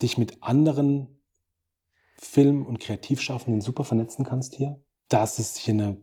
dich 0.00 0.16
mit 0.16 0.42
anderen 0.42 1.15
Film- 2.18 2.66
und 2.66 2.80
Kreativschaffenden 2.80 3.60
super 3.60 3.84
vernetzen 3.84 4.24
kannst 4.24 4.54
hier. 4.54 4.80
Dass 5.08 5.38
es 5.38 5.56
hier 5.56 5.74
eine, 5.74 6.00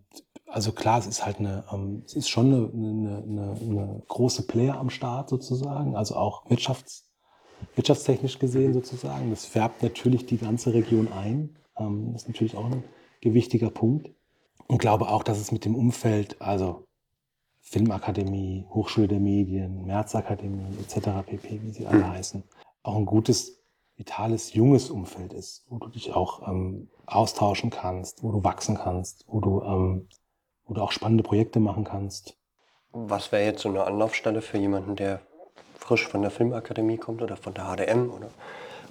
also 0.47 0.71
klar, 0.71 0.99
es 0.99 1.07
ist 1.07 1.25
halt 1.25 1.39
eine, 1.39 1.65
ähm, 1.71 2.03
es 2.05 2.13
ist 2.13 2.29
schon 2.29 2.53
eine, 2.53 2.71
eine, 2.73 3.23
eine, 3.23 3.51
eine 3.61 4.03
große 4.07 4.47
Player 4.47 4.77
am 4.77 4.89
Start 4.89 5.29
sozusagen, 5.29 5.95
also 5.95 6.15
auch 6.15 6.45
Wirtschafts- 6.47 7.03
wirtschaftstechnisch 7.75 8.39
gesehen 8.39 8.73
sozusagen. 8.73 9.29
Das 9.29 9.45
färbt 9.45 9.83
natürlich 9.83 10.25
die 10.25 10.37
ganze 10.37 10.73
Region 10.73 11.11
ein. 11.11 11.55
Ähm, 11.77 12.13
das 12.13 12.23
ist 12.23 12.27
natürlich 12.27 12.55
auch 12.55 12.65
ein 12.65 12.83
gewichtiger 13.21 13.69
Punkt. 13.69 14.11
Und 14.67 14.77
glaube 14.79 15.09
auch, 15.09 15.23
dass 15.23 15.39
es 15.39 15.51
mit 15.51 15.65
dem 15.65 15.75
Umfeld, 15.75 16.41
also 16.41 16.85
Filmakademie, 17.61 18.65
Hochschule 18.69 19.07
der 19.07 19.19
Medien, 19.19 19.85
Märzakademie 19.85 20.77
etc. 20.81 21.25
pp., 21.25 21.61
wie 21.63 21.71
sie 21.71 21.87
alle 21.87 22.09
heißen, 22.09 22.43
auch 22.83 22.97
ein 22.97 23.05
gutes, 23.05 23.62
vitales, 23.95 24.53
junges 24.53 24.89
Umfeld 24.89 25.33
ist, 25.33 25.65
wo 25.69 25.77
du 25.77 25.87
dich 25.89 26.13
auch 26.13 26.47
ähm, 26.47 26.89
austauschen 27.05 27.69
kannst, 27.69 28.23
wo 28.23 28.31
du 28.31 28.43
wachsen 28.43 28.77
kannst, 28.77 29.25
wo 29.27 29.39
du, 29.39 29.61
ähm, 29.61 30.07
wo 30.65 30.73
du 30.73 30.81
auch 30.81 30.91
spannende 30.91 31.23
Projekte 31.23 31.59
machen 31.59 31.83
kannst. 31.83 32.37
Was 32.91 33.31
wäre 33.31 33.43
jetzt 33.43 33.61
so 33.61 33.69
eine 33.69 33.83
Anlaufstelle 33.83 34.41
für 34.41 34.57
jemanden, 34.57 34.95
der 34.95 35.21
frisch 35.77 36.07
von 36.07 36.21
der 36.21 36.31
Filmakademie 36.31 36.97
kommt 36.97 37.21
oder 37.21 37.35
von 37.35 37.53
der 37.53 37.65
HDM 37.65 38.09
oder 38.09 38.29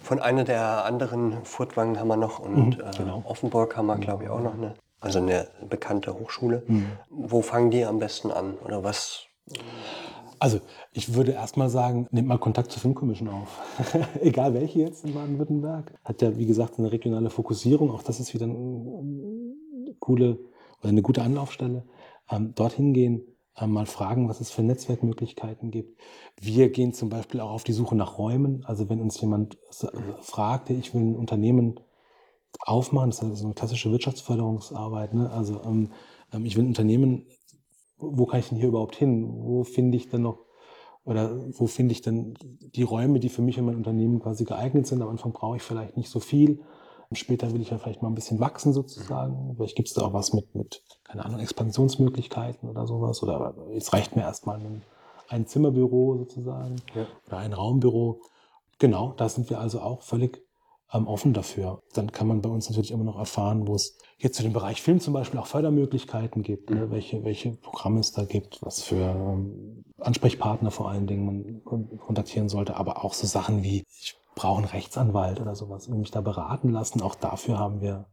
von 0.02 0.20
einer 0.20 0.44
der 0.44 0.84
anderen, 0.84 1.44
Furtwangen 1.44 1.98
haben 1.98 2.08
wir 2.08 2.16
noch 2.16 2.38
und 2.38 2.78
mhm, 2.78 2.90
genau. 2.96 3.20
äh, 3.20 3.30
Offenburg 3.30 3.76
haben 3.76 3.86
wir, 3.86 3.98
glaube 3.98 4.24
ich, 4.24 4.30
auch 4.30 4.40
noch 4.40 4.54
eine, 4.54 4.74
also 5.00 5.20
eine 5.20 5.48
bekannte 5.68 6.18
Hochschule. 6.18 6.62
Mhm. 6.66 6.92
Wo 7.08 7.40
fangen 7.40 7.70
die 7.70 7.84
am 7.84 7.98
besten 7.98 8.30
an 8.30 8.54
oder 8.64 8.82
was? 8.82 9.26
Also 10.42 10.58
ich 10.90 11.14
würde 11.14 11.30
erstmal 11.30 11.68
sagen, 11.68 12.08
nehmt 12.10 12.26
mal 12.26 12.36
Kontakt 12.36 12.72
zur 12.72 12.82
Filmkommission 12.82 13.28
auf. 13.28 13.60
Egal 14.20 14.54
welche 14.54 14.80
jetzt 14.80 15.04
in 15.04 15.14
Baden-Württemberg. 15.14 15.94
Hat 16.02 16.20
ja, 16.20 16.36
wie 16.36 16.46
gesagt, 16.46 16.80
eine 16.80 16.90
regionale 16.90 17.30
Fokussierung. 17.30 17.92
Auch 17.92 18.02
das 18.02 18.18
ist 18.18 18.34
wieder 18.34 18.46
eine 18.46 19.94
coole 20.00 20.40
oder 20.80 20.88
eine 20.88 21.02
gute 21.02 21.22
Anlaufstelle. 21.22 21.84
Ähm, 22.28 22.56
dorthin 22.56 22.92
gehen, 22.92 23.22
äh, 23.54 23.68
mal 23.68 23.86
fragen, 23.86 24.28
was 24.28 24.40
es 24.40 24.50
für 24.50 24.64
Netzwerkmöglichkeiten 24.64 25.70
gibt. 25.70 25.96
Wir 26.40 26.70
gehen 26.70 26.92
zum 26.92 27.08
Beispiel 27.08 27.38
auch 27.38 27.52
auf 27.52 27.62
die 27.62 27.72
Suche 27.72 27.94
nach 27.94 28.18
Räumen. 28.18 28.64
Also 28.64 28.88
wenn 28.88 29.00
uns 29.00 29.20
jemand 29.20 29.58
fragt, 30.22 30.70
ich 30.70 30.92
will 30.92 31.02
ein 31.02 31.14
Unternehmen 31.14 31.78
aufmachen, 32.66 33.10
das 33.10 33.22
ist 33.22 33.44
eine 33.44 33.54
klassische 33.54 33.92
Wirtschaftsförderungsarbeit. 33.92 35.14
Ne? 35.14 35.30
Also 35.30 35.62
ähm, 35.62 35.92
ähm, 36.32 36.44
ich 36.46 36.56
will 36.56 36.64
ein 36.64 36.68
Unternehmen, 36.68 37.26
wo 38.02 38.26
kann 38.26 38.40
ich 38.40 38.48
denn 38.48 38.58
hier 38.58 38.68
überhaupt 38.68 38.96
hin? 38.96 39.28
Wo 39.42 39.64
finde 39.64 39.96
ich 39.96 40.08
denn 40.08 40.22
noch 40.22 40.38
oder 41.04 41.36
wo 41.58 41.66
finde 41.66 41.92
ich 41.92 42.02
denn 42.02 42.34
die 42.40 42.84
Räume, 42.84 43.18
die 43.18 43.28
für 43.28 43.42
mich 43.42 43.58
und 43.58 43.66
mein 43.66 43.76
Unternehmen 43.76 44.20
quasi 44.20 44.44
geeignet 44.44 44.86
sind? 44.86 45.02
Am 45.02 45.08
Anfang 45.08 45.32
brauche 45.32 45.56
ich 45.56 45.62
vielleicht 45.62 45.96
nicht 45.96 46.10
so 46.10 46.20
viel. 46.20 46.60
Später 47.14 47.52
will 47.52 47.60
ich 47.60 47.70
ja 47.70 47.78
vielleicht 47.78 48.00
mal 48.00 48.08
ein 48.08 48.14
bisschen 48.14 48.40
wachsen 48.40 48.72
sozusagen. 48.72 49.54
Vielleicht 49.56 49.76
gibt 49.76 49.88
es 49.88 49.94
da 49.94 50.02
auch 50.02 50.14
was 50.14 50.32
mit, 50.32 50.54
mit, 50.54 50.82
keine 51.04 51.24
Ahnung, 51.24 51.40
Expansionsmöglichkeiten 51.40 52.68
oder 52.70 52.86
sowas. 52.86 53.22
Oder 53.22 53.54
es 53.74 53.92
reicht 53.92 54.16
mir 54.16 54.22
erstmal 54.22 54.60
ein, 54.60 54.82
ein 55.28 55.46
Zimmerbüro 55.46 56.16
sozusagen 56.16 56.76
ja. 56.94 57.06
oder 57.26 57.38
ein 57.38 57.52
Raumbüro. 57.52 58.20
Genau, 58.78 59.12
da 59.16 59.28
sind 59.28 59.50
wir 59.50 59.60
also 59.60 59.80
auch 59.80 60.02
völlig 60.02 60.42
ähm, 60.92 61.06
offen 61.06 61.32
dafür. 61.32 61.80
Dann 61.94 62.12
kann 62.12 62.26
man 62.26 62.42
bei 62.42 62.48
uns 62.48 62.68
natürlich 62.68 62.90
immer 62.90 63.04
noch 63.04 63.18
erfahren, 63.18 63.66
wo 63.66 63.74
es 63.74 63.96
jetzt 64.18 64.36
zu 64.36 64.42
dem 64.42 64.52
Bereich 64.52 64.82
Film 64.82 65.00
zum 65.00 65.14
Beispiel 65.14 65.40
auch 65.40 65.46
Fördermöglichkeiten 65.46 66.42
gibt, 66.42 66.70
ne? 66.70 66.90
welche, 66.90 67.24
welche 67.24 67.52
Programme 67.52 68.00
es 68.00 68.12
da 68.12 68.24
gibt, 68.24 68.62
was 68.62 68.82
für 68.82 68.96
ähm, 68.96 69.84
Ansprechpartner 69.98 70.70
vor 70.70 70.90
allen 70.90 71.06
Dingen 71.06 71.62
man 71.64 71.98
kontaktieren 71.98 72.48
sollte, 72.48 72.76
aber 72.76 73.04
auch 73.04 73.14
so 73.14 73.26
Sachen 73.26 73.62
wie, 73.62 73.84
ich 74.00 74.16
brauche 74.34 74.58
einen 74.58 74.70
Rechtsanwalt 74.70 75.40
oder 75.40 75.54
sowas 75.54 75.88
und 75.88 75.98
mich 75.98 76.10
da 76.10 76.20
beraten 76.20 76.70
lassen. 76.70 77.02
Auch 77.02 77.14
dafür 77.14 77.58
haben 77.58 77.80
wir 77.80 78.06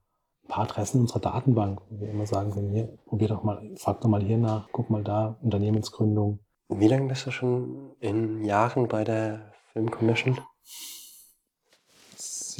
ein 0.43 0.47
paar 0.47 0.63
Adressen 0.63 0.97
in 0.97 1.01
unserer 1.03 1.19
Datenbank, 1.19 1.81
wo 1.89 2.01
wir 2.01 2.09
immer 2.09 2.25
sagen 2.25 2.51
können, 2.51 2.69
hier, 2.71 2.97
probier 3.05 3.29
doch 3.29 3.43
mal, 3.43 3.69
frag 3.77 4.01
doch 4.01 4.09
mal 4.09 4.23
hier 4.23 4.37
nach, 4.37 4.67
guck 4.71 4.89
mal 4.89 5.03
da, 5.03 5.37
Unternehmensgründung. 5.41 6.39
Wie 6.69 6.87
lange 6.87 7.07
bist 7.07 7.25
du 7.25 7.31
schon 7.31 7.95
in 7.99 8.43
Jahren 8.45 8.87
bei 8.87 9.03
der 9.03 9.53
Film 9.73 9.89
Commission? 9.89 10.39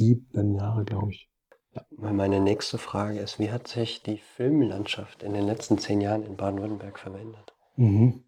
Sieben 0.00 0.54
Jahre, 0.54 0.86
glaube 0.86 1.12
ich. 1.12 1.28
Ja. 1.74 1.84
Meine 1.90 2.40
nächste 2.40 2.78
Frage 2.78 3.20
ist, 3.20 3.38
wie 3.38 3.50
hat 3.50 3.68
sich 3.68 4.02
die 4.02 4.16
Filmlandschaft 4.16 5.22
in 5.22 5.34
den 5.34 5.44
letzten 5.44 5.76
zehn 5.76 6.00
Jahren 6.00 6.24
in 6.24 6.38
Baden-Württemberg 6.38 6.98
verändert? 6.98 7.54
Mhm. 7.76 8.24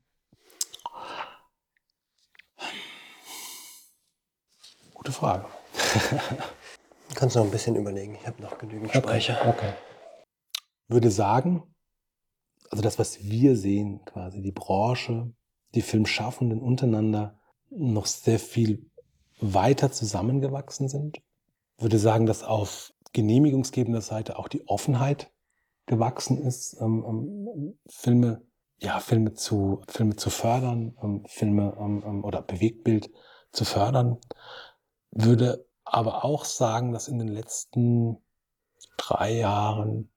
Gute 4.93 5.13
Frage. 5.13 5.47
du 7.09 7.15
kannst 7.15 7.37
noch 7.37 7.45
ein 7.45 7.51
bisschen 7.51 7.77
überlegen. 7.77 8.17
Ich 8.17 8.27
habe 8.27 8.43
noch 8.43 8.59
genügend 8.59 8.91
okay, 8.91 8.99
Speicher. 8.99 9.49
Okay. 9.49 9.73
Würde 10.89 11.11
sagen, 11.11 11.63
also 12.69 12.83
das, 12.83 12.99
was 12.99 13.25
wir 13.25 13.57
sehen, 13.57 14.05
quasi 14.05 14.43
die 14.43 14.53
Branche, 14.53 15.33
die 15.75 15.81
Filmschaffenden 15.81 16.61
untereinander 16.61 17.41
noch 17.71 18.05
sehr 18.05 18.39
viel 18.39 18.91
weiter 19.41 19.91
zusammengewachsen 19.91 20.91
sind. 20.91 21.23
Würde 21.83 21.99
sagen, 21.99 22.27
dass 22.27 22.43
auf 22.43 22.93
genehmigungsgebender 23.13 24.01
Seite 24.01 24.39
auch 24.39 24.49
die 24.49 24.67
Offenheit 24.69 25.31
gewachsen 25.87 26.39
ist, 26.39 26.77
ähm, 26.81 27.05
ähm, 27.07 27.79
Filme, 27.89 28.43
ja, 28.79 29.01
Filme 29.01 29.35
zu, 29.35 29.83
Filme 29.89 30.17
zu 30.17 30.31
fördern, 30.31 30.97
ähm, 31.03 31.25
Filme 31.27 31.77
ähm, 31.79 32.03
ähm, 32.07 32.25
oder 32.25 32.41
Bewegtbild 32.41 33.11
zu 33.53 33.65
fördern 33.65 34.19
würde 35.13 35.67
aber 35.85 36.25
auch 36.25 36.45
sagen, 36.45 36.93
dass 36.93 37.09
in 37.09 37.19
den 37.19 37.29
letzten 37.29 38.17
drei 38.97 39.33
Jahren, 39.33 40.11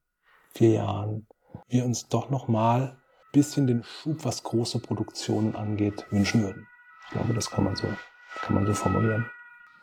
vier 0.54 0.72
Jahren, 0.72 1.28
wir 1.68 1.86
uns 1.86 2.08
doch 2.08 2.30
noch 2.30 2.48
mal 2.48 2.82
ein 2.82 2.98
bisschen 3.34 3.68
den 3.68 3.84
Schub, 3.84 4.24
was 4.24 4.44
große 4.44 4.80
Produktionen 4.80 5.56
angeht, 5.56 6.06
wünschen 6.12 6.44
würden. 6.44 6.68
Ich 7.06 7.12
glaube, 7.12 7.34
das 7.34 7.50
kann 7.50 7.64
man 7.64 7.76
so, 7.76 7.88
kann 8.42 8.56
man 8.56 8.66
so 8.66 8.74
formulieren. 8.74 9.30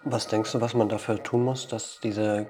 Was 0.04 0.26
denkst 0.26 0.52
du, 0.52 0.60
was 0.60 0.74
man 0.74 0.88
dafür 0.88 1.22
tun 1.22 1.44
muss, 1.44 1.68
dass 1.68 2.00
diese, 2.02 2.48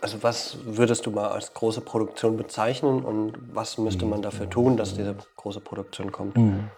also 0.00 0.22
was 0.22 0.58
würdest 0.64 1.06
du 1.06 1.10
mal 1.10 1.28
als 1.28 1.54
große 1.54 1.80
Produktion 1.80 2.36
bezeichnen 2.36 3.04
und 3.04 3.54
was 3.54 3.78
müsste 3.78 4.04
man 4.06 4.22
dafür 4.22 4.50
tun, 4.50 4.76
dass 4.76 4.94
diese 4.94 5.16
große 5.36 5.60
Produktion 5.60 6.10
kommt? 6.10 6.36
Mhm. 6.36 6.70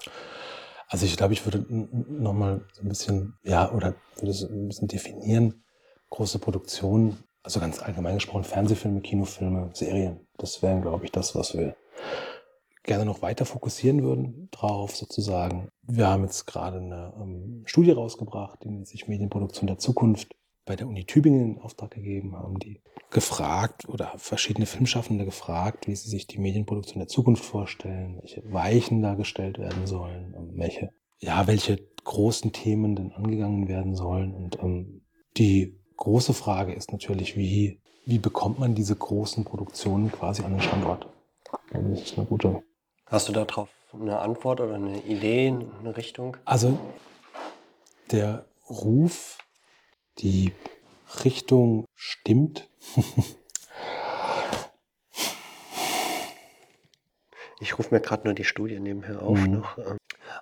Also 0.88 1.06
ich 1.06 1.16
glaube, 1.16 1.32
ich 1.32 1.44
würde 1.46 1.64
nochmal 1.68 2.66
so 2.72 2.82
ein 2.82 2.88
bisschen, 2.88 3.38
ja, 3.42 3.72
oder 3.72 3.94
würde 4.16 4.30
es 4.30 4.42
ein 4.42 4.68
bisschen 4.68 4.88
definieren. 4.88 5.64
Große 6.10 6.38
Produktion 6.38 7.16
Also 7.42 7.60
ganz 7.60 7.82
allgemein 7.82 8.14
gesprochen, 8.14 8.44
Fernsehfilme, 8.44 9.00
Kinofilme, 9.00 9.70
Serien. 9.74 10.26
Das 10.38 10.62
wären, 10.62 10.82
glaube 10.82 11.04
ich, 11.04 11.12
das, 11.12 11.34
was 11.34 11.54
wir 11.54 11.76
gerne 12.84 13.04
noch 13.04 13.22
weiter 13.22 13.44
fokussieren 13.44 14.02
würden 14.02 14.48
drauf 14.50 14.96
sozusagen. 14.96 15.68
Wir 15.82 16.08
haben 16.08 16.22
jetzt 16.22 16.46
gerade 16.46 16.78
eine 16.78 17.12
ähm, 17.20 17.62
Studie 17.66 17.90
rausgebracht, 17.90 18.60
die 18.64 18.84
sich 18.84 19.08
Medienproduktion 19.08 19.66
der 19.66 19.78
Zukunft 19.78 20.34
bei 20.64 20.76
der 20.76 20.86
Uni 20.86 21.04
Tübingen 21.04 21.56
in 21.56 21.58
Auftrag 21.60 21.90
gegeben 21.90 22.36
haben, 22.36 22.58
die 22.58 22.80
gefragt 23.10 23.88
oder 23.88 24.12
verschiedene 24.16 24.66
Filmschaffende 24.66 25.24
gefragt, 25.24 25.86
wie 25.86 25.94
sie 25.94 26.08
sich 26.08 26.26
die 26.26 26.38
Medienproduktion 26.38 27.00
der 27.00 27.08
Zukunft 27.08 27.44
vorstellen, 27.44 28.18
welche 28.20 28.42
Weichen 28.52 29.02
da 29.02 29.14
gestellt 29.14 29.58
werden 29.58 29.86
sollen, 29.86 30.34
welche, 30.54 30.90
ja, 31.20 31.46
welche 31.46 31.78
großen 32.04 32.52
Themen 32.52 32.96
denn 32.96 33.12
angegangen 33.12 33.68
werden 33.68 33.94
sollen. 33.94 34.34
Und 34.34 34.58
ähm, 34.62 35.02
die 35.36 35.78
große 35.96 36.34
Frage 36.34 36.72
ist 36.72 36.92
natürlich, 36.92 37.36
wie, 37.36 37.80
wie 38.06 38.18
bekommt 38.18 38.58
man 38.58 38.74
diese 38.74 38.96
großen 38.96 39.44
Produktionen 39.44 40.10
quasi 40.10 40.42
an 40.42 40.52
den 40.52 40.60
Standort? 40.60 41.08
Das 41.72 42.00
ist 42.00 42.18
eine 42.18 42.26
gute. 42.26 42.62
Hast 43.06 43.28
du 43.28 43.32
darauf 43.32 43.68
eine 43.92 44.18
Antwort 44.18 44.60
oder 44.60 44.74
eine 44.74 45.00
Idee, 45.02 45.54
eine 45.80 45.96
Richtung? 45.96 46.36
Also 46.44 46.78
der 48.10 48.44
Ruf 48.68 49.38
die 50.18 50.52
Richtung 51.24 51.86
stimmt. 51.94 52.68
ich 57.60 57.78
rufe 57.78 57.94
mir 57.94 58.00
gerade 58.00 58.24
nur 58.24 58.34
die 58.34 58.44
Studie 58.44 58.80
nebenher 58.80 59.22
auf 59.22 59.38
mhm. 59.38 59.52
noch. 59.52 59.78
Ähm. 59.78 59.98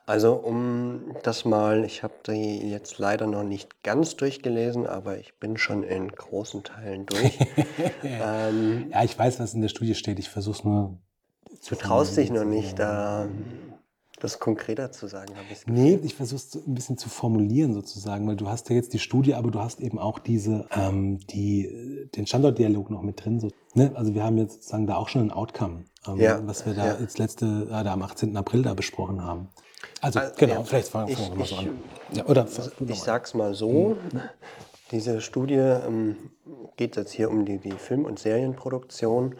Also 0.06 0.34
um 0.34 1.16
das 1.22 1.44
mal, 1.44 1.84
ich 1.84 2.02
habe 2.02 2.14
die 2.26 2.70
jetzt 2.70 2.98
leider 2.98 3.26
noch 3.26 3.44
nicht 3.44 3.82
ganz 3.82 4.16
durchgelesen, 4.16 4.86
aber 4.86 5.18
ich 5.18 5.34
bin 5.38 5.56
schon 5.56 5.82
in 5.82 6.08
großen 6.08 6.64
Teilen 6.64 7.06
durch. 7.06 7.38
ähm, 8.02 8.90
ja, 8.90 9.04
ich 9.04 9.18
weiß, 9.18 9.40
was 9.40 9.54
in 9.54 9.62
der 9.62 9.68
Studie 9.68 9.94
steht. 9.94 10.18
Ich 10.18 10.28
versuche 10.28 10.58
es 10.58 10.64
nur. 10.64 10.98
Du 11.68 11.74
traust 11.76 12.16
dich 12.16 12.30
noch 12.30 12.44
nicht, 12.44 12.78
da 12.78 13.28
das 14.22 14.38
konkreter 14.38 14.92
zu 14.92 15.08
sagen, 15.08 15.34
habe 15.34 15.46
ich 15.50 15.66
Nee, 15.66 15.98
ich 16.04 16.14
versuche 16.14 16.36
es 16.36 16.54
ein 16.54 16.74
bisschen 16.74 16.96
zu 16.96 17.08
formulieren 17.08 17.74
sozusagen, 17.74 18.26
weil 18.28 18.36
du 18.36 18.48
hast 18.48 18.70
ja 18.70 18.76
jetzt 18.76 18.92
die 18.92 19.00
Studie, 19.00 19.34
aber 19.34 19.50
du 19.50 19.58
hast 19.58 19.80
eben 19.80 19.98
auch 19.98 20.20
diese, 20.20 20.66
ähm, 20.76 21.18
die, 21.26 22.08
den 22.14 22.26
Standortdialog 22.26 22.88
noch 22.88 23.02
mit 23.02 23.24
drin. 23.24 23.40
So, 23.40 23.50
ne? 23.74 23.90
Also 23.94 24.14
wir 24.14 24.22
haben 24.22 24.38
jetzt 24.38 24.54
sozusagen 24.54 24.86
da 24.86 24.94
auch 24.94 25.08
schon 25.08 25.22
ein 25.22 25.30
Outcome, 25.32 25.84
ähm, 26.06 26.18
ja, 26.18 26.40
was 26.46 26.64
wir 26.66 26.74
da 26.74 26.86
ja. 26.86 27.00
jetzt 27.00 27.18
letzte, 27.18 27.66
äh, 27.68 27.82
da 27.82 27.92
am 27.92 28.02
18. 28.02 28.36
April 28.36 28.62
da 28.62 28.74
besprochen 28.74 29.24
haben. 29.24 29.48
Also, 30.00 30.20
also 30.20 30.34
genau, 30.38 30.54
ja, 30.54 30.62
vielleicht 30.62 30.88
fangen 30.88 31.08
wir 31.08 31.36
mal 31.36 31.46
so 31.46 31.56
an. 31.56 31.70
Ja, 32.12 32.26
oder 32.26 32.46
ich 32.86 33.00
sag's 33.00 33.34
mal 33.34 33.54
so. 33.54 33.96
Diese 34.92 35.20
Studie 35.20 35.54
ähm, 35.54 36.16
geht 36.76 36.96
jetzt 36.96 37.10
hier 37.10 37.28
um 37.28 37.44
die, 37.44 37.58
die 37.58 37.72
Film- 37.72 38.04
und 38.04 38.20
Serienproduktion, 38.20 39.34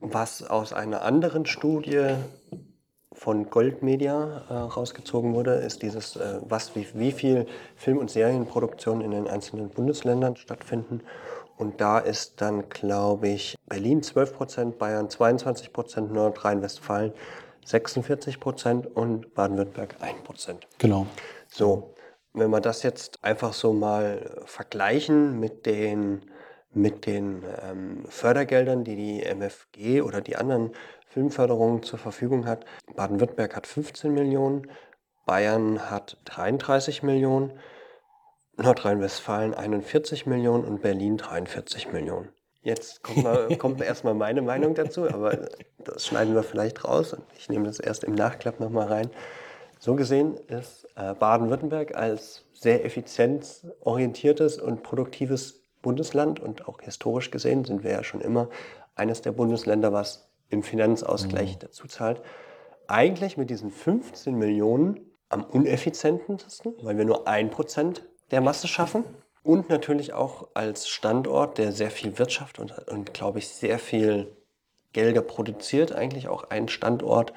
was 0.00 0.42
aus 0.42 0.72
einer 0.72 1.02
anderen 1.02 1.46
Studie 1.46 2.14
von 3.12 3.50
Goldmedia 3.50 4.44
äh, 4.48 4.54
rausgezogen 4.54 5.34
wurde, 5.34 5.54
ist 5.54 5.82
dieses, 5.82 6.16
äh, 6.16 6.40
was, 6.42 6.74
wie, 6.74 6.86
wie 6.94 7.12
viel 7.12 7.46
Film- 7.76 7.98
und 7.98 8.10
Serienproduktionen 8.10 9.02
in 9.02 9.10
den 9.10 9.28
einzelnen 9.28 9.68
Bundesländern 9.68 10.36
stattfinden. 10.36 11.02
Und 11.58 11.80
da 11.82 11.98
ist 11.98 12.40
dann, 12.40 12.70
glaube 12.70 13.28
ich, 13.28 13.56
Berlin 13.66 14.02
12 14.02 14.34
Prozent, 14.34 14.78
Bayern 14.78 15.10
22 15.10 15.72
Prozent, 15.72 16.12
Nordrhein-Westfalen 16.12 17.12
46 17.66 18.40
Prozent 18.40 18.86
und 18.86 19.34
Baden-Württemberg 19.34 19.96
1 20.00 20.22
Prozent. 20.22 20.66
Genau. 20.78 21.06
So, 21.48 21.94
wenn 22.32 22.50
wir 22.50 22.60
das 22.60 22.82
jetzt 22.82 23.22
einfach 23.22 23.52
so 23.52 23.74
mal 23.74 24.42
vergleichen 24.46 25.38
mit 25.38 25.66
den, 25.66 26.22
mit 26.72 27.06
den 27.06 27.42
ähm, 27.62 28.04
Fördergeldern, 28.08 28.84
die 28.84 28.96
die 28.96 29.22
MFG 29.24 30.02
oder 30.02 30.20
die 30.20 30.36
anderen 30.36 30.72
Filmförderung 31.08 31.82
zur 31.82 31.98
Verfügung 31.98 32.46
hat. 32.46 32.64
Baden-Württemberg 32.94 33.56
hat 33.56 33.66
15 33.66 34.12
Millionen, 34.14 34.70
Bayern 35.26 35.90
hat 35.90 36.16
33 36.26 37.02
Millionen, 37.02 37.52
Nordrhein-Westfalen 38.56 39.54
41 39.54 40.26
Millionen 40.26 40.64
und 40.64 40.82
Berlin 40.82 41.16
43 41.16 41.92
Millionen. 41.92 42.28
Jetzt 42.62 43.02
kommt, 43.02 43.24
mal, 43.24 43.56
kommt 43.58 43.80
erstmal 43.80 44.14
meine 44.14 44.42
Meinung 44.42 44.74
dazu, 44.74 45.08
aber 45.08 45.48
das 45.78 46.06
schneiden 46.06 46.34
wir 46.34 46.42
vielleicht 46.42 46.84
raus 46.84 47.14
und 47.14 47.24
ich 47.38 47.48
nehme 47.48 47.66
das 47.66 47.80
erst 47.80 48.04
im 48.04 48.14
Nachklapp 48.14 48.60
nochmal 48.60 48.88
rein. 48.88 49.10
So 49.78 49.94
gesehen 49.94 50.36
ist 50.48 50.86
äh, 50.94 51.14
Baden-Württemberg 51.14 51.96
als 51.96 52.44
sehr 52.52 52.84
effizienzorientiertes 52.84 54.58
und 54.58 54.82
produktives 54.82 55.59
Bundesland 55.82 56.40
und 56.40 56.68
auch 56.68 56.80
historisch 56.80 57.30
gesehen 57.30 57.64
sind 57.64 57.84
wir 57.84 57.90
ja 57.90 58.04
schon 58.04 58.20
immer 58.20 58.48
eines 58.94 59.22
der 59.22 59.32
Bundesländer, 59.32 59.92
was 59.92 60.28
im 60.48 60.62
Finanzausgleich 60.62 61.54
mhm. 61.54 61.58
dazu 61.60 61.86
zahlt, 61.86 62.20
eigentlich 62.86 63.36
mit 63.36 63.50
diesen 63.50 63.70
15 63.70 64.34
Millionen 64.34 65.00
am 65.28 65.44
uneffizientesten, 65.44 66.74
weil 66.82 66.98
wir 66.98 67.04
nur 67.04 67.28
ein 67.28 67.50
Prozent 67.50 68.04
der 68.30 68.40
Masse 68.40 68.68
schaffen. 68.68 69.04
Und 69.42 69.70
natürlich 69.70 70.12
auch 70.12 70.48
als 70.52 70.86
Standort, 70.88 71.56
der 71.56 71.72
sehr 71.72 71.90
viel 71.90 72.18
Wirtschaft 72.18 72.58
und, 72.58 72.76
und 72.88 73.14
glaube 73.14 73.38
ich, 73.38 73.48
sehr 73.48 73.78
viel 73.78 74.36
Gelder 74.92 75.22
produziert, 75.22 75.92
eigentlich 75.92 76.28
auch 76.28 76.50
ein 76.50 76.68
Standort 76.68 77.32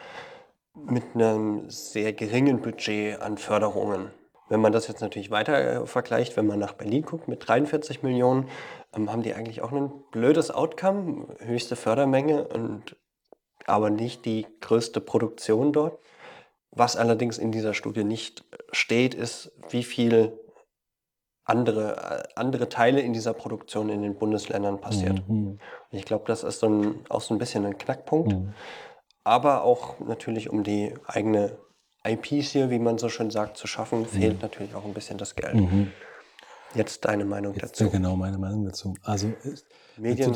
mit 0.73 1.03
einem 1.13 1.69
sehr 1.69 2.11
geringen 2.11 2.61
Budget 2.61 3.21
an 3.21 3.37
Förderungen. 3.37 4.11
Wenn 4.49 4.61
man 4.61 4.71
das 4.71 4.87
jetzt 4.87 5.01
natürlich 5.01 5.31
weiter 5.31 5.83
äh, 5.83 5.85
vergleicht, 5.87 6.35
wenn 6.37 6.47
man 6.47 6.59
nach 6.59 6.73
Berlin 6.73 7.03
guckt 7.03 7.27
mit 7.27 7.47
43 7.47 8.03
Millionen, 8.03 8.49
ähm, 8.93 9.11
haben 9.11 9.23
die 9.23 9.33
eigentlich 9.33 9.61
auch 9.61 9.71
ein 9.71 9.91
blödes 10.11 10.51
Outcome, 10.51 11.27
höchste 11.39 11.75
Fördermenge 11.75 12.47
und 12.47 12.95
aber 13.65 13.89
nicht 13.89 14.25
die 14.25 14.45
größte 14.61 14.99
Produktion 14.99 15.71
dort. 15.71 15.99
Was 16.71 16.97
allerdings 16.97 17.37
in 17.37 17.51
dieser 17.51 17.73
Studie 17.73 18.03
nicht 18.03 18.43
steht, 18.71 19.13
ist, 19.13 19.51
wie 19.69 19.83
viel 19.83 20.37
andere, 21.45 21.95
äh, 21.97 22.23
andere 22.35 22.69
Teile 22.69 23.01
in 23.01 23.13
dieser 23.13 23.33
Produktion 23.33 23.89
in 23.89 24.01
den 24.01 24.15
Bundesländern 24.15 24.79
passiert. 24.79 25.27
Mhm. 25.27 25.59
ich 25.91 26.05
glaube, 26.05 26.25
das 26.27 26.43
ist 26.43 26.59
so 26.59 26.67
ein, 26.67 27.05
auch 27.09 27.21
so 27.21 27.33
ein 27.33 27.37
bisschen 27.37 27.65
ein 27.65 27.77
Knackpunkt. 27.77 28.33
Mhm. 28.33 28.53
Aber 29.23 29.63
auch 29.63 29.99
natürlich, 29.99 30.49
um 30.49 30.63
die 30.63 30.93
eigene 31.05 31.57
IPs 32.05 32.51
hier, 32.51 32.69
wie 32.69 32.79
man 32.79 32.97
so 32.97 33.09
schön 33.09 33.31
sagt, 33.31 33.57
zu 33.57 33.67
schaffen, 33.67 34.01
mhm. 34.01 34.05
fehlt 34.05 34.41
natürlich 34.41 34.75
auch 34.75 34.85
ein 34.85 34.93
bisschen 34.93 35.17
das 35.17 35.35
Geld. 35.35 35.55
Mhm. 35.55 35.91
Jetzt 36.75 37.05
deine 37.05 37.25
Meinung 37.25 37.53
Jetzt 37.53 37.79
dazu. 37.79 37.89
Genau, 37.89 38.15
meine 38.15 38.37
Meinung 38.37 38.65
dazu. 38.65 38.95
Also 39.03 39.31
Medien, 39.97 40.35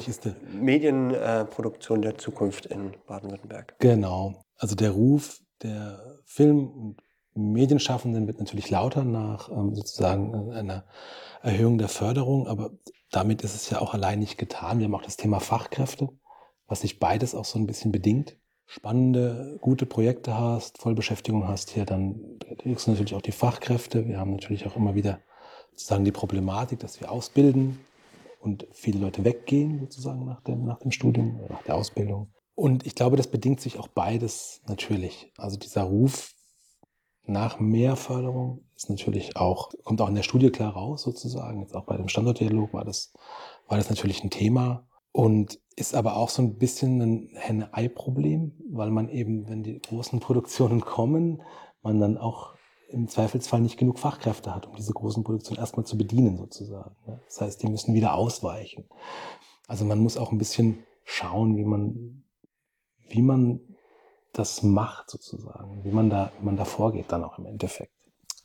Medienproduktion 0.53 2.01
der 2.01 2.17
Zukunft 2.17 2.67
in 2.67 2.95
Baden-Württemberg. 3.07 3.75
Genau. 3.79 4.43
Also 4.55 4.75
der 4.75 4.91
Ruf 4.91 5.39
der 5.63 6.19
Film- 6.25 6.69
und 6.69 7.01
Medienschaffenden 7.33 8.27
wird 8.27 8.39
natürlich 8.39 8.69
lauter 8.69 9.03
nach 9.03 9.49
ähm, 9.49 9.73
sozusagen 9.75 10.51
einer 10.51 10.85
Erhöhung 11.41 11.77
der 11.77 11.87
Förderung, 11.87 12.47
aber 12.47 12.71
damit 13.11 13.43
ist 13.43 13.55
es 13.55 13.69
ja 13.69 13.79
auch 13.79 13.93
allein 13.93 14.19
nicht 14.19 14.37
getan. 14.37 14.79
Wir 14.79 14.85
haben 14.85 14.95
auch 14.95 15.03
das 15.03 15.17
Thema 15.17 15.39
Fachkräfte, 15.39 16.09
was 16.67 16.81
sich 16.81 16.99
beides 16.99 17.35
auch 17.35 17.45
so 17.45 17.59
ein 17.59 17.67
bisschen 17.67 17.91
bedingt. 17.91 18.37
Spannende, 18.67 19.57
gute 19.61 19.85
Projekte 19.85 20.37
hast, 20.37 20.77
Vollbeschäftigung 20.77 21.47
hast 21.47 21.71
hier, 21.71 21.85
dann 21.85 22.37
kriegst 22.59 22.85
du 22.85 22.91
natürlich 22.91 23.15
auch 23.15 23.21
die 23.21 23.31
Fachkräfte. 23.31 24.07
Wir 24.07 24.19
haben 24.19 24.31
natürlich 24.31 24.67
auch 24.67 24.75
immer 24.75 24.93
wieder 24.93 25.19
sozusagen 25.71 26.05
die 26.05 26.11
Problematik, 26.11 26.79
dass 26.79 26.99
wir 26.99 27.11
ausbilden, 27.11 27.79
und 28.39 28.67
viele 28.71 28.99
Leute 28.99 29.25
weggehen 29.25 29.79
sozusagen 29.79 30.25
nach 30.25 30.41
dem, 30.41 30.63
nach 30.65 30.79
dem 30.79 30.91
Studium, 30.91 31.41
nach 31.49 31.63
der 31.63 31.75
Ausbildung. 31.75 32.33
Und 32.55 32.85
ich 32.85 32.95
glaube, 32.95 33.17
das 33.17 33.27
bedingt 33.27 33.61
sich 33.61 33.77
auch 33.77 33.87
beides 33.87 34.61
natürlich. 34.67 35.31
Also 35.37 35.57
dieser 35.57 35.83
Ruf 35.83 36.33
nach 37.23 37.59
mehr 37.59 37.95
Förderung 37.95 38.65
ist 38.75 38.89
natürlich 38.89 39.35
auch, 39.35 39.71
kommt 39.83 40.01
auch 40.01 40.09
in 40.09 40.15
der 40.15 40.23
Studie 40.23 40.49
klar 40.49 40.73
raus 40.73 41.03
sozusagen. 41.03 41.61
Jetzt 41.61 41.75
auch 41.75 41.85
bei 41.85 41.97
dem 41.97 42.07
Standortdialog 42.07 42.73
war 42.73 42.85
das, 42.85 43.13
war 43.67 43.77
das 43.77 43.89
natürlich 43.89 44.23
ein 44.23 44.29
Thema 44.29 44.86
und 45.17 45.59
ist 45.75 45.95
aber 45.95 46.15
auch 46.15 46.29
so 46.29 46.43
ein 46.43 46.59
bisschen 46.59 47.01
ein 47.01 47.29
Henne-Ei-Problem, 47.33 48.51
weil 48.69 48.91
man 48.91 49.09
eben, 49.09 49.49
wenn 49.49 49.63
die 49.63 49.79
großen 49.81 50.19
Produktionen 50.27 50.81
kommen, 50.81 51.41
man 51.81 51.99
dann 51.99 52.19
auch 52.19 52.53
im 52.89 53.07
Zweifelsfall 53.07 53.61
nicht 53.61 53.77
genug 53.77 53.97
Fachkräfte 53.97 54.53
hat, 54.53 54.67
um 54.67 54.75
diese 54.75 54.93
großen 54.93 55.23
Produktionen 55.23 55.59
erstmal 55.59 55.87
zu 55.87 55.97
bedienen 55.97 56.37
sozusagen. 56.37 56.95
Das 57.25 57.41
heißt, 57.41 57.63
die 57.63 57.67
müssen 57.67 57.95
wieder 57.95 58.13
ausweichen. 58.13 58.87
Also 59.67 59.85
man 59.85 59.97
muss 59.97 60.17
auch 60.17 60.31
ein 60.31 60.37
bisschen 60.37 60.83
schauen, 61.03 61.57
wie 61.57 61.65
man, 61.65 62.23
wie 63.09 63.23
man 63.23 63.59
das 64.33 64.61
macht 64.61 65.09
sozusagen, 65.09 65.83
wie 65.83 65.91
man 65.91 66.11
da, 66.11 66.31
wie 66.37 66.45
man 66.45 66.57
da 66.57 66.65
vorgeht 66.65 67.11
dann 67.11 67.23
auch 67.23 67.39
im 67.39 67.47
Endeffekt. 67.47 67.91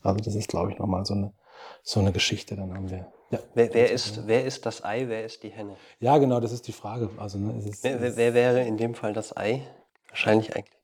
Also 0.01 0.25
das 0.25 0.35
ist, 0.35 0.49
glaube 0.49 0.73
ich, 0.73 0.79
nochmal 0.79 1.05
so 1.05 1.13
eine, 1.13 1.35
so 1.83 2.01
eine 2.01 2.13
Geschichte. 2.13 2.57
Dann 2.57 2.73
haben 2.73 2.89
wir. 2.89 3.13
Ja, 3.33 3.39
wer, 3.55 3.73
wer 3.73 3.91
ist, 3.91 4.27
wer 4.27 4.45
ist 4.45 4.67
das 4.67 4.85
Ei, 4.85 5.09
wer 5.09 5.25
ist 5.25 5.43
die 5.43 5.49
Henne? 5.49 5.77
Ja, 6.01 6.19
genau, 6.19 6.39
das 6.39 6.53
ist 6.53 6.69
die 6.69 6.73
Frage. 6.73 7.09
Also, 7.17 7.39
ne, 7.39 7.59
ist, 7.67 7.83
wer, 7.83 8.01
wer, 8.01 8.17
wer 8.17 8.35
wäre 8.35 8.61
in 8.63 8.77
dem 8.77 8.95
Fall 8.95 9.15
das 9.15 9.35
Ei? 9.37 9.63
Wahrscheinlich 10.11 10.55
eigentlich. 10.55 10.77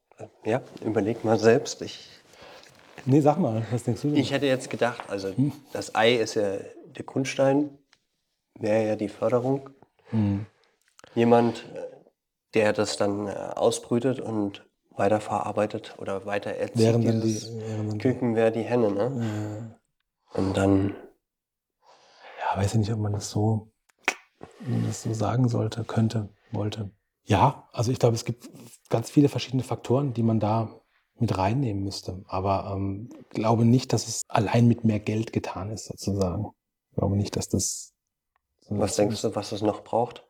Ja, 0.44 0.62
überleg 0.82 1.24
mal 1.24 1.38
selbst. 1.38 1.82
Ich 1.82 2.08
Nee, 3.04 3.20
sag 3.20 3.38
mal, 3.38 3.64
was 3.70 3.84
denkst 3.84 4.02
du 4.02 4.08
denn? 4.08 4.16
Ich 4.16 4.32
hätte 4.32 4.46
jetzt 4.46 4.70
gedacht, 4.70 5.02
also 5.08 5.28
hm? 5.28 5.52
das 5.72 5.94
Ei 5.94 6.14
ist 6.14 6.34
ja 6.34 6.56
der 6.96 7.04
Grundstein, 7.04 7.70
wäre 8.58 8.87
ja 8.87 8.96
die 8.96 9.08
Förderung. 9.08 9.70
Mhm. 10.11 10.46
Jemand, 11.14 11.64
äh, 11.74 11.82
der 12.54 12.72
das 12.72 12.96
dann 12.96 13.28
äh, 13.28 13.30
ausbrütet 13.30 14.20
und 14.20 14.66
weiterverarbeitet 14.90 15.94
oder 15.98 16.26
weiter 16.26 16.50
erzählt. 16.50 16.78
Während 16.78 17.08
dann 17.08 17.20
die, 17.20 17.40
während 17.66 18.02
Küken 18.02 18.34
wäre 18.34 18.50
die 18.50 18.62
Henne, 18.62 18.90
ne? 18.90 19.78
Ja. 20.34 20.40
Und 20.40 20.56
dann. 20.56 20.96
Ja, 22.59 22.64
weiß 22.64 22.75
ich 22.75 22.81
nicht, 22.81 22.92
ob 22.92 22.99
man 22.99 23.12
das 23.12 23.31
so, 23.31 23.71
man 24.61 24.87
das 24.87 25.03
so 25.03 25.14
sagen 25.14 25.49
sollte, 25.49 25.85
könnte, 25.85 26.29
wollte. 26.51 26.90
Ja, 27.25 27.68
also 27.73 27.92
ich 27.92 27.99
glaube, 27.99 28.16
es 28.16 28.25
gibt 28.25 28.51
ganz 28.88 29.11
viele 29.11 29.29
verschiedene 29.29 29.62
Faktoren, 29.62 30.12
die 30.12 30.25
man 30.25 30.40
da 30.40 30.81
mit 31.21 31.37
reinnehmen 31.37 31.85
müsste. 31.85 32.25
Aber 32.27 32.73
ähm, 32.75 33.11
glaube 33.31 33.64
nicht, 33.64 33.92
dass 33.92 34.09
es 34.09 34.23
allein 34.29 34.66
mit 34.66 34.85
mehr 34.85 34.99
Geld 34.99 35.33
getan 35.33 35.71
ist, 35.71 35.87
sozusagen. 35.87 36.47
Ich 36.90 36.97
glaube 36.97 37.16
nicht, 37.16 37.37
dass 37.37 37.49
das. 37.49 37.94
So 38.61 38.79
was 38.79 38.97
denkst 38.97 39.23
du, 39.23 39.37
was 39.37 39.53
es 39.53 39.62
noch 39.62 39.85
braucht? 39.85 40.27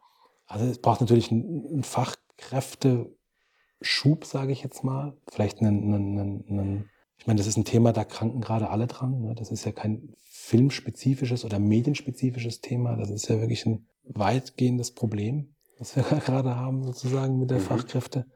Also 0.47 0.67
es 0.67 0.81
braucht 0.81 1.01
natürlich 1.01 1.31
einen 1.31 1.83
Fachkräfteschub, 1.83 4.25
sage 4.25 4.53
ich 4.53 4.62
jetzt 4.62 4.85
mal. 4.85 5.17
Vielleicht 5.29 5.61
einen, 5.61 5.95
einen, 5.95 6.45
einen, 6.49 6.91
ich 7.18 7.26
meine, 7.26 7.38
das 7.38 7.46
ist 7.46 7.57
ein 7.57 7.64
Thema, 7.64 7.92
da 7.92 8.04
kranken 8.04 8.40
gerade 8.40 8.70
alle 8.70 8.87
dran. 8.87 9.20
Ne? 9.20 9.35
Das 9.35 9.50
ist 9.50 9.64
ja 9.64 9.72
kein 9.72 10.14
filmspezifisches 10.24 11.44
oder 11.44 11.59
medienspezifisches 11.59 12.61
Thema. 12.61 12.96
Das 12.96 13.11
ist 13.11 13.28
ja 13.28 13.40
wirklich 13.40 13.66
ein 13.66 13.87
weitgehendes 14.04 14.92
Problem, 14.92 15.54
was 15.78 15.96
wir 15.96 16.02
gerade 16.24 16.57
haben, 16.57 16.85
sozusagen 16.85 17.38
mit 17.38 17.50
der 17.50 17.59
mhm. 17.59 17.64
Fachkräfte, 17.64 18.26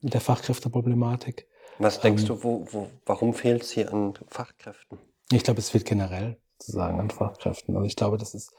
mit 0.00 0.14
der 0.14 0.20
Fachkräfteproblematik. 0.20 1.46
Was 1.78 2.00
denkst 2.00 2.22
ähm, 2.22 2.28
du, 2.28 2.44
wo, 2.44 2.66
wo, 2.70 2.90
warum 3.06 3.34
fehlt 3.34 3.62
es 3.62 3.70
hier 3.70 3.92
an 3.92 4.14
Fachkräften? 4.28 4.98
Ich 5.32 5.42
glaube, 5.42 5.60
es 5.60 5.70
fehlt 5.70 5.86
generell 5.86 6.36
sozusagen 6.58 7.00
an 7.00 7.10
Fachkräften. 7.10 7.74
Also 7.76 7.86
ich 7.86 7.96
glaube, 7.96 8.18
das 8.18 8.34
ist 8.34 8.52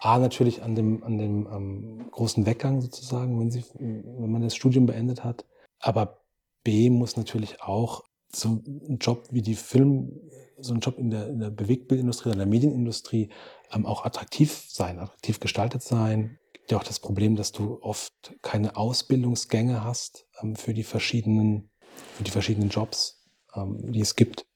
A 0.00 0.18
natürlich 0.18 0.62
an 0.62 0.74
dem, 0.74 1.02
an 1.02 1.18
dem 1.18 1.48
ähm, 1.52 2.10
großen 2.10 2.46
Weggang 2.46 2.80
sozusagen, 2.80 3.40
wenn, 3.40 3.50
sie, 3.50 3.64
wenn 3.74 4.30
man 4.30 4.42
das 4.42 4.54
Studium 4.54 4.86
beendet 4.86 5.24
hat. 5.24 5.44
Aber 5.80 6.20
B 6.62 6.90
muss 6.90 7.16
natürlich 7.16 7.62
auch 7.62 8.04
so 8.34 8.62
ein 8.66 8.98
Job 9.00 9.28
wie 9.30 9.42
die 9.42 9.54
Film, 9.54 10.20
so 10.58 10.74
ein 10.74 10.80
Job 10.80 10.98
in 10.98 11.10
der, 11.10 11.28
in 11.28 11.40
der 11.40 11.50
Bewegtbildindustrie 11.50 12.28
oder 12.28 12.34
in 12.34 12.38
der 12.38 12.48
Medienindustrie 12.48 13.30
ähm, 13.72 13.86
auch 13.86 14.04
attraktiv 14.04 14.64
sein, 14.68 14.98
attraktiv 14.98 15.40
gestaltet 15.40 15.82
sein. 15.82 16.38
Gibt 16.52 16.70
ja 16.70 16.78
auch 16.78 16.84
das 16.84 17.00
Problem, 17.00 17.36
dass 17.36 17.52
du 17.52 17.78
oft 17.80 18.34
keine 18.42 18.76
Ausbildungsgänge 18.76 19.84
hast 19.84 20.26
ähm, 20.42 20.56
für 20.56 20.74
die 20.74 20.84
verschiedenen, 20.84 21.70
für 22.14 22.24
die 22.24 22.30
verschiedenen 22.30 22.68
Jobs, 22.68 23.24
ähm, 23.54 23.92
die 23.92 24.00
es 24.00 24.16
gibt. 24.16 24.46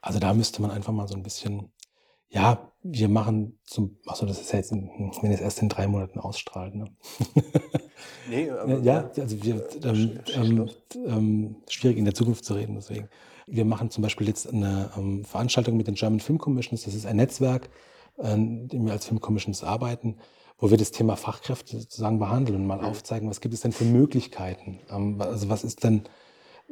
Also 0.00 0.18
da 0.18 0.32
müsste 0.32 0.62
man 0.62 0.70
einfach 0.70 0.92
mal 0.92 1.08
so 1.08 1.14
ein 1.14 1.22
bisschen 1.22 1.72
ja, 2.30 2.72
wir 2.82 3.08
machen 3.08 3.58
zum, 3.64 3.98
achso, 4.06 4.24
das 4.24 4.40
ist 4.40 4.52
ja 4.52 4.58
jetzt, 4.58 4.72
in, 4.72 4.88
wenn 5.20 5.32
es 5.32 5.40
erst 5.40 5.60
in 5.60 5.68
drei 5.68 5.86
Monaten 5.86 6.18
ausstrahlt. 6.18 6.74
Ne? 6.74 6.86
Nee, 8.28 8.50
aber 8.62 8.78
ja, 8.80 9.10
also 9.16 9.42
wir, 9.42 9.66
ähm, 9.84 10.20
ähm, 10.34 10.70
ähm, 11.06 11.56
schwierig 11.68 11.98
in 11.98 12.04
der 12.04 12.14
Zukunft 12.14 12.44
zu 12.44 12.54
reden, 12.54 12.74
deswegen. 12.74 13.08
Wir 13.46 13.64
machen 13.64 13.90
zum 13.90 14.02
Beispiel 14.02 14.28
jetzt 14.28 14.48
eine 14.48 14.90
ähm, 14.96 15.24
Veranstaltung 15.24 15.76
mit 15.76 15.88
den 15.88 15.94
German 15.96 16.20
Film 16.20 16.38
Commissions. 16.38 16.84
Das 16.84 16.94
ist 16.94 17.06
ein 17.06 17.16
Netzwerk, 17.16 17.68
äh, 18.18 18.32
in 18.32 18.68
dem 18.68 18.86
wir 18.86 18.92
als 18.92 19.06
Film 19.06 19.20
Commissions 19.20 19.64
arbeiten, 19.64 20.16
wo 20.58 20.70
wir 20.70 20.78
das 20.78 20.92
Thema 20.92 21.16
Fachkräfte 21.16 21.80
sozusagen 21.80 22.18
behandeln 22.18 22.60
und 22.60 22.66
mal 22.66 22.78
mhm. 22.78 22.84
aufzeigen, 22.84 23.28
was 23.28 23.40
gibt 23.40 23.54
es 23.54 23.62
denn 23.62 23.72
für 23.72 23.84
Möglichkeiten? 23.84 24.78
Ähm, 24.90 25.20
also 25.20 25.48
was 25.48 25.64
ist 25.64 25.82
denn 25.82 26.02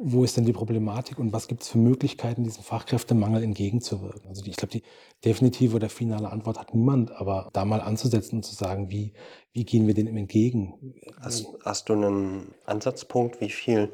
wo 0.01 0.23
ist 0.23 0.37
denn 0.37 0.45
die 0.45 0.53
Problematik 0.53 1.19
und 1.19 1.33
was 1.33 1.47
gibt 1.47 1.63
es 1.63 1.69
für 1.69 1.77
Möglichkeiten, 1.77 2.43
diesem 2.43 2.63
Fachkräftemangel 2.63 3.43
entgegenzuwirken? 3.43 4.29
Also 4.29 4.41
die, 4.41 4.51
ich 4.51 4.55
glaube, 4.55 4.71
die 4.71 4.83
definitive 5.25 5.75
oder 5.75 5.89
finale 5.89 6.31
Antwort 6.31 6.57
hat 6.57 6.73
niemand, 6.73 7.11
aber 7.11 7.49
da 7.51 7.65
mal 7.65 7.81
anzusetzen 7.81 8.37
und 8.37 8.43
zu 8.43 8.55
sagen, 8.55 8.89
wie, 8.89 9.13
wie 9.51 9.65
gehen 9.65 9.87
wir 9.87 9.93
dem 9.93 10.15
entgegen? 10.15 10.95
Hast, 11.19 11.47
hast 11.65 11.89
du 11.89 11.93
einen 11.93 12.55
Ansatzpunkt, 12.65 13.41
wie 13.41 13.49
viel 13.49 13.91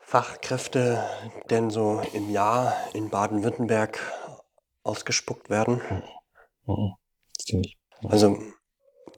Fachkräfte 0.00 1.04
denn 1.50 1.70
so 1.70 2.02
im 2.12 2.30
Jahr 2.30 2.74
in 2.92 3.08
Baden-Württemberg 3.08 4.00
ausgespuckt 4.82 5.50
werden? 5.50 5.80
Mhm. 6.66 6.94
Mhm. 7.52 7.62
Also 8.08 8.38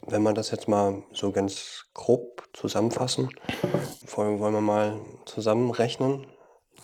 wenn 0.07 0.23
wir 0.23 0.33
das 0.33 0.51
jetzt 0.51 0.69
mal 0.69 1.03
so 1.13 1.33
ganz 1.33 1.87
grob 1.95 2.49
zusammenfassen, 2.53 3.29
wollen 4.15 4.41
wir 4.41 4.61
mal 4.61 5.01
zusammenrechnen. 5.27 6.27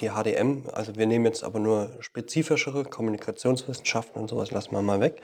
Die 0.01 0.11
HDM, 0.11 0.64
also 0.73 0.97
wir 0.97 1.07
nehmen 1.07 1.25
jetzt 1.25 1.45
aber 1.45 1.61
nur 1.61 1.97
spezifischere 2.01 2.85
Kommunikationswissenschaften 2.85 4.21
und 4.21 4.29
sowas 4.29 4.51
lassen 4.51 4.73
wir 4.73 4.83
mal 4.83 5.01
weg. 5.01 5.23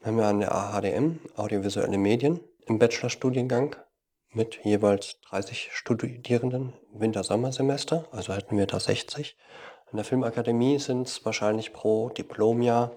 Wir 0.00 0.06
haben 0.08 0.18
ja 0.18 0.30
an 0.30 0.40
der 0.40 0.54
AHDM, 0.54 1.18
Audiovisuelle 1.36 1.98
Medien, 1.98 2.40
im 2.66 2.78
Bachelorstudiengang 2.78 3.76
mit 4.32 4.64
jeweils 4.64 5.20
30 5.28 5.70
Studierenden 5.72 6.72
Winter-Sommersemester, 6.92 8.06
also 8.12 8.34
hätten 8.34 8.56
wir 8.56 8.66
da 8.66 8.80
60. 8.80 9.36
An 9.90 9.96
der 9.96 10.04
Filmakademie 10.04 10.78
sind 10.78 11.08
es 11.08 11.24
wahrscheinlich 11.24 11.72
pro 11.72 12.10
Diplomjahr 12.10 12.92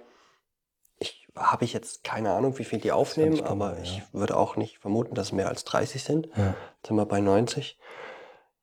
habe 1.36 1.66
ich 1.66 1.74
jetzt 1.74 2.04
keine 2.04 2.32
Ahnung, 2.32 2.58
wie 2.58 2.64
viel 2.64 2.80
die 2.80 2.92
aufnehmen, 2.92 3.36
genau, 3.36 3.50
aber 3.50 3.76
ja. 3.78 3.84
ich 3.84 4.02
würde 4.12 4.38
auch 4.38 4.56
nicht 4.56 4.80
vermuten, 4.80 5.16
dass 5.16 5.28
es 5.28 5.32
mehr 5.32 5.48
als 5.48 5.64
30 5.64 6.04
sind. 6.04 6.28
Ja. 6.36 6.56
Jetzt 6.78 6.88
sind 6.88 6.96
wir 6.96 7.06
bei 7.06 7.22
90. 7.22 7.78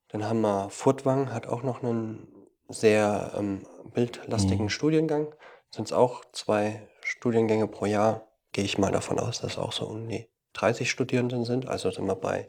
Dann 0.09 0.25
haben 0.25 0.41
wir 0.41 0.71
Furtwang, 0.71 1.33
hat 1.33 1.47
auch 1.47 1.63
noch 1.63 1.83
einen 1.83 2.29
sehr 2.69 3.33
ähm, 3.37 3.67
bildlastigen 3.95 4.67
mhm. 4.67 4.71
Studiengang. 4.71 5.35
Sind 5.71 5.87
es 5.87 5.93
auch 5.93 6.25
zwei 6.33 6.89
Studiengänge 7.03 7.69
pro 7.69 7.87
Jahr. 7.87 8.27
Gehe 8.53 8.65
ich 8.65 8.79
mal 8.79 8.93
davon 8.93 9.19
aus, 9.19 9.41
dass 9.41 9.53
es 9.53 9.59
auch 9.59 9.73
so 9.73 9.87
um 9.87 10.09
die 10.09 10.29
30 10.55 10.91
Studierenden 10.91 11.45
sind. 11.45 11.69
Also 11.69 11.91
sind 11.91 12.07
wir 12.07 12.17
bei 12.17 12.49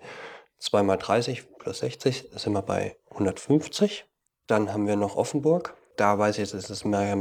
2 0.60 0.84
mal 0.84 0.97
30 0.97 1.58
plus 1.58 1.79
60, 1.79 2.29
sind 2.36 2.53
wir 2.53 2.62
bei 2.62 2.97
150. 3.12 4.05
Dann 4.47 4.73
haben 4.73 4.88
wir 4.88 4.95
noch 4.95 5.15
Offenburg. 5.15 5.75
Da 5.95 6.17
weiß 6.17 6.38
ich, 6.38 6.53
es 6.53 6.69
ist 6.69 6.86
mehr 6.86 7.15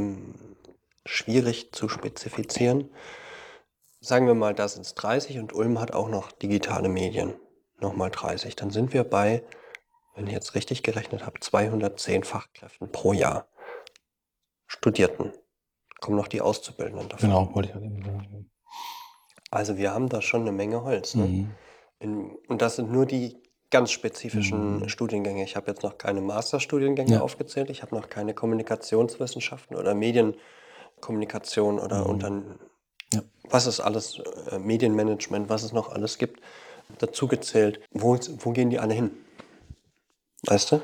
schwierig 1.08 1.72
zu 1.72 1.88
spezifizieren. 1.88 2.90
Sagen 4.00 4.26
wir 4.26 4.34
mal, 4.34 4.54
da 4.54 4.68
sind 4.68 4.86
es 4.86 4.94
30 4.94 5.38
und 5.38 5.52
Ulm 5.52 5.80
hat 5.80 5.92
auch 5.92 6.08
noch 6.08 6.30
digitale 6.30 6.88
Medien. 6.88 7.34
Nochmal 7.80 8.10
30. 8.10 8.54
Dann 8.56 8.70
sind 8.70 8.92
wir 8.92 9.04
bei, 9.04 9.42
wenn 10.14 10.26
ich 10.26 10.32
jetzt 10.32 10.54
richtig 10.54 10.82
gerechnet 10.82 11.24
habe, 11.24 11.40
210 11.40 12.24
Fachkräften 12.24 12.92
pro 12.92 13.12
Jahr. 13.12 13.48
Studierten. 14.66 15.32
Kommen 16.00 16.16
noch 16.16 16.28
die 16.28 16.40
Auszubildenden 16.40 17.08
davon. 17.08 17.28
Genau, 17.28 17.54
wollte 17.54 17.70
ich 17.70 17.74
auch 17.74 17.82
eben 17.82 18.04
sagen. 18.04 18.50
Also 19.50 19.78
wir 19.78 19.92
haben 19.92 20.08
da 20.08 20.20
schon 20.20 20.42
eine 20.42 20.52
Menge 20.52 20.84
Holz. 20.84 21.14
Ne? 21.14 21.24
Mhm. 21.24 21.50
In, 21.98 22.30
und 22.48 22.62
das 22.62 22.76
sind 22.76 22.92
nur 22.92 23.06
die 23.06 23.42
ganz 23.70 23.90
spezifischen 23.90 24.80
mhm. 24.80 24.88
Studiengänge. 24.88 25.42
Ich 25.42 25.56
habe 25.56 25.68
jetzt 25.68 25.82
noch 25.82 25.98
keine 25.98 26.20
Masterstudiengänge 26.20 27.14
ja. 27.14 27.20
aufgezählt. 27.20 27.70
Ich 27.70 27.82
habe 27.82 27.94
noch 27.94 28.08
keine 28.08 28.34
Kommunikationswissenschaften 28.34 29.76
oder 29.76 29.94
Medien. 29.94 30.36
Kommunikation 31.00 31.78
oder 31.78 32.04
mhm. 32.04 32.10
unter 32.10 32.42
ja. 33.14 33.22
was 33.44 33.66
es 33.66 33.80
alles, 33.80 34.20
äh, 34.50 34.58
Medienmanagement, 34.58 35.48
was 35.48 35.62
es 35.62 35.72
noch 35.72 35.90
alles 35.90 36.18
gibt, 36.18 36.40
dazu 36.98 37.28
gezählt. 37.28 37.80
Wo, 37.92 38.18
wo 38.38 38.50
gehen 38.52 38.70
die 38.70 38.78
alle 38.78 38.94
hin? 38.94 39.10
Weißt 40.46 40.72
du? 40.72 40.80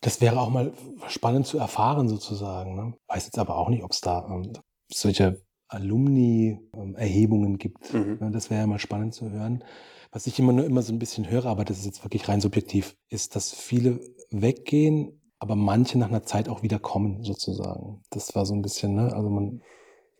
Das 0.00 0.20
wäre 0.20 0.40
auch 0.40 0.50
mal 0.50 0.72
spannend 1.08 1.46
zu 1.46 1.58
erfahren, 1.58 2.08
sozusagen. 2.08 2.74
Ne? 2.74 2.94
Weiß 3.06 3.26
jetzt 3.26 3.38
aber 3.38 3.56
auch 3.56 3.68
nicht, 3.68 3.84
ob 3.84 3.92
es 3.92 4.00
da 4.00 4.26
ähm, 4.28 4.52
solche 4.92 5.40
Alumni-Erhebungen 5.68 7.58
gibt. 7.58 7.94
Mhm. 7.94 8.18
Ne? 8.20 8.30
Das 8.32 8.50
wäre 8.50 8.62
ja 8.62 8.66
mal 8.66 8.80
spannend 8.80 9.14
zu 9.14 9.30
hören. 9.30 9.62
Was 10.10 10.26
ich 10.26 10.38
immer 10.38 10.52
nur 10.52 10.66
immer 10.66 10.82
so 10.82 10.92
ein 10.92 10.98
bisschen 10.98 11.30
höre, 11.30 11.46
aber 11.46 11.64
das 11.64 11.78
ist 11.78 11.86
jetzt 11.86 12.04
wirklich 12.04 12.28
rein 12.28 12.40
subjektiv, 12.40 12.96
ist, 13.08 13.36
dass 13.36 13.52
viele 13.52 14.00
weggehen 14.30 15.21
aber 15.42 15.56
manche 15.56 15.98
nach 15.98 16.06
einer 16.06 16.22
Zeit 16.22 16.48
auch 16.48 16.62
wieder 16.62 16.78
kommen, 16.78 17.24
sozusagen. 17.24 18.00
Das 18.10 18.36
war 18.36 18.46
so 18.46 18.54
ein 18.54 18.62
bisschen, 18.62 18.94
ne? 18.94 19.12
Also 19.12 19.28
man 19.28 19.60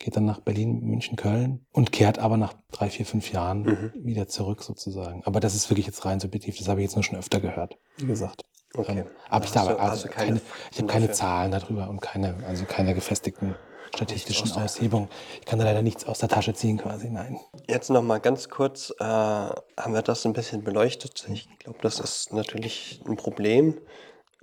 geht 0.01 0.17
dann 0.17 0.25
nach 0.25 0.41
Berlin, 0.41 0.81
München, 0.81 1.15
Köln 1.17 1.65
und 1.71 1.93
kehrt 1.93 2.19
aber 2.19 2.37
nach 2.37 2.55
drei, 2.73 2.91
vier, 2.91 3.07
fünf 3.07 3.31
Jahren 3.31 3.63
mhm. 3.63 3.93
wieder 3.95 4.27
zurück, 4.27 4.65
sozusagen. 4.65 5.23
Aber 5.25 5.39
das 5.39 5.55
ist 5.55 5.71
wirklich 5.71 5.87
jetzt 5.87 6.05
rein 6.05 6.19
subjektiv. 6.19 6.59
Das 6.59 6.67
habe 6.67 6.81
ich 6.81 6.87
jetzt 6.87 6.97
nur 6.97 7.05
schon 7.05 7.21
öfter 7.21 7.39
gehört, 7.39 7.79
wie 7.99 8.07
gesagt. 8.07 8.43
Okay. 8.75 8.99
Ähm, 8.99 9.07
aber 9.29 9.45
ich, 9.45 9.53
da, 9.53 9.61
also, 9.61 9.77
also 9.77 10.09
keine, 10.09 10.41
ich 10.73 10.79
habe 10.79 10.89
keine 10.89 11.13
Zahlen 11.13 11.53
darüber 11.53 11.89
und 11.89 12.01
keine, 12.01 12.35
also 12.49 12.65
keine 12.65 12.93
gefestigten 12.93 13.55
statistischen 13.95 14.51
Aushebungen. 14.53 15.09
Ich 15.39 15.47
kann 15.47 15.61
da 15.61 15.67
leider 15.67 15.83
nichts 15.83 16.05
aus 16.05 16.19
der 16.19 16.31
Tasche 16.31 16.55
ziehen, 16.55 16.79
quasi, 16.79 17.11
nein. 17.11 17.39
Jetzt 17.69 17.91
noch 17.91 18.03
mal 18.03 18.19
ganz 18.19 18.49
kurz, 18.49 18.93
äh, 18.99 19.05
haben 19.05 19.95
wir 19.95 20.03
das 20.03 20.27
ein 20.27 20.33
bisschen 20.33 20.65
beleuchtet. 20.65 21.27
Ich 21.33 21.49
glaube, 21.61 21.79
das 21.81 22.01
ist 22.01 22.33
natürlich 22.33 23.01
ein 23.07 23.17
Problem. 23.17 23.79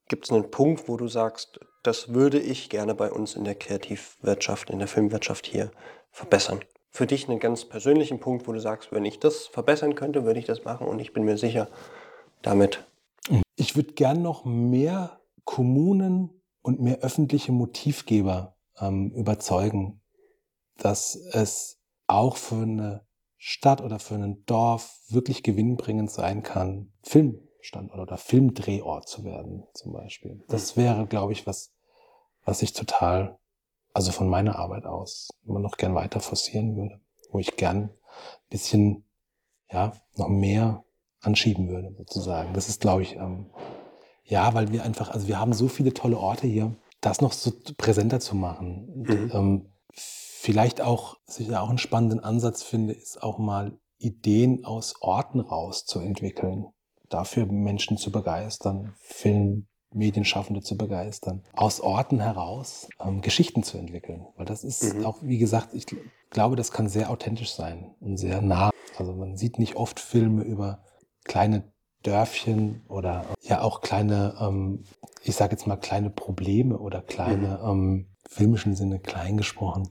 Gibt 0.10 0.26
es 0.26 0.32
einen 0.32 0.49
Punkt, 0.49 0.89
wo 0.89 0.97
du 0.97 1.07
sagst, 1.07 1.60
das 1.84 2.16
würde 2.16 2.39
ich 2.39 2.70
gerne 2.70 2.95
bei 2.95 3.12
uns 3.12 3.36
in 3.36 3.43
der 3.43 3.53
Kreativwirtschaft, 3.53 4.72
in 4.72 4.80
der 4.80 4.88
Filmwirtschaft 4.88 5.45
hier 5.45 5.72
verbessern? 6.10 6.62
Für 6.89 7.05
dich 7.05 7.30
einen 7.30 7.39
ganz 7.39 7.66
persönlichen 7.66 8.20
Punkt, 8.20 8.47
wo 8.47 8.51
du 8.51 8.60
sagst, 8.60 8.91
wenn 8.91 9.05
ich 9.05 9.20
das 9.20 9.45
verbessern 9.45 9.93
könnte, 9.93 10.26
würde 10.26 10.39
ich 10.39 10.47
das 10.47 10.64
machen 10.66 10.88
und 10.88 10.99
ich 10.99 11.14
bin 11.14 11.26
mir 11.26 11.38
sicher, 11.38 11.70
damit. 12.41 12.88
Ich 13.55 13.76
würde 13.76 13.93
gern 13.93 14.24
noch 14.24 14.45
mehr 14.45 15.20
Kommunen 15.43 16.41
und 16.64 16.82
mehr 16.82 16.99
öffentliche 16.99 17.51
Motivgeber 17.51 18.55
ähm, 18.80 19.12
überzeugen, 19.12 20.01
dass 20.78 21.16
es 21.16 21.80
auch 22.07 22.36
für 22.36 22.64
eine 22.64 23.05
Stadt 23.38 23.82
oder 23.82 23.99
für 23.99 24.16
ein 24.16 24.43
Dorf 24.47 24.99
wirklich 25.10 25.43
gewinnbringend 25.43 26.10
sein 26.10 26.41
kann, 26.41 26.91
Filmstandort 27.60 27.99
oder 27.99 28.18
Filmdrehort 28.18 29.07
zu 29.07 29.24
werden, 29.24 29.64
zum 29.74 29.91
Beispiel. 29.93 30.41
Das 30.47 30.78
wäre, 30.78 31.05
glaube 31.05 31.34
ich, 31.34 31.45
was, 31.45 31.74
was 32.45 32.62
ich 32.62 32.74
total, 32.74 33.38
also 33.93 34.12
von 34.12 34.30
meiner 34.30 34.57
Arbeit 34.57 34.86
aus, 34.86 35.30
immer 35.45 35.60
noch 35.60 35.78
gern 35.78 35.93
weiter 35.93 36.22
forcieren 36.22 36.76
würde, 36.78 36.99
wo 37.32 37.39
ich 37.39 37.57
gern 37.57 37.84
ein 37.84 37.89
bisschen, 38.49 39.03
ja, 39.72 39.93
noch 40.16 40.30
mehr 40.30 40.84
anschieben 41.22 41.68
würde, 41.68 41.93
sozusagen. 41.97 42.53
Das 42.53 42.70
ist, 42.70 42.82
glaube 42.82 43.03
ich, 43.03 43.16
ähm, 43.16 43.49
ja, 44.24 44.53
weil 44.53 44.72
wir 44.72 44.84
einfach, 44.84 45.10
also 45.10 45.28
wir 45.28 45.39
haben 45.39 45.53
so 45.53 45.68
viele 45.68 45.93
tolle 45.93 46.18
Orte 46.18 46.47
hier, 46.47 46.76
das 47.01 47.20
noch 47.20 47.34
so 47.34 47.51
präsenter 47.78 48.20
zu 48.20 48.36
machen. 48.36 48.88
Und, 48.89 49.34
ähm, 49.34 49.74
vielleicht 49.93 50.80
auch, 50.80 51.18
was 51.26 51.39
ich 51.39 51.53
auch 51.55 51.70
einen 51.70 51.78
spannenden 51.78 52.22
Ansatz 52.22 52.64
finde, 52.64 52.93
ist 52.93 53.22
auch 53.22 53.38
mal 53.38 53.78
Ideen 53.97 54.64
aus 54.64 54.95
Orten 55.01 55.41
rauszuentwickeln, 55.41 56.68
dafür 57.10 57.45
Menschen 57.45 57.97
zu 57.97 58.12
begeistern, 58.12 58.93
Film, 58.99 59.68
Medienschaffende 59.91 60.62
zu 60.62 60.78
begeistern, 60.78 61.43
aus 61.53 61.82
Orten 61.82 62.20
heraus 62.20 62.89
ähm, 63.03 63.22
Geschichten 63.22 63.64
zu 63.64 63.78
entwickeln. 63.78 64.28
Weil 64.38 64.45
das 64.45 64.64
ist 64.64 64.84
Mhm. 64.95 65.05
auch, 65.05 65.18
wie 65.24 65.39
gesagt, 65.39 65.74
ich 65.74 65.86
gl- 65.86 65.99
glaube, 66.30 66.55
das 66.55 66.72
kann 66.72 66.88
sehr 66.88 67.10
authentisch 67.10 67.53
sein 67.53 67.95
und 67.99 68.18
sehr 68.18 68.41
nah. 68.41 68.70
Also 68.97 69.14
man 69.14 69.36
sieht 69.36 69.57
nicht 69.57 69.76
oft 69.76 69.99
Filme 69.99 70.43
über 70.43 70.84
kleine 71.24 71.64
Dörfchen 72.03 72.84
oder 72.88 73.26
ja 73.41 73.62
auch 73.62 73.82
kleine, 73.82 74.36
ähm, 74.39 74.84
ich 75.24 75.36
sage 75.36 75.53
jetzt 75.53 75.68
mal 75.68 75.76
kleine 75.78 76.10
Probleme 76.10 76.78
oder 76.78 77.01
kleine, 77.01 77.60
ähm, 77.64 78.07
filmischen 78.30 78.76
Sinne 78.76 78.99
klein 78.99 79.38
gesprochen 79.38 79.89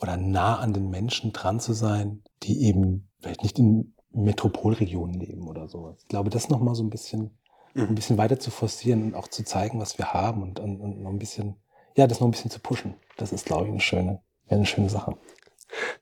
oder 0.00 0.16
nah 0.16 0.58
an 0.58 0.72
den 0.72 0.88
Menschen 0.88 1.32
dran 1.32 1.58
zu 1.58 1.72
sein, 1.72 2.22
die 2.44 2.62
eben 2.64 3.08
vielleicht 3.20 3.42
nicht 3.42 3.58
in 3.58 3.94
Metropolregionen 4.14 5.18
leben 5.18 5.48
oder 5.48 5.68
sowas. 5.68 5.96
Ich 6.00 6.08
glaube, 6.08 6.30
das 6.30 6.48
nochmal 6.48 6.74
so 6.74 6.82
ein 6.82 6.90
bisschen, 6.90 7.30
ein 7.74 7.88
Mhm. 7.88 7.94
bisschen 7.94 8.18
weiter 8.18 8.38
zu 8.38 8.50
forcieren 8.50 9.02
und 9.04 9.14
auch 9.14 9.28
zu 9.28 9.44
zeigen, 9.44 9.80
was 9.80 9.96
wir 9.98 10.12
haben 10.12 10.42
und, 10.42 10.60
und, 10.60 10.80
und 10.80 11.02
noch 11.02 11.10
ein 11.10 11.18
bisschen, 11.18 11.56
ja, 11.96 12.06
das 12.06 12.20
noch 12.20 12.28
ein 12.28 12.32
bisschen 12.32 12.50
zu 12.50 12.60
pushen. 12.60 12.94
Das 13.16 13.32
ist, 13.32 13.46
glaube 13.46 13.64
ich, 13.64 13.70
eine 13.70 13.80
schöne, 13.80 14.20
eine 14.48 14.66
schöne 14.66 14.90
Sache. 14.90 15.16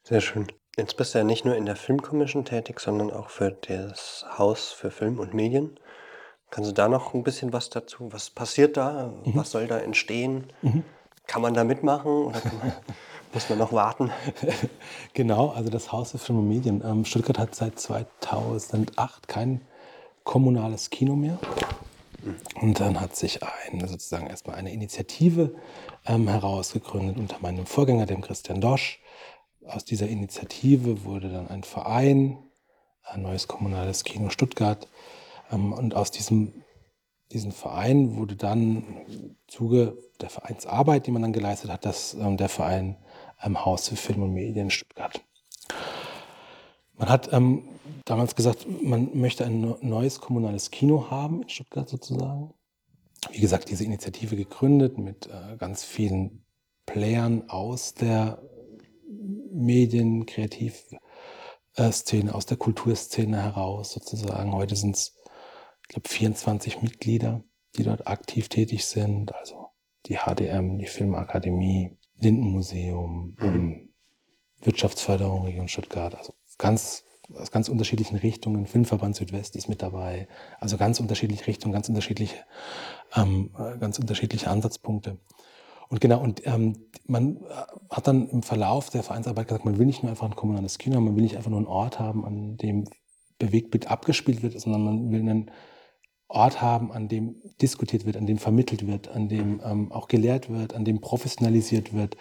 Sehr 0.03 0.21
schön. 0.21 0.47
Jetzt 0.77 0.97
bist 0.97 1.15
du 1.15 1.19
ja 1.19 1.25
nicht 1.25 1.45
nur 1.45 1.55
in 1.57 1.67
der 1.67 1.77
Filmkommission 1.77 2.45
tätig, 2.45 2.81
sondern 2.81 3.11
auch 3.13 3.29
für 3.31 3.53
das 3.53 4.25
Haus 4.39 4.73
für 4.73 4.91
Film 4.91 5.19
und 5.21 5.35
Medien. 5.35 5.79
Kannst 6.51 6.71
du 6.71 6.75
da 6.75 6.89
noch 6.89 7.15
ein 7.15 7.23
bisschen 7.23 7.53
was 7.53 7.71
dazu? 7.71 8.13
Was 8.13 8.31
passiert 8.31 8.77
da? 8.77 9.13
Was 9.27 9.53
soll 9.53 9.69
da 9.69 9.79
entstehen? 9.79 10.53
Kann 11.27 11.43
man 11.43 11.55
da 11.55 11.63
mitmachen 11.63 12.33
muss 13.33 13.49
man 13.49 13.59
noch 13.59 13.73
warten? 13.73 14.11
Genau, 15.15 15.49
also 15.49 15.71
das 15.71 15.93
Haus 15.93 16.13
für 16.13 16.19
Film 16.19 16.39
und 16.39 16.49
Medien. 16.49 16.83
Ähm, 16.85 17.05
Stuttgart 17.05 17.39
hat 17.39 17.55
seit 17.55 17.79
2008 17.79 19.29
kein 19.29 19.61
kommunales 20.25 20.91
Kino 20.91 21.17
mehr. 21.17 21.39
Und 22.61 22.81
dann 22.81 23.01
hat 23.01 23.17
sich 23.17 23.41
ein, 23.43 23.87
sozusagen 23.87 24.27
erstmal 24.27 24.57
eine 24.57 24.73
Initiative 24.73 25.55
ähm, 26.07 26.29
herausgegründet 26.29 27.17
unter 27.17 27.39
meinem 27.41 27.67
Vorgänger, 27.67 28.07
dem 28.07 28.21
Christian 28.21 28.61
Dosch. 28.61 29.01
Aus 29.67 29.85
dieser 29.85 30.09
Initiative 30.09 31.05
wurde 31.05 31.31
dann 31.31 31.49
ein 31.49 31.65
Verein, 31.65 32.39
ein 33.03 33.23
neues 33.23 33.49
kommunales 33.49 34.05
Kino 34.05 34.31
Stuttgart. 34.31 34.87
Ähm, 35.51 35.73
und 35.73 35.95
aus 35.95 36.11
diesem, 36.11 36.53
diesem 37.33 37.53
Verein 37.53 38.17
wurde 38.17 38.37
dann 38.37 38.85
im 39.09 39.37
Zuge 39.47 39.97
der 40.21 40.31
Vereinsarbeit, 40.31 41.07
die 41.07 41.11
man 41.11 41.23
dann 41.23 41.33
geleistet 41.33 41.71
hat, 41.71 41.85
das, 41.85 42.15
ähm, 42.15 42.37
der 42.37 42.49
Verein 42.49 42.97
ähm, 43.43 43.65
Haus 43.65 43.89
für 43.89 43.97
Film 43.97 44.23
und 44.23 44.33
Medien 44.33 44.71
Stuttgart. 44.71 45.21
Man 46.95 47.09
hat 47.09 47.33
ähm, 47.33 47.69
damals 48.05 48.35
gesagt, 48.35 48.67
man 48.83 49.17
möchte 49.19 49.45
ein 49.45 49.61
neu- 49.61 49.79
neues 49.81 50.21
kommunales 50.21 50.71
Kino 50.71 51.11
haben 51.11 51.43
in 51.43 51.49
Stuttgart 51.49 51.89
sozusagen. 51.89 52.53
Wie 53.31 53.41
gesagt, 53.41 53.71
diese 53.71 53.85
Initiative 53.85 54.37
gegründet 54.37 54.99
mit 54.99 55.27
äh, 55.27 55.57
ganz 55.57 55.85
vielen 55.85 56.45
Playern 56.87 57.49
aus 57.49 57.95
der 57.95 58.43
Medien-, 59.53 60.27
Kreativszene, 60.27 61.01
aus 62.35 62.47
der 62.47 62.57
Kulturszene 62.57 63.43
heraus 63.43 63.93
sozusagen. 63.93 64.53
Heute 64.53 64.77
sind 64.77 64.97
es, 64.97 65.17
ich 65.83 65.89
glaube, 65.89 66.09
24 66.09 66.83
Mitglieder, 66.83 67.43
die 67.77 67.85
dort 67.85 68.07
aktiv 68.07 68.49
tätig 68.49 68.85
sind. 68.87 69.35
Also 69.35 69.69
die 70.07 70.17
HDM, 70.17 70.79
die 70.79 70.87
Filmakademie, 70.87 71.97
Lindenmuseum, 72.21 73.37
ähm, 73.41 73.91
Wirtschaftsförderung 74.63 75.45
Region 75.45 75.69
Stuttgart, 75.69 76.15
also 76.15 76.35
ganz 76.59 77.05
aus 77.35 77.51
ganz 77.51 77.69
unterschiedlichen 77.69 78.17
Richtungen. 78.17 78.67
Filmverband 78.67 79.17
Südwest 79.17 79.57
ist 79.57 79.69
mit 79.69 79.83
dabei, 79.83 80.29
also 80.59 80.77
ganz 80.77 81.01
unterschiedliche 81.01 81.47
Richtungen, 81.47 81.73
ganz 81.73 81.89
unterschiedliche, 81.89 82.37
ähm, 83.15 83.51
äh, 83.59 83.79
ganz 83.79 83.99
unterschiedliche 83.99 84.49
Ansatzpunkte. 84.51 85.19
Und 85.89 86.01
genau, 86.01 86.21
und 86.21 86.47
ähm, 86.47 86.87
man 87.07 87.37
äh, 87.37 87.41
hat 87.91 88.07
dann 88.07 88.29
im 88.29 88.43
Verlauf 88.43 88.91
der 88.91 89.03
Vereinsarbeit 89.03 89.49
gesagt, 89.49 89.65
man 89.65 89.79
will 89.79 89.87
nicht 89.87 90.03
nur 90.03 90.11
einfach 90.11 90.27
ein 90.27 90.37
kommunales 90.37 90.79
Kino 90.79 90.97
haben, 90.97 91.05
man 91.05 91.17
will 91.17 91.23
nicht 91.23 91.37
einfach 91.37 91.51
nur 91.51 91.59
einen 91.59 91.67
Ort 91.67 91.99
haben, 91.99 92.25
an 92.25 92.57
dem 92.57 92.89
Bewegtbild 93.39 93.91
abgespielt 93.91 94.43
wird, 94.43 94.61
sondern 94.61 94.85
man 94.85 95.11
will 95.11 95.21
einen 95.21 95.51
Ort 96.31 96.63
haben, 96.63 96.93
an 96.93 97.09
dem 97.09 97.37
diskutiert 97.61 98.07
wird, 98.07 98.17
an 98.17 98.27
dem 98.27 98.39
vermittelt 98.39 98.87
wird, 98.87 99.09
an 99.09 99.29
dem 99.29 99.61
ähm, 99.65 99.91
auch 99.91 100.07
gelehrt 100.07 100.49
wird, 100.49 100.75
an 100.75 100.85
dem 100.85 101.01
professionalisiert 101.01 101.93
wird. 101.93 102.17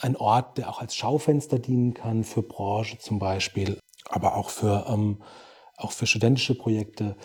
Ein 0.00 0.16
Ort, 0.16 0.56
der 0.58 0.70
auch 0.70 0.80
als 0.80 0.96
Schaufenster 0.96 1.58
dienen 1.58 1.92
kann 1.92 2.24
für 2.24 2.42
Branche 2.42 2.98
zum 2.98 3.18
Beispiel, 3.18 3.78
aber 4.08 4.36
auch 4.36 4.48
für, 4.48 4.86
ähm, 4.88 5.22
auch 5.76 5.92
für 5.92 6.06
studentische 6.06 6.54
Projekte. 6.54 7.16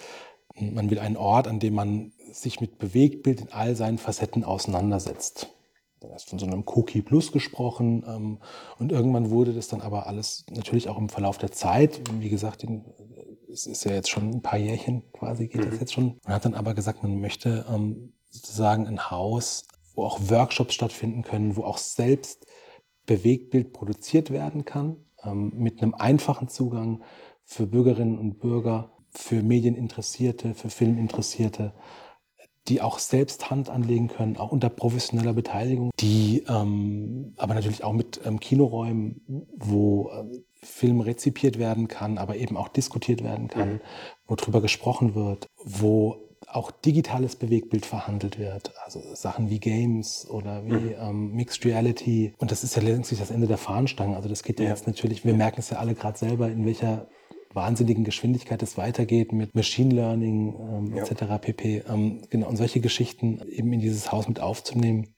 Man 0.59 0.89
will 0.89 0.99
einen 0.99 1.17
Ort, 1.17 1.47
an 1.47 1.59
dem 1.59 1.75
man 1.75 2.11
sich 2.31 2.59
mit 2.59 2.77
Bewegtbild 2.77 3.41
in 3.41 3.51
all 3.53 3.75
seinen 3.75 3.97
Facetten 3.97 4.43
auseinandersetzt. 4.43 5.53
Da 6.01 6.13
ist 6.15 6.29
von 6.29 6.37
so 6.37 6.45
einem 6.45 6.63
Cookie 6.67 7.01
Plus 7.01 7.31
gesprochen 7.31 8.03
ähm, 8.07 8.39
und 8.77 8.91
irgendwann 8.91 9.31
wurde 9.31 9.53
das 9.53 9.67
dann 9.69 9.81
aber 9.81 10.05
alles 10.05 10.45
natürlich 10.51 10.89
auch 10.89 10.97
im 10.97 11.09
Verlauf 11.09 11.37
der 11.37 11.51
Zeit, 11.51 12.01
wie 12.19 12.29
gesagt, 12.29 12.63
in, 12.63 12.85
es 13.51 13.65
ist 13.65 13.85
ja 13.85 13.93
jetzt 13.93 14.09
schon 14.09 14.29
ein 14.29 14.41
paar 14.41 14.59
Jährchen 14.59 15.03
quasi, 15.13 15.47
geht 15.47 15.65
das 15.65 15.79
jetzt 15.79 15.93
schon. 15.93 16.19
Man 16.25 16.33
hat 16.35 16.45
dann 16.45 16.53
aber 16.53 16.73
gesagt, 16.73 17.03
man 17.03 17.19
möchte 17.19 17.65
ähm, 17.69 18.13
sozusagen 18.29 18.87
ein 18.87 19.09
Haus, 19.09 19.65
wo 19.95 20.03
auch 20.03 20.19
Workshops 20.29 20.73
stattfinden 20.73 21.23
können, 21.23 21.55
wo 21.55 21.63
auch 21.63 21.77
selbst 21.77 22.45
Bewegtbild 23.05 23.73
produziert 23.73 24.31
werden 24.31 24.65
kann, 24.65 24.97
ähm, 25.23 25.53
mit 25.55 25.81
einem 25.81 25.93
einfachen 25.93 26.49
Zugang 26.49 27.03
für 27.43 27.65
Bürgerinnen 27.65 28.17
und 28.17 28.39
Bürger, 28.39 28.91
für 29.09 29.41
Medieninteressierte, 29.41 30.53
für 30.53 30.69
Filminteressierte, 30.69 31.73
die 32.67 32.81
auch 32.81 32.99
selbst 32.99 33.49
Hand 33.49 33.69
anlegen 33.69 34.09
können, 34.09 34.37
auch 34.37 34.51
unter 34.51 34.69
professioneller 34.69 35.33
Beteiligung, 35.33 35.91
die 35.99 36.43
ähm, 36.49 37.33
aber 37.37 37.53
natürlich 37.53 37.83
auch 37.83 37.93
mit 37.93 38.19
ähm, 38.25 38.39
Kinoräumen, 38.39 39.21
wo 39.55 40.11
ähm, 40.11 40.43
Film 40.61 41.01
rezipiert 41.01 41.59
werden 41.59 41.87
kann, 41.87 42.17
aber 42.17 42.35
eben 42.35 42.57
auch 42.57 42.67
diskutiert 42.67 43.23
werden 43.23 43.47
kann, 43.47 43.81
wo 44.27 44.35
drüber 44.35 44.61
gesprochen 44.61 45.15
wird, 45.15 45.47
wo 45.63 46.17
auch 46.47 46.71
digitales 46.71 47.35
Bewegtbild 47.35 47.85
verhandelt 47.85 48.39
wird, 48.39 48.71
also 48.85 49.01
Sachen 49.15 49.49
wie 49.49 49.59
Games 49.59 50.27
oder 50.29 50.65
wie 50.65 50.93
ähm, 50.93 51.33
Mixed 51.33 51.65
Reality. 51.65 52.33
Und 52.37 52.51
das 52.51 52.63
ist 52.63 52.75
ja 52.75 52.81
letztlich 52.81 53.19
das 53.19 53.31
Ende 53.31 53.47
der 53.47 53.57
Fahnenstange. 53.57 54.15
Also 54.15 54.29
das 54.29 54.43
geht 54.43 54.59
ja, 54.59 54.65
Ja. 54.65 54.71
jetzt 54.71 54.87
natürlich, 54.87 55.25
wir 55.25 55.33
merken 55.33 55.59
es 55.59 55.69
ja 55.69 55.77
alle 55.77 55.93
gerade 55.93 56.17
selber, 56.17 56.49
in 56.49 56.65
welcher 56.65 57.07
wahnsinnigen 57.53 58.03
Geschwindigkeit 58.03 58.61
es 58.63 58.77
weitergeht 58.77 59.33
mit 59.33 59.55
Machine 59.55 59.93
Learning 59.93 60.55
ähm, 60.59 60.95
Ja. 60.95 61.03
etc. 61.03 61.23
pp. 61.41 61.83
Ähm, 61.89 62.21
genau, 62.29 62.47
und 62.47 62.55
solche 62.55 62.79
Geschichten 62.79 63.41
eben 63.49 63.73
in 63.73 63.79
dieses 63.79 64.11
Haus 64.11 64.27
mit 64.27 64.39
aufzunehmen, 64.39 65.15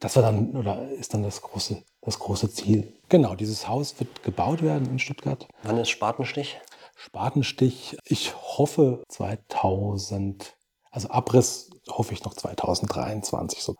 das 0.00 0.16
war 0.16 0.22
dann 0.22 0.56
oder 0.56 0.88
ist 0.90 1.14
dann 1.14 1.22
das 1.22 1.42
große, 1.42 1.82
das 2.00 2.18
große 2.18 2.50
Ziel. 2.50 2.92
Genau, 3.08 3.34
dieses 3.34 3.68
Haus 3.68 3.98
wird 3.98 4.22
gebaut 4.22 4.62
werden 4.62 4.88
in 4.88 4.98
Stuttgart. 4.98 5.46
Wann 5.62 5.78
ist 5.78 5.90
Spatenstich? 5.90 6.58
Spatenstich, 6.96 7.96
ich 8.04 8.34
hoffe 8.34 9.02
2000, 9.08 10.56
also 10.90 11.08
Abriss 11.08 11.70
hoffe 11.88 12.14
ich 12.14 12.24
noch 12.24 12.34
2023 12.34 13.62
so. 13.62 13.76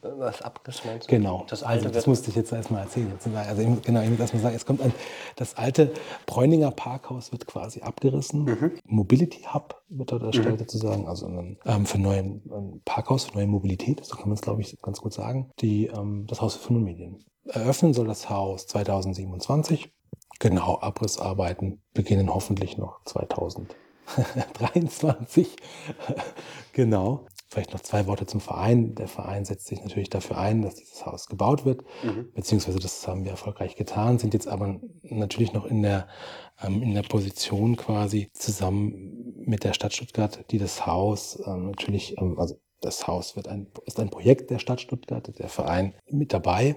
Was 0.00 0.42
du? 1.08 1.08
Genau. 1.08 1.44
Das 1.48 1.64
alte 1.64 1.86
also, 1.86 1.94
das 1.94 2.06
musste 2.06 2.30
ich 2.30 2.36
jetzt 2.36 2.52
erstmal 2.52 2.82
erzählen. 2.82 3.10
Jetzt, 3.10 3.26
also 3.26 3.62
eben, 3.62 3.82
genau, 3.82 4.00
ich 4.00 4.10
muss 4.10 4.20
erstmal 4.20 4.42
sagen, 4.42 4.54
es 4.54 4.64
kommt 4.64 4.80
ein, 4.80 4.92
das 5.34 5.56
alte 5.56 5.92
Bräuninger 6.24 6.70
Parkhaus 6.70 7.32
wird 7.32 7.48
quasi 7.48 7.80
abgerissen. 7.80 8.44
Mhm. 8.44 8.78
Mobility 8.84 9.42
Hub 9.52 9.82
wird 9.88 10.12
dort 10.12 10.22
erstellt 10.22 10.60
sozusagen, 10.60 11.08
also 11.08 11.26
ein, 11.26 11.58
ähm, 11.66 11.84
für 11.84 11.98
neuen 11.98 12.42
ein 12.48 12.80
Parkhaus 12.84 13.24
für 13.24 13.34
neue 13.34 13.48
Mobilität, 13.48 14.04
so 14.04 14.14
kann 14.14 14.28
man 14.28 14.34
es 14.34 14.40
glaube 14.40 14.60
ich 14.60 14.80
ganz 14.80 15.00
gut 15.00 15.12
sagen. 15.12 15.50
Die, 15.58 15.86
ähm, 15.86 16.26
das 16.28 16.40
Haus 16.40 16.54
für 16.54 16.72
und 16.72 16.84
Medien. 16.84 17.24
Eröffnen 17.46 17.92
soll 17.92 18.06
das 18.06 18.30
Haus 18.30 18.68
2027. 18.68 19.90
Genau, 20.38 20.78
Abrissarbeiten 20.80 21.82
beginnen 21.92 22.32
hoffentlich 22.32 22.78
noch 22.78 23.02
2023. 23.04 25.56
genau. 26.72 27.26
Vielleicht 27.50 27.72
noch 27.72 27.80
zwei 27.80 28.06
Worte 28.06 28.26
zum 28.26 28.40
Verein. 28.40 28.94
Der 28.94 29.08
Verein 29.08 29.46
setzt 29.46 29.68
sich 29.68 29.82
natürlich 29.82 30.10
dafür 30.10 30.36
ein, 30.36 30.60
dass 30.60 30.74
dieses 30.74 31.06
Haus 31.06 31.28
gebaut 31.28 31.64
wird, 31.64 31.82
mhm. 32.02 32.30
beziehungsweise 32.34 32.78
das 32.78 33.08
haben 33.08 33.24
wir 33.24 33.30
erfolgreich 33.30 33.74
getan, 33.74 34.18
sind 34.18 34.34
jetzt 34.34 34.48
aber 34.48 34.78
natürlich 35.02 35.54
noch 35.54 35.64
in 35.64 35.82
der, 35.82 36.08
ähm, 36.62 36.82
in 36.82 36.92
der 36.92 37.02
Position 37.02 37.76
quasi 37.76 38.30
zusammen 38.34 39.34
mit 39.46 39.64
der 39.64 39.72
Stadt 39.72 39.94
Stuttgart, 39.94 40.44
die 40.50 40.58
das 40.58 40.86
Haus 40.86 41.42
ähm, 41.46 41.70
natürlich, 41.70 42.18
ähm, 42.18 42.38
also 42.38 42.60
das 42.82 43.06
Haus 43.06 43.34
wird 43.34 43.48
ein, 43.48 43.66
ist 43.86 43.98
ein 43.98 44.10
Projekt 44.10 44.50
der 44.50 44.58
Stadt 44.58 44.82
Stuttgart, 44.82 45.32
der 45.38 45.48
Verein 45.48 45.94
mit 46.06 46.34
dabei. 46.34 46.76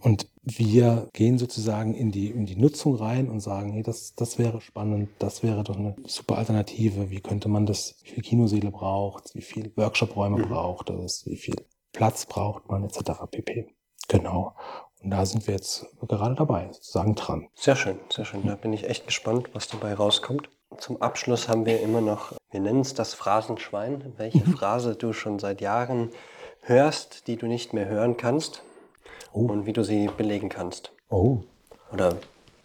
Und 0.00 0.28
wir 0.42 1.08
gehen 1.12 1.38
sozusagen 1.38 1.94
in 1.94 2.10
die, 2.10 2.30
in 2.30 2.46
die 2.46 2.56
Nutzung 2.56 2.96
rein 2.96 3.28
und 3.28 3.40
sagen, 3.40 3.72
hey, 3.72 3.82
das, 3.82 4.14
das 4.14 4.38
wäre 4.38 4.60
spannend, 4.60 5.10
das 5.18 5.42
wäre 5.42 5.62
doch 5.62 5.76
eine 5.76 5.94
super 6.06 6.38
Alternative. 6.38 7.10
Wie 7.10 7.20
könnte 7.20 7.48
man 7.48 7.66
das, 7.66 7.96
wie 8.02 8.10
viel 8.10 8.22
Kinoseele 8.22 8.70
braucht, 8.70 9.34
wie 9.34 9.42
viel 9.42 9.72
Workshop-Räume 9.76 10.38
mhm. 10.38 10.48
braucht 10.48 10.90
es, 10.90 11.24
wie 11.26 11.36
viel 11.36 11.56
Platz 11.92 12.24
braucht 12.24 12.68
man, 12.70 12.84
etc. 12.84 13.12
pp. 13.30 13.74
Genau. 14.08 14.54
Und 15.02 15.10
da 15.10 15.24
sind 15.24 15.46
wir 15.46 15.54
jetzt 15.54 15.86
gerade 16.06 16.34
dabei, 16.34 16.68
sozusagen 16.72 17.14
dran. 17.14 17.48
Sehr 17.54 17.76
schön, 17.76 17.98
sehr 18.10 18.24
schön. 18.24 18.46
Da 18.46 18.54
bin 18.54 18.72
ich 18.72 18.88
echt 18.88 19.06
gespannt, 19.06 19.50
was 19.52 19.68
dabei 19.68 19.94
rauskommt. 19.94 20.50
Zum 20.78 21.02
Abschluss 21.02 21.48
haben 21.48 21.66
wir 21.66 21.80
immer 21.80 22.00
noch, 22.00 22.32
wir 22.50 22.60
nennen 22.60 22.80
es 22.80 22.94
das 22.94 23.12
Phrasenschwein, 23.14 24.14
welche 24.16 24.38
mhm. 24.38 24.56
Phrase 24.56 24.94
du 24.94 25.12
schon 25.12 25.38
seit 25.38 25.60
Jahren 25.60 26.10
hörst, 26.62 27.26
die 27.26 27.36
du 27.36 27.46
nicht 27.46 27.72
mehr 27.72 27.86
hören 27.86 28.16
kannst 28.16 28.62
oh. 29.32 29.46
und 29.46 29.66
wie 29.66 29.72
du 29.72 29.84
sie 29.84 30.08
belegen 30.16 30.48
kannst. 30.48 30.92
Oh. 31.08 31.40
Oder? 31.92 32.16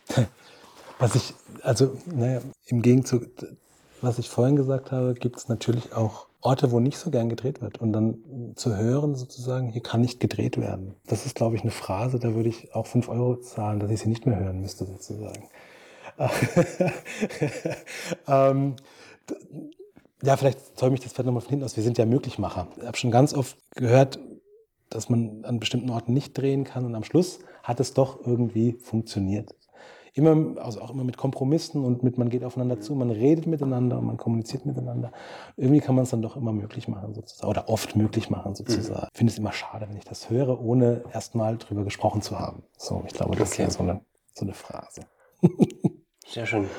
Was 0.99 1.15
ich, 1.15 1.33
also, 1.61 1.97
naja, 2.05 2.41
im 2.67 2.81
Gegenzug, 2.81 3.27
was 3.99 4.17
ich 4.17 4.29
vorhin 4.29 4.55
gesagt 4.55 4.93
habe, 4.93 5.13
gibt 5.13 5.35
es 5.35 5.49
natürlich 5.49 5.93
auch 5.93 6.27
Orte, 6.45 6.71
wo 6.71 6.79
nicht 6.79 6.97
so 6.97 7.09
gern 7.09 7.27
gedreht 7.27 7.61
wird. 7.61 7.81
Und 7.81 7.91
dann 7.91 8.53
zu 8.55 8.77
hören 8.77 9.15
sozusagen, 9.15 9.69
hier 9.69 9.81
kann 9.81 10.01
nicht 10.01 10.19
gedreht 10.19 10.57
werden. 10.57 10.95
Das 11.07 11.25
ist, 11.25 11.35
glaube 11.35 11.55
ich, 11.55 11.63
eine 11.63 11.71
Phrase, 11.71 12.19
da 12.19 12.35
würde 12.35 12.49
ich 12.49 12.73
auch 12.73 12.85
fünf 12.85 13.09
Euro 13.09 13.35
zahlen, 13.37 13.79
dass 13.79 13.89
ich 13.89 13.99
sie 13.99 14.09
nicht 14.09 14.25
mehr 14.25 14.39
hören 14.39 14.61
müsste 14.61 14.85
sozusagen. 14.85 15.49
ähm, 18.27 18.75
ja, 20.21 20.37
vielleicht 20.37 20.77
zäume 20.77 20.95
ich 20.95 21.01
das 21.01 21.11
vielleicht 21.13 21.25
nochmal 21.25 21.41
von 21.41 21.49
hinten 21.49 21.65
aus. 21.65 21.75
Wir 21.75 21.83
sind 21.83 21.97
ja 21.97 22.05
Möglichmacher. 22.05 22.67
Ich 22.77 22.85
habe 22.85 22.95
schon 22.95 23.11
ganz 23.11 23.33
oft 23.33 23.57
gehört, 23.75 24.19
dass 24.95 25.09
man 25.09 25.43
an 25.45 25.59
bestimmten 25.59 25.89
Orten 25.89 26.13
nicht 26.13 26.37
drehen 26.37 26.63
kann 26.63 26.85
und 26.85 26.95
am 26.95 27.03
Schluss 27.03 27.39
hat 27.63 27.79
es 27.79 27.93
doch 27.93 28.25
irgendwie 28.25 28.73
funktioniert. 28.73 29.55
Immer, 30.13 30.61
also 30.61 30.79
auch 30.79 30.91
immer 30.91 31.03
mit 31.03 31.17
Kompromissen 31.17 31.83
und 31.83 32.01
mit, 32.01 32.17
man 32.17 32.29
geht 32.29 32.45
aufeinander 32.45 32.79
zu, 32.79 32.95
man 32.95 33.11
redet 33.11 33.47
miteinander 33.47 33.99
und 33.99 34.05
man 34.05 34.15
kommuniziert 34.15 34.65
miteinander. 34.65 35.11
Irgendwie 35.57 35.81
kann 35.81 35.93
man 35.93 36.05
es 36.05 36.11
dann 36.11 36.21
doch 36.21 36.37
immer 36.37 36.53
möglich 36.53 36.87
machen, 36.87 37.13
sozusagen, 37.13 37.49
oder 37.49 37.67
oft 37.67 37.97
möglich 37.97 38.29
machen, 38.29 38.55
sozusagen. 38.55 39.01
Mhm. 39.01 39.09
Ich 39.11 39.17
finde 39.17 39.33
es 39.33 39.37
immer 39.37 39.51
schade, 39.51 39.89
wenn 39.89 39.97
ich 39.97 40.05
das 40.05 40.29
höre, 40.29 40.61
ohne 40.61 41.03
erstmal 41.11 41.57
drüber 41.57 41.83
gesprochen 41.83 42.21
zu 42.21 42.39
haben. 42.39 42.63
So, 42.77 43.03
ich 43.05 43.13
glaube, 43.13 43.35
das 43.35 43.51
okay. 43.51 43.63
ist 43.63 43.77
ja 43.77 43.77
so 43.77 43.83
eine, 43.83 44.01
so 44.33 44.45
eine 44.45 44.53
Phrase. 44.53 45.01
Sehr 46.27 46.45
schön. 46.45 46.69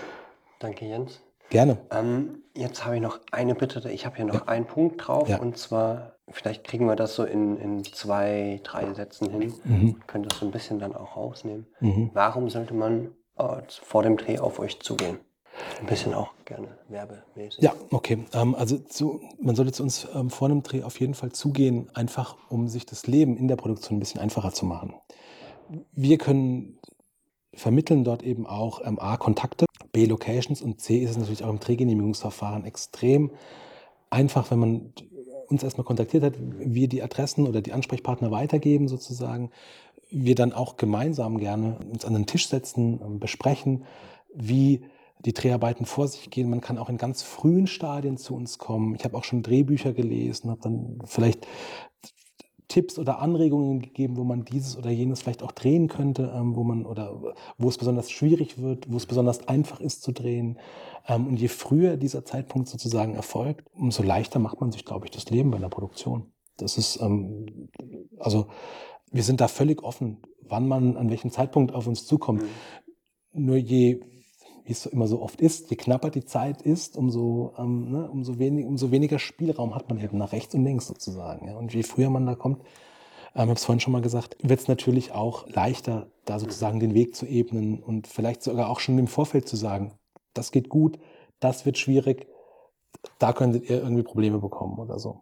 Danke, 0.58 0.86
Jens. 0.86 1.20
Gerne. 1.50 1.78
Ähm, 1.90 2.42
jetzt 2.54 2.86
habe 2.86 2.96
ich 2.96 3.02
noch 3.02 3.20
eine 3.32 3.54
Bitte. 3.54 3.90
Ich 3.90 4.06
habe 4.06 4.16
hier 4.16 4.24
noch 4.24 4.34
ja. 4.34 4.48
einen 4.48 4.66
Punkt 4.66 5.06
drauf 5.06 5.28
ja. 5.28 5.40
und 5.40 5.58
zwar, 5.58 6.15
vielleicht 6.30 6.64
kriegen 6.64 6.86
wir 6.86 6.96
das 6.96 7.14
so 7.14 7.24
in, 7.24 7.56
in 7.58 7.84
zwei, 7.84 8.60
drei 8.64 8.92
Sätzen 8.94 9.30
hin. 9.30 9.54
Mhm. 9.64 10.06
Können 10.06 10.24
das 10.24 10.38
so 10.38 10.46
ein 10.46 10.52
bisschen 10.52 10.78
dann 10.78 10.94
auch 10.94 11.16
rausnehmen. 11.16 11.66
Mhm. 11.80 12.10
Warum 12.14 12.50
sollte 12.50 12.74
man 12.74 13.12
äh, 13.38 13.62
vor 13.68 14.02
dem 14.02 14.16
Dreh 14.16 14.38
auf 14.38 14.58
euch 14.58 14.80
zugehen? 14.80 15.18
Ein 15.80 15.86
bisschen 15.86 16.12
auch 16.12 16.32
gerne 16.44 16.68
werbemäßig. 16.88 17.62
Ja, 17.62 17.72
okay. 17.90 18.24
Ähm, 18.34 18.54
also 18.54 18.78
zu, 18.78 19.20
man 19.40 19.56
sollte 19.56 19.72
zu 19.72 19.82
uns 19.82 20.06
ähm, 20.14 20.28
vor 20.30 20.48
einem 20.48 20.62
Dreh 20.62 20.82
auf 20.82 21.00
jeden 21.00 21.14
Fall 21.14 21.32
zugehen, 21.32 21.88
einfach 21.94 22.36
um 22.50 22.68
sich 22.68 22.84
das 22.84 23.06
Leben 23.06 23.36
in 23.36 23.48
der 23.48 23.56
Produktion 23.56 23.96
ein 23.96 24.00
bisschen 24.00 24.20
einfacher 24.20 24.52
zu 24.52 24.66
machen. 24.66 24.94
Wir 25.92 26.18
können 26.18 26.78
vermitteln 27.54 28.04
dort 28.04 28.22
eben 28.22 28.46
auch 28.46 28.82
ähm, 28.84 28.98
A, 28.98 29.16
Kontakte, 29.16 29.64
B, 29.92 30.04
Locations 30.04 30.60
und 30.60 30.80
C 30.80 30.98
ist 30.98 31.10
es 31.10 31.16
natürlich 31.16 31.42
auch 31.42 31.50
im 31.50 31.60
Drehgenehmigungsverfahren 31.60 32.64
extrem 32.64 33.30
einfach, 34.10 34.50
wenn 34.50 34.58
man 34.58 34.92
uns 35.48 35.62
erstmal 35.62 35.84
kontaktiert 35.84 36.22
hat, 36.22 36.34
wir 36.38 36.88
die 36.88 37.02
Adressen 37.02 37.46
oder 37.46 37.60
die 37.60 37.72
Ansprechpartner 37.72 38.30
weitergeben 38.30 38.88
sozusagen, 38.88 39.50
wir 40.10 40.34
dann 40.34 40.52
auch 40.52 40.76
gemeinsam 40.76 41.38
gerne 41.38 41.78
uns 41.90 42.04
an 42.04 42.14
den 42.14 42.26
Tisch 42.26 42.48
setzen, 42.48 43.00
ähm, 43.04 43.18
besprechen, 43.18 43.84
wie 44.34 44.82
die 45.24 45.32
Dreharbeiten 45.32 45.86
vor 45.86 46.08
sich 46.08 46.30
gehen. 46.30 46.50
Man 46.50 46.60
kann 46.60 46.78
auch 46.78 46.88
in 46.88 46.98
ganz 46.98 47.22
frühen 47.22 47.66
Stadien 47.66 48.16
zu 48.16 48.34
uns 48.34 48.58
kommen. 48.58 48.94
Ich 48.94 49.04
habe 49.04 49.16
auch 49.16 49.24
schon 49.24 49.42
Drehbücher 49.42 49.92
gelesen, 49.92 50.50
habe 50.50 50.60
dann 50.62 50.98
vielleicht 51.04 51.46
Tipps 52.76 52.98
oder 52.98 53.20
Anregungen 53.20 53.80
gegeben, 53.80 54.18
wo 54.18 54.24
man 54.24 54.44
dieses 54.44 54.76
oder 54.76 54.90
jenes 54.90 55.22
vielleicht 55.22 55.42
auch 55.42 55.52
drehen 55.52 55.88
könnte, 55.88 56.30
ähm, 56.36 56.54
wo 56.56 56.62
man 56.62 56.84
oder 56.84 57.34
wo 57.56 57.70
es 57.70 57.78
besonders 57.78 58.10
schwierig 58.10 58.58
wird, 58.58 58.92
wo 58.92 58.98
es 58.98 59.06
besonders 59.06 59.48
einfach 59.48 59.80
ist 59.80 60.02
zu 60.02 60.12
drehen. 60.12 60.58
Ähm, 61.08 61.26
und 61.26 61.40
je 61.40 61.48
früher 61.48 61.96
dieser 61.96 62.26
Zeitpunkt 62.26 62.68
sozusagen 62.68 63.14
erfolgt, 63.14 63.66
umso 63.74 64.02
leichter 64.02 64.40
macht 64.40 64.60
man 64.60 64.72
sich, 64.72 64.84
glaube 64.84 65.06
ich, 65.06 65.10
das 65.10 65.30
Leben 65.30 65.50
bei 65.50 65.58
der 65.58 65.70
Produktion. 65.70 66.34
Das 66.58 66.76
ist 66.76 67.00
ähm, 67.00 67.70
also 68.18 68.48
wir 69.10 69.22
sind 69.22 69.40
da 69.40 69.48
völlig 69.48 69.82
offen, 69.82 70.18
wann 70.42 70.68
man 70.68 70.98
an 70.98 71.08
welchem 71.08 71.30
Zeitpunkt 71.30 71.72
auf 71.72 71.86
uns 71.86 72.04
zukommt. 72.04 72.42
Mhm. 72.42 73.46
Nur 73.46 73.56
je 73.56 74.00
wie 74.66 74.72
es 74.72 74.84
immer 74.86 75.06
so 75.06 75.22
oft 75.22 75.40
ist, 75.40 75.70
je 75.70 75.76
knapper 75.76 76.10
die 76.10 76.24
Zeit 76.24 76.60
ist, 76.62 76.96
umso, 76.96 77.54
ähm, 77.56 77.90
ne, 77.90 78.10
umso, 78.10 78.38
wenig, 78.38 78.66
umso 78.66 78.90
weniger 78.90 79.18
Spielraum 79.18 79.74
hat 79.74 79.88
man 79.88 80.00
eben 80.00 80.18
nach 80.18 80.32
rechts 80.32 80.54
und 80.54 80.64
links 80.64 80.86
sozusagen. 80.86 81.48
Ja. 81.48 81.56
Und 81.56 81.72
je 81.72 81.82
früher 81.82 82.10
man 82.10 82.26
da 82.26 82.34
kommt, 82.34 82.60
ähm, 82.60 82.64
ich 83.34 83.40
habe 83.40 83.52
es 83.52 83.64
vorhin 83.64 83.80
schon 83.80 83.92
mal 83.92 84.02
gesagt, 84.02 84.36
wird 84.42 84.60
es 84.60 84.68
natürlich 84.68 85.12
auch 85.12 85.48
leichter, 85.48 86.08
da 86.24 86.38
sozusagen 86.38 86.80
den 86.80 86.94
Weg 86.94 87.14
zu 87.14 87.26
ebnen 87.26 87.82
und 87.82 88.08
vielleicht 88.08 88.42
sogar 88.42 88.68
auch 88.68 88.80
schon 88.80 88.98
im 88.98 89.06
Vorfeld 89.06 89.48
zu 89.48 89.56
sagen, 89.56 89.92
das 90.34 90.50
geht 90.50 90.68
gut, 90.68 90.98
das 91.38 91.64
wird 91.64 91.78
schwierig, 91.78 92.26
da 93.18 93.32
könntet 93.32 93.70
ihr 93.70 93.80
irgendwie 93.82 94.02
Probleme 94.02 94.38
bekommen 94.38 94.78
oder 94.78 94.98
so. 94.98 95.20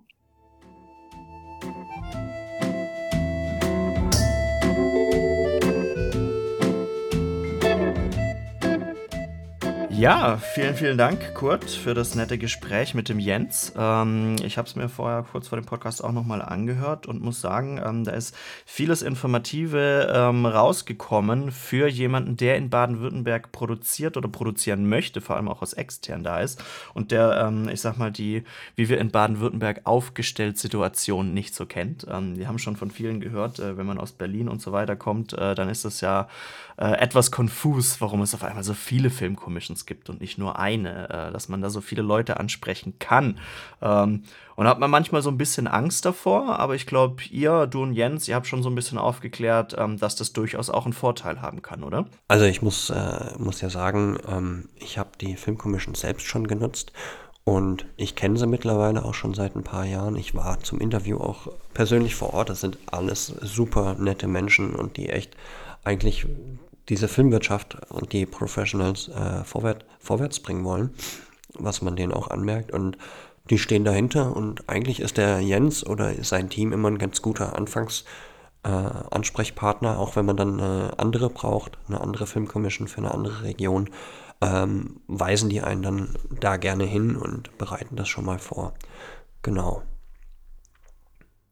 Ja, 10.04 10.36
vielen, 10.36 10.74
vielen 10.74 10.98
Dank, 10.98 11.32
Kurt, 11.32 11.70
für 11.70 11.94
das 11.94 12.14
nette 12.14 12.36
Gespräch 12.36 12.92
mit 12.92 13.08
dem 13.08 13.18
Jens. 13.18 13.72
Ähm, 13.74 14.36
ich 14.44 14.58
habe 14.58 14.68
es 14.68 14.76
mir 14.76 14.90
vorher 14.90 15.22
kurz 15.22 15.48
vor 15.48 15.58
dem 15.58 15.64
Podcast 15.64 16.04
auch 16.04 16.12
nochmal 16.12 16.42
angehört 16.42 17.06
und 17.06 17.22
muss 17.22 17.40
sagen, 17.40 17.80
ähm, 17.82 18.04
da 18.04 18.12
ist 18.12 18.36
vieles 18.66 19.00
Informative 19.00 20.12
ähm, 20.14 20.44
rausgekommen 20.44 21.50
für 21.50 21.88
jemanden, 21.88 22.36
der 22.36 22.58
in 22.58 22.68
Baden-Württemberg 22.68 23.50
produziert 23.50 24.18
oder 24.18 24.28
produzieren 24.28 24.86
möchte, 24.90 25.22
vor 25.22 25.36
allem 25.36 25.48
auch 25.48 25.62
aus 25.62 25.72
extern 25.72 26.22
da 26.22 26.40
ist 26.40 26.62
und 26.92 27.10
der, 27.10 27.42
ähm, 27.42 27.70
ich 27.70 27.80
sag 27.80 27.96
mal, 27.96 28.12
die, 28.12 28.44
wie 28.76 28.90
wir 28.90 28.98
in 28.98 29.10
Baden-Württemberg 29.10 29.80
aufgestellt 29.84 30.58
Situation 30.58 31.32
nicht 31.32 31.54
so 31.54 31.64
kennt. 31.64 32.06
Ähm, 32.10 32.36
wir 32.36 32.46
haben 32.46 32.58
schon 32.58 32.76
von 32.76 32.90
vielen 32.90 33.20
gehört, 33.20 33.58
äh, 33.58 33.78
wenn 33.78 33.86
man 33.86 33.96
aus 33.96 34.12
Berlin 34.12 34.50
und 34.50 34.60
so 34.60 34.70
weiter 34.70 34.96
kommt, 34.96 35.32
äh, 35.32 35.54
dann 35.54 35.70
ist 35.70 35.86
es 35.86 36.02
ja 36.02 36.28
äh, 36.76 36.92
etwas 36.98 37.30
konfus, 37.30 38.02
warum 38.02 38.20
es 38.20 38.34
auf 38.34 38.44
einmal 38.44 38.64
so 38.64 38.74
viele 38.74 39.08
Filmcommissions 39.08 39.86
gibt 39.86 39.93
und 40.08 40.20
nicht 40.20 40.38
nur 40.38 40.58
eine, 40.58 41.08
äh, 41.08 41.32
dass 41.32 41.48
man 41.48 41.60
da 41.60 41.70
so 41.70 41.80
viele 41.80 42.02
Leute 42.02 42.38
ansprechen 42.38 42.98
kann. 42.98 43.38
Ähm, 43.80 44.24
und 44.56 44.68
hat 44.68 44.78
man 44.78 44.90
manchmal 44.90 45.22
so 45.22 45.30
ein 45.30 45.38
bisschen 45.38 45.66
Angst 45.66 46.04
davor, 46.04 46.58
aber 46.58 46.74
ich 46.74 46.86
glaube, 46.86 47.22
ihr, 47.30 47.66
du 47.66 47.82
und 47.82 47.92
Jens, 47.92 48.28
ihr 48.28 48.36
habt 48.36 48.46
schon 48.46 48.62
so 48.62 48.70
ein 48.70 48.74
bisschen 48.74 48.98
aufgeklärt, 48.98 49.74
ähm, 49.78 49.98
dass 49.98 50.16
das 50.16 50.32
durchaus 50.32 50.70
auch 50.70 50.84
einen 50.84 50.92
Vorteil 50.92 51.42
haben 51.42 51.62
kann, 51.62 51.82
oder? 51.82 52.06
Also 52.28 52.44
ich 52.44 52.62
muss, 52.62 52.90
äh, 52.90 53.32
muss 53.38 53.60
ja 53.60 53.70
sagen, 53.70 54.18
ähm, 54.28 54.68
ich 54.76 54.98
habe 54.98 55.10
die 55.20 55.36
Filmcommission 55.36 55.94
selbst 55.94 56.26
schon 56.26 56.46
genutzt 56.46 56.92
und 57.44 57.86
ich 57.96 58.16
kenne 58.16 58.38
sie 58.38 58.46
mittlerweile 58.46 59.04
auch 59.04 59.14
schon 59.14 59.34
seit 59.34 59.54
ein 59.54 59.64
paar 59.64 59.84
Jahren. 59.84 60.16
Ich 60.16 60.34
war 60.34 60.60
zum 60.60 60.80
Interview 60.80 61.18
auch 61.18 61.48
persönlich 61.74 62.14
vor 62.14 62.32
Ort. 62.32 62.48
Das 62.48 62.60
sind 62.60 62.78
alles 62.86 63.26
super 63.26 63.96
nette 63.98 64.28
Menschen 64.28 64.74
und 64.74 64.96
die 64.96 65.10
echt 65.10 65.36
eigentlich 65.84 66.26
diese 66.88 67.08
Filmwirtschaft 67.08 67.90
und 67.90 68.12
die 68.12 68.26
Professionals 68.26 69.08
äh, 69.08 69.44
vorwärts, 69.44 69.84
vorwärts 69.98 70.40
bringen 70.40 70.64
wollen, 70.64 70.90
was 71.54 71.82
man 71.82 71.96
denen 71.96 72.12
auch 72.12 72.28
anmerkt. 72.28 72.72
Und 72.72 72.98
die 73.50 73.58
stehen 73.58 73.84
dahinter 73.84 74.34
und 74.34 74.68
eigentlich 74.68 75.00
ist 75.00 75.16
der 75.16 75.40
Jens 75.40 75.86
oder 75.86 76.12
sein 76.22 76.48
Team 76.48 76.72
immer 76.72 76.90
ein 76.90 76.98
ganz 76.98 77.22
guter 77.22 77.56
Anfangs- 77.56 78.04
äh, 78.64 78.70
auch 78.70 80.16
wenn 80.16 80.24
man 80.24 80.36
dann 80.36 80.58
äh, 80.58 80.90
andere 80.96 81.30
braucht, 81.30 81.78
eine 81.86 82.00
andere 82.00 82.26
Filmcommission 82.26 82.88
für 82.88 82.98
eine 82.98 83.12
andere 83.12 83.42
Region, 83.42 83.90
ähm, 84.40 85.00
weisen 85.06 85.50
die 85.50 85.60
einen 85.60 85.82
dann 85.82 86.16
da 86.40 86.56
gerne 86.56 86.84
hin 86.84 87.16
und 87.16 87.56
bereiten 87.58 87.96
das 87.96 88.08
schon 88.08 88.24
mal 88.24 88.38
vor. 88.38 88.72
Genau. 89.42 89.82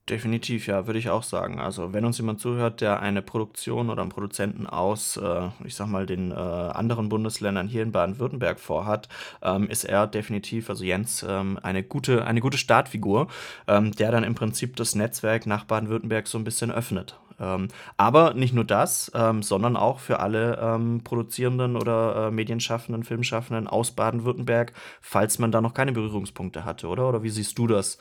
Definitiv, 0.09 0.67
ja, 0.67 0.89
würde 0.89 0.99
ich 0.99 1.11
auch 1.11 1.23
sagen. 1.23 1.61
Also, 1.61 1.93
wenn 1.93 2.05
uns 2.05 2.19
jemand 2.19 2.41
zuhört, 2.41 2.81
der 2.81 2.99
eine 3.01 3.23
Produktion 3.23 3.89
oder 3.89 4.03
einen 4.03 4.11
Produzenten 4.11 4.67
aus, 4.67 5.17
äh, 5.17 5.49
ich 5.65 5.77
sag 5.77 5.87
mal, 5.87 6.07
den 6.07 6.33
äh, 6.33 6.35
anderen 6.35 7.09
Bundesländern 7.09 7.69
hier 7.69 7.85
in 7.85 7.93
Baden-Württemberg 7.93 8.59
vorhat, 8.59 9.09
ähm, 9.43 9.69
ist 9.69 9.85
er 9.85 10.09
definitiv, 10.09 10.69
also 10.69 10.83
Jens, 10.83 11.25
ähm, 11.29 11.57
eine 11.63 11.85
gute, 11.85 12.25
eine 12.25 12.41
gute 12.41 12.59
Startfigur, 12.59 13.29
ähm, 13.69 13.93
der 13.93 14.11
dann 14.11 14.25
im 14.25 14.35
Prinzip 14.35 14.75
das 14.75 14.97
Netzwerk 14.97 15.47
nach 15.47 15.65
Baden-Württemberg 15.67 16.27
so 16.27 16.37
ein 16.37 16.45
bisschen 16.45 16.73
öffnet. 16.73 17.21
Ähm, 17.39 17.69
aber 17.97 18.35
nicht 18.35 18.55
nur 18.55 18.65
das, 18.65 19.13
ähm, 19.15 19.45
sondern 19.45 19.77
auch 19.77 20.01
für 20.01 20.19
alle 20.19 20.59
ähm, 20.61 21.03
Produzierenden 21.05 21.77
oder 21.77 22.27
äh, 22.27 22.31
Medienschaffenden, 22.33 23.05
Filmschaffenden 23.05 23.69
aus 23.69 23.93
Baden-Württemberg, 23.93 24.73
falls 25.01 25.39
man 25.39 25.53
da 25.53 25.61
noch 25.61 25.75
keine 25.75 25.93
Berührungspunkte 25.93 26.65
hatte, 26.65 26.89
oder? 26.89 27.09
Oder 27.09 27.23
wie 27.23 27.31
siehst 27.31 27.57
du 27.57 27.69
das? 27.69 27.99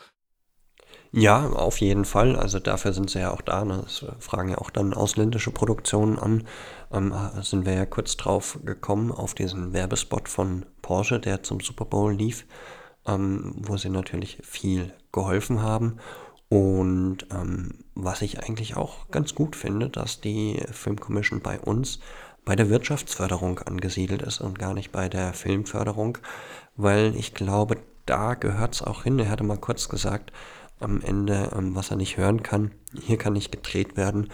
Ja, 1.14 1.50
auf 1.50 1.80
jeden 1.80 2.06
Fall. 2.06 2.38
Also 2.38 2.60
dafür 2.60 2.94
sind 2.94 3.10
sie 3.10 3.20
ja 3.20 3.32
auch 3.32 3.42
da. 3.42 3.66
Ne? 3.66 3.82
Das 3.84 4.06
fragen 4.20 4.50
ja 4.50 4.58
auch 4.60 4.70
dann 4.70 4.94
ausländische 4.94 5.52
Produktionen 5.52 6.18
an. 6.18 6.48
Ähm, 6.92 7.14
sind 7.42 7.66
wir 7.66 7.74
ja 7.74 7.86
kurz 7.86 8.16
drauf 8.16 8.60
gekommen 8.64 9.12
auf 9.12 9.34
diesen 9.34 9.74
Werbespot 9.74 10.30
von 10.30 10.66
Porsche, 10.82 11.20
der 11.20 11.44
zum 11.44 11.60
Super 11.60 11.86
Bowl 11.86 12.14
lief, 12.14 12.46
ähm, 13.06 13.56
wo 13.58 13.76
sie 13.76 13.90
natürlich 13.90 14.40
viel 14.44 14.94
geholfen 15.12 15.62
haben. 15.62 15.98
Und 16.48 17.28
ähm, 17.32 17.80
was 17.94 18.22
ich 18.22 18.44
eigentlich 18.44 18.78
auch 18.78 19.10
ganz 19.10 19.36
gut 19.36 19.56
finde, 19.58 19.90
dass 19.90 20.22
die 20.22 20.62
Film 20.72 21.00
Commission 21.00 21.42
bei 21.42 21.60
uns 21.60 22.00
bei 22.46 22.56
der 22.56 22.70
Wirtschaftsförderung 22.70 23.60
angesiedelt 23.60 24.22
ist 24.22 24.42
und 24.42 24.58
gar 24.58 24.74
nicht 24.74 24.92
bei 24.92 25.10
der 25.10 25.34
Filmförderung, 25.34 26.18
weil 26.76 27.16
ich 27.16 27.34
glaube, 27.34 27.78
da 28.06 28.34
gehört 28.34 28.76
es 28.76 28.82
auch 28.82 29.04
hin. 29.04 29.20
Er 29.20 29.30
hatte 29.30 29.44
mal 29.44 29.58
kurz 29.58 29.88
gesagt, 29.90 30.32
am 30.82 31.02
Ende, 31.02 31.52
ähm, 31.56 31.76
was 31.76 31.92
er 31.92 31.98
nicht 31.98 32.18
hören 32.18 32.44
kann. 32.44 32.72
Hier 32.94 33.18
kann 33.18 33.34
nicht 33.34 33.52
gedreht 33.52 33.98
werden. 33.98 34.30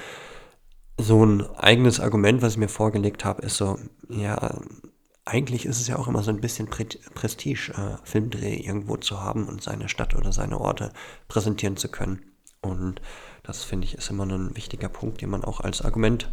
So 1.00 1.24
ein 1.24 1.46
eigenes 1.58 2.00
Argument, 2.00 2.42
was 2.42 2.54
ich 2.54 2.60
mir 2.60 2.70
vorgelegt 2.70 3.24
habe, 3.24 3.44
ist 3.44 3.58
so, 3.58 3.78
ja, 4.10 4.60
eigentlich 5.26 5.66
ist 5.66 5.80
es 5.80 5.88
ja 5.88 5.98
auch 5.98 6.08
immer 6.08 6.24
so 6.24 6.32
ein 6.32 6.42
bisschen 6.42 6.68
Pre 6.70 6.86
Prestige, 7.14 7.74
äh, 7.76 7.98
Filmdreh 8.04 8.56
irgendwo 8.56 8.98
zu 8.98 9.22
haben 9.22 9.48
und 9.48 9.62
seine 9.62 9.90
Stadt 9.90 10.16
oder 10.16 10.32
seine 10.32 10.60
Orte 10.60 10.92
präsentieren 11.28 11.78
zu 11.78 11.90
können. 11.90 12.32
Und 12.62 13.02
das 13.44 13.64
finde 13.64 13.86
ich 13.86 13.96
ist 13.96 14.10
immer 14.10 14.26
ein 14.26 14.56
wichtiger 14.56 14.90
Punkt, 14.90 15.22
den 15.22 15.30
man 15.30 15.44
auch 15.44 15.60
als 15.60 15.82
Argument 15.82 16.32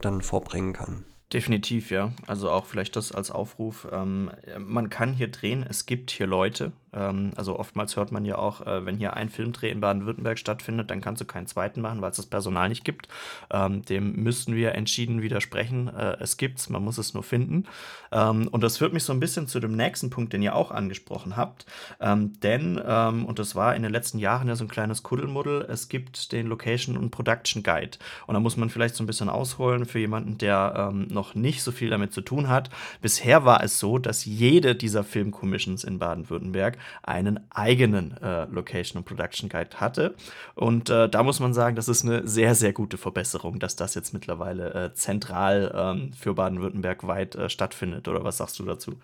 dann 0.00 0.22
vorbringen 0.22 0.72
kann. 0.72 1.04
Definitiv, 1.32 1.90
ja. 1.90 2.12
Also 2.28 2.50
auch 2.50 2.66
vielleicht 2.66 2.94
das 2.94 3.10
als 3.10 3.32
Aufruf. 3.32 3.88
Ähm, 3.90 4.30
man 4.58 4.90
kann 4.90 5.12
hier 5.12 5.28
drehen, 5.28 5.66
es 5.68 5.84
gibt 5.84 6.12
hier 6.12 6.28
Leute, 6.28 6.70
ähm, 6.92 7.32
also 7.34 7.58
oftmals 7.58 7.96
hört 7.96 8.12
man 8.12 8.24
ja 8.24 8.38
auch, 8.38 8.64
äh, 8.64 8.86
wenn 8.86 8.96
hier 8.96 9.14
ein 9.14 9.28
Filmdreh 9.28 9.70
in 9.70 9.80
Baden-Württemberg 9.80 10.38
stattfindet, 10.38 10.88
dann 10.90 11.00
kannst 11.00 11.20
du 11.20 11.24
keinen 11.24 11.48
zweiten 11.48 11.80
machen, 11.80 12.00
weil 12.00 12.10
es 12.10 12.16
das 12.16 12.26
Personal 12.26 12.68
nicht 12.68 12.84
gibt. 12.84 13.08
Ähm, 13.50 13.82
dem 13.82 14.12
müssten 14.22 14.54
wir 14.54 14.76
entschieden 14.76 15.20
widersprechen. 15.20 15.88
Äh, 15.88 16.16
es 16.20 16.36
gibt's, 16.36 16.70
man 16.70 16.84
muss 16.84 16.96
es 16.96 17.12
nur 17.12 17.24
finden. 17.24 17.66
Ähm, 18.12 18.48
und 18.48 18.62
das 18.62 18.78
führt 18.78 18.92
mich 18.92 19.04
so 19.04 19.12
ein 19.12 19.20
bisschen 19.20 19.46
zu 19.46 19.60
dem 19.60 19.76
nächsten 19.76 20.10
Punkt, 20.10 20.32
den 20.32 20.42
ihr 20.42 20.54
auch 20.54 20.70
angesprochen 20.70 21.36
habt. 21.36 21.66
Ähm, 22.00 22.38
denn, 22.40 22.80
ähm, 22.84 23.24
und 23.24 23.38
das 23.38 23.54
war 23.54 23.74
in 23.74 23.82
den 23.82 23.92
letzten 23.92 24.18
Jahren 24.18 24.48
ja 24.48 24.56
so 24.56 24.64
ein 24.64 24.68
kleines 24.68 25.02
Kuddelmuddel, 25.02 25.66
es 25.68 25.88
gibt 25.88 26.32
den 26.32 26.46
Location 26.46 26.96
und 26.96 27.10
Production 27.10 27.62
Guide. 27.62 27.98
Und 28.26 28.34
da 28.34 28.40
muss 28.40 28.56
man 28.56 28.70
vielleicht 28.70 28.94
so 28.94 29.04
ein 29.04 29.06
bisschen 29.06 29.28
ausholen 29.28 29.84
für 29.84 29.98
jemanden, 29.98 30.38
der 30.38 30.90
ähm, 30.90 31.08
noch 31.10 31.34
nicht 31.34 31.62
so 31.62 31.72
viel 31.72 31.90
damit 31.90 32.12
zu 32.12 32.20
tun 32.20 32.48
hat. 32.48 32.70
Bisher 33.00 33.44
war 33.44 33.62
es 33.62 33.78
so, 33.78 33.98
dass 33.98 34.24
jede 34.24 34.74
dieser 34.74 35.04
Filmcommissions 35.04 35.84
in 35.84 35.98
Baden-Württemberg 35.98 36.78
einen 37.02 37.40
eigenen 37.50 38.16
äh, 38.22 38.44
Location 38.46 38.98
und 38.98 39.04
Production 39.04 39.48
Guide 39.48 39.80
hatte. 39.80 40.14
Und 40.54 40.90
äh, 40.90 41.08
da 41.08 41.22
muss 41.22 41.40
man 41.40 41.54
sagen, 41.54 41.76
das 41.76 41.88
ist 41.88 42.04
eine 42.04 42.26
sehr, 42.26 42.54
sehr 42.54 42.72
gute 42.72 42.98
Verbesserung, 42.98 43.58
dass 43.58 43.76
das 43.76 43.94
jetzt 43.94 44.12
mittlerweile 44.12 44.74
äh, 44.74 44.94
zentral 44.94 45.72
ähm, 45.74 46.12
für 46.12 46.34
Baden-Württemberg 46.34 47.06
weit 47.06 47.34
äh, 47.34 47.48
stattfindet. 47.96 48.08
Oder 48.08 48.24
was 48.24 48.36
sagst 48.36 48.58
du 48.58 48.64
dazu? 48.64 48.98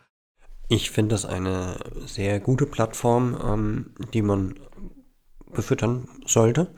Ich 0.68 0.90
finde 0.90 1.14
das 1.14 1.24
eine 1.24 1.76
sehr 2.06 2.40
gute 2.40 2.66
Plattform, 2.66 3.36
ähm, 3.44 3.94
die 4.12 4.22
man 4.22 4.58
befüttern 5.52 6.08
sollte. 6.26 6.68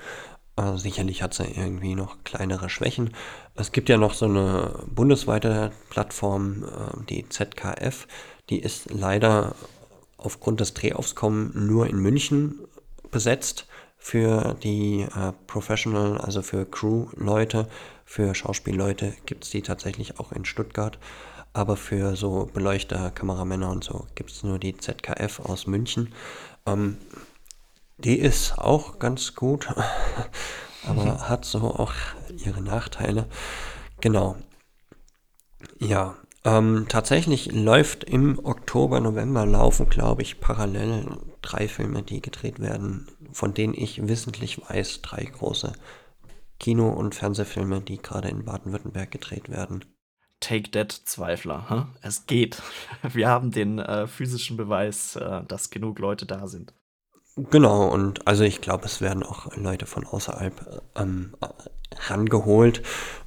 Äh, 0.57 0.77
sicherlich 0.77 1.23
hat 1.23 1.35
sie 1.35 1.45
irgendwie 1.45 1.95
noch 1.95 2.25
kleinere 2.25 2.69
Schwächen. 2.69 3.15
Es 3.55 3.73
gibt 3.73 3.89
ja 3.89 3.97
noch 3.97 4.15
so 4.15 4.27
eine 4.27 4.85
bundesweite 4.87 5.73
Plattform, 5.91 6.65
äh, 6.65 7.05
die 7.09 7.29
ZKF. 7.29 8.07
Die 8.51 8.59
ist 8.59 8.91
leider 8.91 9.55
aufgrund 10.17 10.61
des 10.61 10.75
Drehaufkommen 10.75 11.67
nur 11.67 11.87
in 11.87 11.99
München 11.99 12.61
besetzt. 13.11 13.67
Für 13.97 14.55
die 14.63 15.03
äh, 15.03 15.33
Professional, 15.47 16.19
also 16.19 16.43
für 16.43 16.67
Crew-Leute, 16.67 17.69
für 18.05 18.35
Schauspielleute 18.35 19.15
gibt 19.25 19.45
es 19.45 19.51
die 19.51 19.63
tatsächlich 19.63 20.19
auch 20.21 20.31
in 20.31 20.45
Stuttgart. 20.45 20.99
Aber 21.55 21.77
für 21.77 22.17
so 22.17 22.51
Beleuchter, 22.53 23.11
Kameramänner 23.13 23.71
und 23.71 23.85
so 23.85 24.07
gibt 24.17 24.33
es 24.33 24.43
nur 24.43 24.59
die 24.59 24.77
ZKF 24.77 25.39
aus 25.41 25.67
München. 25.67 26.13
Ähm, 26.67 26.99
die 27.97 28.19
ist 28.19 28.59
auch 28.59 28.99
ganz 28.99 29.35
gut, 29.37 29.69
aber 30.87 31.05
mhm. 31.05 31.29
hat 31.29 31.45
so 31.45 31.61
auch 31.61 31.93
ihre 32.45 32.61
Nachteile. 32.61 33.27
Genau. 34.01 34.37
Ja, 35.79 36.17
ähm, 36.45 36.87
tatsächlich 36.89 37.53
läuft 37.53 38.03
im 38.03 38.45
Oktober, 38.45 38.99
November 39.01 39.47
laufen, 39.47 39.89
glaube 39.89 40.23
ich, 40.23 40.41
parallel 40.41 41.07
drei 41.41 41.69
Filme, 41.69 42.03
die 42.03 42.21
gedreht 42.21 42.59
werden, 42.59 43.07
von 43.33 43.55
denen 43.55 43.75
ich 43.75 44.09
wissentlich 44.09 44.61
weiß, 44.69 45.03
drei 45.03 45.25
große 45.25 45.73
Kino- 46.59 46.93
und 46.93 47.15
Fernsehfilme, 47.15 47.81
die 47.81 47.99
gerade 47.99 48.29
in 48.29 48.45
Baden-Württemberg 48.45 49.11
gedreht 49.11 49.49
werden. 49.51 49.85
Take 50.45 50.71
That 50.73 50.93
Zweifler. 50.93 51.71
Huh? 51.71 51.85
Es 52.03 52.27
geht. 52.27 52.63
Wir 53.03 53.29
haben 53.29 53.51
den 53.51 53.79
äh, 53.79 54.07
physischen 54.07 54.59
Beweis, 54.59 55.17
äh, 55.17 55.43
dass 55.49 55.71
genug 55.71 55.99
Leute 55.99 56.27
da 56.27 56.47
sind. 56.47 56.75
Genau, 57.37 57.89
und 57.89 58.29
also 58.29 58.45
ich 58.45 58.61
glaube, 58.61 58.85
es 58.85 59.01
werden 59.01 59.23
auch 59.23 59.57
Leute 59.57 59.87
von 59.87 60.07
außerhalb 60.07 60.83
ähm, 60.97 61.35
rangeholt. 62.09 62.83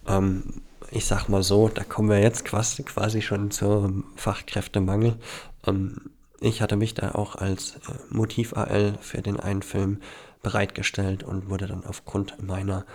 Ähm, 0.07 0.61
ich 0.91 1.07
sag 1.07 1.27
mal 1.27 1.43
so, 1.43 1.67
da 1.67 1.83
kommen 1.83 2.09
wir 2.09 2.19
jetzt 2.19 2.45
quasi, 2.45 2.83
quasi 2.83 3.21
schon 3.21 3.49
zum 3.49 4.05
Fachkräftemangel. 4.15 5.17
Ähm, 5.65 6.11
ich 6.39 6.61
hatte 6.61 6.75
mich 6.75 6.93
da 6.93 7.15
auch 7.15 7.35
als 7.35 7.77
äh, 7.77 7.79
Motiv-AL 8.11 8.99
für 9.01 9.23
den 9.23 9.39
einen 9.39 9.63
Film 9.63 10.01
bereitgestellt 10.43 11.23
und 11.23 11.49
wurde 11.49 11.65
dann 11.65 11.83
aufgrund 11.83 12.41
meiner 12.41 12.85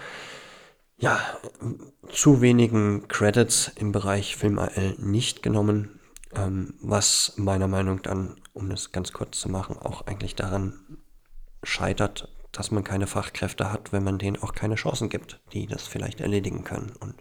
ja, 1.03 1.19
zu 2.13 2.41
wenigen 2.41 3.09
Credits 3.09 3.73
im 3.75 3.91
Bereich 3.91 4.37
Film 4.37 4.61
AL 4.61 4.95
nicht 4.99 5.43
genommen, 5.43 5.99
ähm, 6.33 6.75
was 6.81 7.33
meiner 7.37 7.67
Meinung 7.67 7.97
nach 7.97 8.03
dann, 8.03 8.37
um 8.53 8.71
das 8.71 8.93
ganz 8.93 9.13
kurz 9.13 9.41
zu 9.41 9.49
machen, 9.49 9.77
auch 9.77 10.07
eigentlich 10.07 10.37
daran 10.37 10.99
scheitert, 11.65 12.29
dass 12.53 12.71
man 12.71 12.85
keine 12.85 13.09
Fachkräfte 13.09 13.73
hat, 13.73 13.93
wenn 13.93 14.05
man 14.05 14.19
denen 14.19 14.41
auch 14.41 14.55
keine 14.55 14.77
Chancen 14.77 15.09
gibt, 15.09 15.41
die 15.53 15.67
das 15.67 15.89
vielleicht 15.89 16.21
erledigen 16.21 16.63
können. 16.63 16.93
Und 17.01 17.17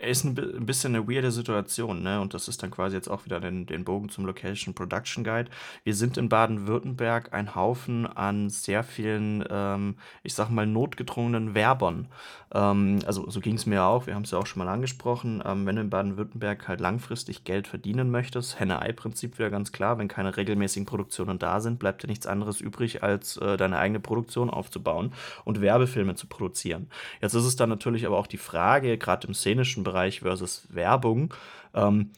ist 0.00 0.24
ein, 0.24 0.34
bisschen 0.34 0.94
eine 0.94 1.08
weirde 1.08 1.30
Situation, 1.30 2.02
ne? 2.02 2.20
Und 2.20 2.34
das 2.34 2.48
ist 2.48 2.62
dann 2.62 2.70
quasi 2.70 2.96
jetzt 2.96 3.08
auch 3.08 3.24
wieder 3.24 3.40
den, 3.40 3.66
den 3.66 3.84
Bogen 3.84 4.08
zum 4.08 4.24
Location 4.26 4.74
Production 4.74 5.24
Guide. 5.24 5.50
Wir 5.84 5.94
sind 5.94 6.16
in 6.16 6.28
Baden-Württemberg 6.28 7.32
ein 7.32 7.54
Haufen 7.54 8.06
an 8.06 8.50
sehr 8.50 8.82
vielen, 8.82 9.44
ähm, 9.50 9.96
ich 10.22 10.34
sag 10.34 10.50
mal, 10.50 10.66
notgedrungenen 10.66 11.54
Werbern. 11.54 12.08
Ähm, 12.54 13.00
also 13.06 13.28
so 13.30 13.40
ging 13.40 13.54
es 13.54 13.66
mir 13.66 13.84
auch, 13.84 14.06
wir 14.06 14.14
haben 14.14 14.22
es 14.22 14.30
ja 14.30 14.38
auch 14.38 14.46
schon 14.46 14.64
mal 14.64 14.72
angesprochen. 14.72 15.42
Ähm, 15.44 15.66
wenn 15.66 15.76
du 15.76 15.82
in 15.82 15.90
Baden-Württemberg 15.90 16.68
halt 16.68 16.80
langfristig 16.80 17.44
Geld 17.44 17.66
verdienen 17.66 18.10
möchtest, 18.10 18.60
Henne-Ei-Prinzip 18.60 19.38
wieder 19.38 19.50
ganz 19.50 19.72
klar, 19.72 19.98
wenn 19.98 20.08
keine 20.08 20.36
regelmäßigen 20.36 20.86
Produktionen 20.86 21.38
da 21.38 21.60
sind, 21.60 21.78
bleibt 21.78 22.02
dir 22.02 22.08
nichts 22.08 22.26
anderes 22.26 22.60
übrig, 22.60 23.02
als 23.02 23.36
äh, 23.38 23.56
deine 23.56 23.78
eigene 23.78 24.00
Produktion 24.00 24.50
aufzubauen 24.50 25.12
und 25.44 25.60
Werbefilme 25.60 26.14
zu 26.14 26.26
produzieren. 26.26 26.88
Jetzt 27.20 27.34
ist 27.34 27.44
es 27.44 27.56
dann 27.56 27.68
natürlich 27.68 28.06
aber 28.06 28.18
auch 28.18 28.26
die 28.26 28.38
Frage, 28.38 28.98
gerade 28.98 29.26
im 29.26 29.34
szenischen 29.34 29.81
Bereich 29.84 30.20
versus 30.20 30.66
Werbung, 30.70 31.32
ähm, 31.74 32.10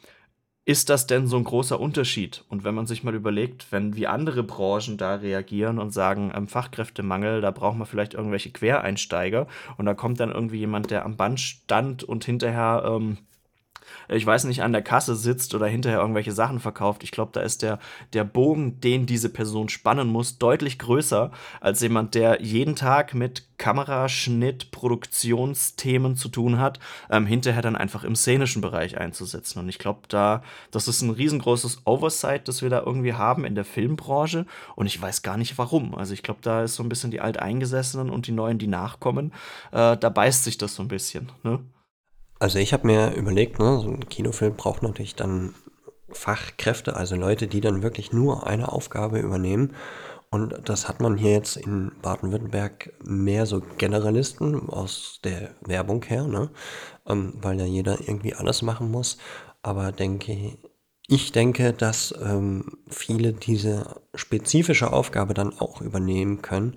ist 0.67 0.89
das 0.89 1.07
denn 1.07 1.27
so 1.27 1.37
ein 1.37 1.45
großer 1.45 1.79
Unterschied? 1.79 2.45
Und 2.49 2.65
wenn 2.65 2.75
man 2.75 2.87
sich 2.87 3.05
mal 3.05 3.15
überlegt, 3.15 3.71
wenn 3.71 3.97
wie 3.97 4.07
andere 4.07 4.43
Branchen 4.43 4.97
da 4.97 5.17
reagieren 5.17 5.79
und 5.79 5.91
sagen, 5.91 6.33
ähm, 6.35 6.49
Fachkräftemangel, 6.49 7.43
da 7.43 7.51
braucht 7.51 7.77
man 7.77 7.87
vielleicht 7.87 8.15
irgendwelche 8.15 8.51
Quereinsteiger 8.51 9.47
und 9.77 9.85
da 9.85 9.95
kommt 9.95 10.21
dann 10.21 10.33
irgendwie 10.33 10.59
jemand, 10.59 10.91
der 10.91 11.05
am 11.05 11.17
Band 11.17 11.41
stand 11.41 12.03
und 12.03 12.25
hinterher 12.25 12.85
ähm, 12.87 13.19
ich 14.09 14.25
weiß 14.25 14.45
nicht, 14.45 14.63
an 14.63 14.73
der 14.73 14.83
Kasse 14.83 15.17
sitzt 15.17 15.55
oder 15.55 15.67
hinterher 15.67 16.01
irgendwelche 16.01 16.33
Sachen 16.33 16.61
verkauft. 16.61 17.05
Ich 17.05 17.11
glaube, 17.11 17.33
da 17.33 17.41
ist 17.41 17.63
der, 17.63 17.79
der 18.13 18.25
Bogen, 18.25 18.81
den 18.81 19.07
diese 19.07 19.29
Person 19.29 19.69
spannen 19.69 20.09
muss, 20.09 20.39
deutlich 20.39 20.79
größer 20.79 21.31
als 21.61 21.81
jemand, 21.81 22.15
der 22.15 22.43
jeden 22.43 22.77
Tag 22.77 23.15
mit 23.15 23.45
Kameraschnitt, 23.57 24.71
Produktionsthemen 24.73 26.17
zu 26.17 26.29
tun 26.29 26.59
hat, 26.59 26.81
ähm, 27.11 27.27
hinterher 27.27 27.63
dann 27.63 27.77
einfach 27.77 28.05
im 28.05 28.17
szenischen 28.17 28.61
Bereich 28.61 28.99
einzusetzen. 28.99 29.59
Und 29.61 29.69
ich 29.69 29.79
glaube, 29.79 30.01
da, 30.09 30.43
das 30.71 30.89
ist 30.89 31.03
ein 31.03 31.11
riesengroßes 31.11 31.83
Oversight, 31.85 32.49
das 32.49 32.63
wir 32.63 32.71
da 32.71 32.83
irgendwie 32.85 33.15
haben 33.15 33.45
in 33.45 33.55
der 33.55 33.65
Filmbranche. 33.65 34.47
Und 34.75 34.87
ich 34.87 35.01
weiß 35.01 35.23
gar 35.23 35.37
nicht 35.37 35.57
warum. 35.59 35.95
Also 35.95 36.15
ich 36.15 36.23
glaube, 36.23 36.41
da 36.43 36.65
ist 36.65 36.75
so 36.75 36.83
ein 36.83 36.89
bisschen 36.89 37.11
die 37.11 37.21
Alteingesessenen 37.21 38.11
und 38.11 38.27
die 38.27 38.33
Neuen, 38.33 38.59
die 38.59 38.67
nachkommen, 38.67 39.33
äh, 39.73 39.97
da 39.97 40.09
beißt 40.09 40.45
sich 40.45 40.59
das 40.59 40.75
so 40.75 40.83
ein 40.83 40.89
bisschen. 40.89 41.31
Ne? 41.43 41.61
Also 42.45 42.59
ich 42.59 42.75
habe 42.75 42.87
mir 42.87 43.15
überlegt, 43.15 43.59
ne, 43.59 43.81
so 43.81 43.89
ein 43.89 44.07
Kinofilm 44.07 44.55
braucht 44.55 44.83
natürlich 44.83 45.15
dann 45.15 45.55
Fachkräfte, 46.11 46.95
also 46.95 47.17
Leute, 47.17 47.47
die 47.47 47.63
dann 47.63 47.83
wirklich 47.83 48.13
nur 48.13 48.47
eine 48.47 48.71
Aufgabe 48.71 49.19
übernehmen. 49.19 49.75
Und 50.29 50.55
das 50.67 50.87
hat 50.87 51.01
man 51.01 51.17
hier 51.17 51.31
jetzt 51.31 51.57
in 51.57 51.93
Baden-Württemberg 52.03 52.93
mehr 53.03 53.47
so 53.47 53.63
Generalisten 53.79 54.69
aus 54.69 55.21
der 55.25 55.53
Werbung 55.63 56.05
her, 56.05 56.27
ne? 56.27 56.51
Ähm, 57.07 57.33
weil 57.41 57.59
ja 57.59 57.65
jeder 57.65 57.99
irgendwie 57.99 58.35
alles 58.35 58.61
machen 58.61 58.91
muss. 58.91 59.17
Aber 59.63 59.91
denke 59.91 60.59
ich 61.07 61.33
denke, 61.33 61.73
dass 61.73 62.15
ähm, 62.23 62.77
viele 62.89 63.33
diese 63.33 64.03
spezifische 64.15 64.93
Aufgabe 64.93 65.33
dann 65.33 65.59
auch 65.59 65.81
übernehmen 65.81 66.43
können, 66.43 66.77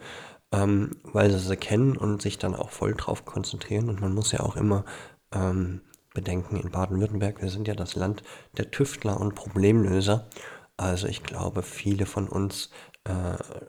ähm, 0.54 0.96
weil 1.04 1.30
sie 1.30 1.40
sie 1.40 1.58
kennen 1.58 1.98
und 1.98 2.22
sich 2.22 2.38
dann 2.38 2.56
auch 2.56 2.70
voll 2.70 2.94
drauf 2.94 3.26
konzentrieren. 3.26 3.90
Und 3.90 4.00
man 4.00 4.14
muss 4.14 4.32
ja 4.32 4.40
auch 4.40 4.56
immer 4.56 4.86
ähm, 5.38 5.82
bedenken, 6.14 6.58
in 6.58 6.72
Baden-Württemberg, 6.72 7.42
wir 7.42 7.50
sind 7.50 7.68
ja 7.68 7.76
das 7.76 7.96
Land 7.96 8.24
der 8.58 8.72
Tüftler 8.72 9.20
und 9.20 9.36
Problemlöser. 9.36 10.28
Also 10.76 11.08
ich 11.08 11.24
glaube, 11.24 11.64
viele 11.64 12.06
von 12.06 12.28
uns 12.28 12.72
äh, 13.04 13.12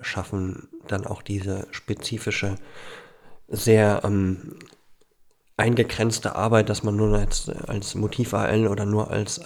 schaffen 0.01 0.69
dann 0.87 1.07
auch 1.07 1.23
diese 1.23 1.66
spezifische, 1.71 2.57
sehr 3.49 4.03
ähm, 4.05 4.59
eingegrenzte 5.57 6.37
Arbeit, 6.37 6.69
dass 6.69 6.83
man 6.83 6.97
nur 6.97 7.19
als, 7.19 7.49
als 7.49 7.95
Motiv-AL 7.95 8.66
oder 8.66 8.87
nur 8.87 9.11
als 9.11 9.41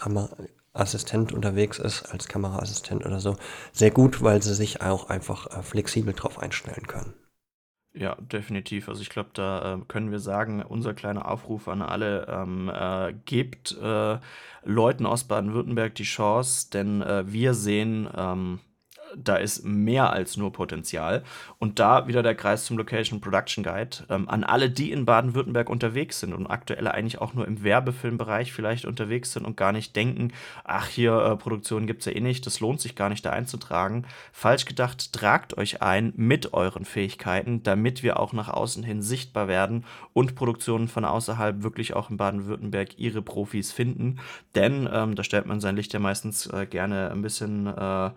Assistent 0.73 1.33
unterwegs 1.33 1.79
ist, 1.79 2.03
als 2.13 2.29
Kameraassistent 2.29 3.05
oder 3.05 3.21
so, 3.21 3.37
sehr 3.73 3.91
gut, 3.91 4.23
weil 4.23 4.43
sie 4.43 4.55
sich 4.55 4.81
auch 4.81 5.09
einfach 5.09 5.47
äh, 5.59 5.63
flexibel 5.63 6.15
drauf 6.15 6.39
einstellen 6.39 6.87
können. 6.87 7.15
Ja, 7.95 8.15
definitiv. 8.17 8.89
Also 8.89 9.03
ich 9.03 9.11
glaube, 9.11 9.31
da 9.35 9.75
äh, 9.75 9.81
können 9.87 10.11
wir 10.11 10.19
sagen, 10.19 10.63
unser 10.63 10.95
kleiner 10.95 11.31
Aufruf 11.31 11.69
an 11.69 11.83
alle, 11.83 12.27
ähm, 12.27 12.71
äh, 12.75 13.13
gebt 13.27 13.77
äh, 13.83 14.19
Leuten 14.65 15.05
aus 15.05 15.25
Baden-Württemberg 15.25 15.95
die 15.97 16.05
Chance, 16.05 16.71
denn 16.71 17.03
äh, 17.03 17.31
wir 17.31 17.53
sehen 17.53 18.09
ähm, 18.17 18.61
da 19.17 19.37
ist 19.37 19.65
mehr 19.65 20.13
als 20.13 20.37
nur 20.37 20.53
Potenzial. 20.53 21.23
Und 21.59 21.79
da 21.79 22.07
wieder 22.07 22.23
der 22.23 22.35
Kreis 22.35 22.65
zum 22.65 22.77
Location 22.77 23.21
Production 23.21 23.65
Guide 23.65 23.99
ähm, 24.09 24.29
an 24.29 24.45
alle, 24.45 24.71
die 24.71 24.93
in 24.93 25.05
Baden-Württemberg 25.05 25.69
unterwegs 25.69 26.21
sind 26.21 26.33
und 26.33 26.47
aktuell 26.47 26.89
eigentlich 26.89 27.21
auch 27.21 27.35
nur 27.35 27.47
im 27.47 27.63
Werbefilmbereich 27.63 28.53
vielleicht 28.53 28.85
unterwegs 28.85 29.33
sind 29.33 29.45
und 29.45 29.57
gar 29.57 29.73
nicht 29.73 29.95
denken, 29.97 30.33
ach, 30.65 30.89
hier 30.89 31.13
äh, 31.15 31.37
Produktionen 31.37 31.87
gibt 31.87 32.01
es 32.01 32.07
ja 32.07 32.13
eh 32.13 32.21
nicht, 32.21 32.47
das 32.47 32.61
lohnt 32.61 32.81
sich 32.81 32.95
gar 32.95 33.09
nicht 33.09 33.25
da 33.25 33.31
einzutragen. 33.31 34.05
Falsch 34.33 34.65
gedacht, 34.65 35.13
tragt 35.13 35.57
euch 35.59 35.83
ein 35.83 36.13
mit 36.17 36.53
euren 36.53 36.85
Fähigkeiten, 36.85 37.63
damit 37.63 38.03
wir 38.03 38.19
auch 38.19 38.33
nach 38.33 38.49
außen 38.49 38.83
hin 38.83 39.03
sichtbar 39.03 39.49
werden 39.49 39.85
und 40.13 40.35
Produktionen 40.35 40.89
von 40.89 41.05
außerhalb 41.05 41.63
wirklich 41.63 41.95
auch 41.95 42.11
in 42.11 42.17
Baden-Württemberg 42.17 42.99
ihre 42.99 43.23
Profis 43.23 43.73
finden. 43.73 44.19
Denn 44.55 44.89
ähm, 44.93 45.15
da 45.15 45.25
stellt 45.25 45.47
man 45.47 45.61
sein 45.61 45.77
Licht 45.77 45.93
ja 45.93 46.01
meistens 46.01 46.47
äh, 46.47 46.67
gerne 46.67 47.11
ein 47.11 47.23
bisschen 47.23 47.67
äh, 47.67 48.11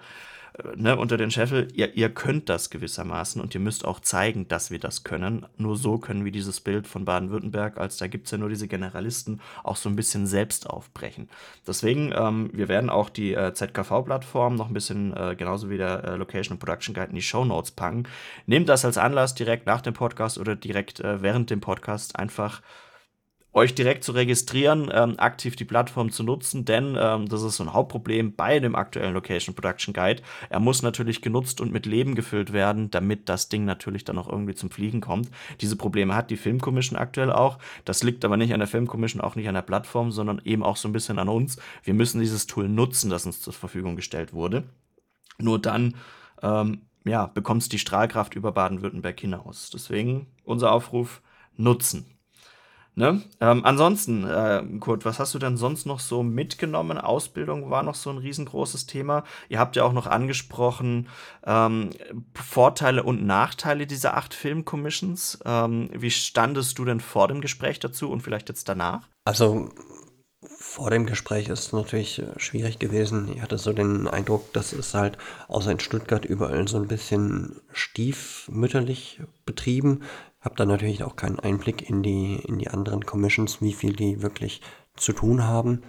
ne, 0.75 0.95
unter 0.97 1.17
den 1.17 1.31
Scheffel, 1.31 1.67
ihr, 1.73 1.95
ihr 1.95 2.09
könnt 2.09 2.49
das 2.49 2.69
gewissermaßen 2.69 3.41
und 3.41 3.53
ihr 3.53 3.61
müsst 3.61 3.85
auch 3.85 3.99
zeigen, 3.99 4.47
dass 4.47 4.71
wir 4.71 4.79
das 4.79 5.03
können. 5.03 5.45
Nur 5.57 5.75
so 5.77 5.97
können 5.97 6.25
wir 6.25 6.31
dieses 6.31 6.61
Bild 6.61 6.87
von 6.87 7.05
Baden-Württemberg, 7.05 7.77
als 7.77 7.97
da 7.97 8.07
gibt 8.07 8.25
es 8.25 8.31
ja 8.31 8.37
nur 8.37 8.49
diese 8.49 8.67
Generalisten, 8.67 9.41
auch 9.63 9.75
so 9.75 9.89
ein 9.89 9.95
bisschen 9.95 10.27
selbst 10.27 10.69
aufbrechen. 10.69 11.29
Deswegen, 11.67 12.13
ähm, 12.15 12.49
wir 12.53 12.67
werden 12.67 12.89
auch 12.89 13.09
die 13.09 13.33
äh, 13.33 13.53
ZKV-Plattform 13.53 14.55
noch 14.55 14.67
ein 14.67 14.73
bisschen, 14.73 15.15
äh, 15.15 15.35
genauso 15.35 15.69
wie 15.69 15.77
der 15.77 16.03
äh, 16.03 16.15
Location 16.15 16.53
and 16.53 16.59
Production 16.59 16.93
Guide, 16.93 17.09
in 17.09 17.15
die 17.15 17.21
Show 17.21 17.45
Notes 17.45 17.71
packen. 17.71 18.03
Nehmt 18.45 18.69
das 18.69 18.85
als 18.85 18.97
Anlass 18.97 19.35
direkt 19.35 19.65
nach 19.65 19.81
dem 19.81 19.93
Podcast 19.93 20.37
oder 20.37 20.55
direkt 20.55 20.99
äh, 20.99 21.21
während 21.21 21.49
dem 21.49 21.61
Podcast 21.61 22.17
einfach 22.17 22.61
euch 23.55 23.73
direkt 23.73 24.03
zu 24.03 24.11
registrieren, 24.11 24.91
ähm, 24.93 25.17
aktiv 25.17 25.55
die 25.55 25.63
Plattform 25.63 26.11
zu 26.11 26.23
nutzen, 26.23 26.65
denn 26.65 26.97
ähm, 26.99 27.29
das 27.29 27.41
ist 27.41 27.55
so 27.55 27.63
ein 27.63 27.71
Hauptproblem 27.71 28.35
bei 28.35 28.59
dem 28.59 28.75
aktuellen 28.75 29.13
Location 29.13 29.55
Production 29.55 29.93
Guide. 29.93 30.21
Er 30.49 30.59
muss 30.59 30.81
natürlich 30.81 31.21
genutzt 31.21 31.61
und 31.61 31.71
mit 31.71 31.85
Leben 31.85 32.15
gefüllt 32.15 32.51
werden, 32.51 32.91
damit 32.91 33.29
das 33.29 33.47
Ding 33.47 33.63
natürlich 33.63 34.03
dann 34.03 34.17
auch 34.17 34.27
irgendwie 34.27 34.55
zum 34.55 34.71
Fliegen 34.71 34.99
kommt. 34.99 35.31
Diese 35.61 35.77
Probleme 35.77 36.13
hat 36.15 36.31
die 36.31 36.37
Filmkommission 36.37 36.99
aktuell 36.99 37.31
auch. 37.31 37.57
Das 37.85 38.03
liegt 38.03 38.25
aber 38.25 38.35
nicht 38.35 38.53
an 38.53 38.59
der 38.59 38.67
Filmkommission, 38.67 39.21
auch 39.21 39.35
nicht 39.35 39.47
an 39.47 39.55
der 39.55 39.61
Plattform, 39.61 40.11
sondern 40.11 40.41
eben 40.43 40.61
auch 40.61 40.75
so 40.75 40.89
ein 40.89 40.93
bisschen 40.93 41.17
an 41.17 41.29
uns. 41.29 41.57
Wir 41.81 41.93
müssen 41.93 42.19
dieses 42.19 42.47
Tool 42.47 42.67
nutzen, 42.67 43.09
das 43.09 43.25
uns 43.25 43.39
zur 43.39 43.53
Verfügung 43.53 43.95
gestellt 43.95 44.33
wurde. 44.33 44.65
Nur 45.37 45.59
dann 45.59 45.95
ähm, 46.41 46.81
ja, 47.05 47.27
bekommt 47.27 47.61
es 47.61 47.69
die 47.69 47.79
Strahlkraft 47.79 48.35
über 48.35 48.51
Baden-Württemberg 48.51 49.17
hinaus. 49.17 49.69
Deswegen 49.73 50.27
unser 50.43 50.73
Aufruf, 50.73 51.21
nutzen. 51.55 52.14
Ne? 52.97 53.21
Ähm, 53.41 53.65
ansonsten, 53.65 54.25
äh, 54.25 54.63
Kurt, 54.79 55.03
was 55.03 55.19
hast 55.19 55.33
du 55.33 55.39
denn 55.39 55.57
sonst 55.57 55.85
noch 55.85 55.99
so 55.99 56.23
mitgenommen? 56.23 56.97
Ausbildung 56.97 57.69
war 57.69 57.83
noch 57.83 57.95
so 57.95 58.09
ein 58.09 58.17
riesengroßes 58.17 58.85
Thema. 58.85 59.25
Ihr 59.49 59.59
habt 59.59 59.75
ja 59.75 59.83
auch 59.83 59.91
noch 59.91 60.07
angesprochen 60.07 61.09
ähm, 61.45 61.89
Vorteile 62.33 63.03
und 63.03 63.25
Nachteile 63.25 63.85
dieser 63.85 64.15
acht 64.15 64.33
Filmcommissions. 64.33 65.39
Ähm, 65.43 65.89
wie 65.93 66.11
standest 66.11 66.79
du 66.79 66.85
denn 66.85 67.01
vor 67.01 67.27
dem 67.27 67.41
Gespräch 67.41 67.79
dazu 67.79 68.09
und 68.09 68.21
vielleicht 68.21 68.47
jetzt 68.47 68.69
danach? 68.69 69.09
Also 69.25 69.69
vor 70.57 70.89
dem 70.89 71.05
Gespräch 71.05 71.49
ist 71.49 71.67
es 71.67 71.73
natürlich 71.73 72.19
äh, 72.19 72.27
schwierig 72.37 72.79
gewesen. 72.79 73.29
Ich 73.33 73.41
hatte 73.41 73.57
so 73.57 73.73
den 73.73 74.07
Eindruck, 74.07 74.53
dass 74.53 74.71
es 74.71 74.93
halt 74.93 75.17
außer 75.49 75.71
in 75.71 75.79
Stuttgart 75.81 76.23
überall 76.23 76.67
so 76.67 76.77
ein 76.77 76.87
bisschen 76.87 77.59
stiefmütterlich 77.73 79.21
betrieben 79.45 80.03
habe 80.45 80.55
dann 80.55 80.67
natürlich 80.67 81.03
auch 81.03 81.15
keinen 81.15 81.39
Einblick 81.39 81.89
in 81.89 82.03
die, 82.03 82.35
in 82.35 82.59
die 82.59 82.69
anderen 82.69 83.05
Commissions, 83.05 83.61
wie 83.61 83.73
viel 83.73 83.93
die 83.93 84.21
wirklich 84.21 84.61
zu 84.95 85.11
tun 85.11 85.43
haben. 85.43 85.81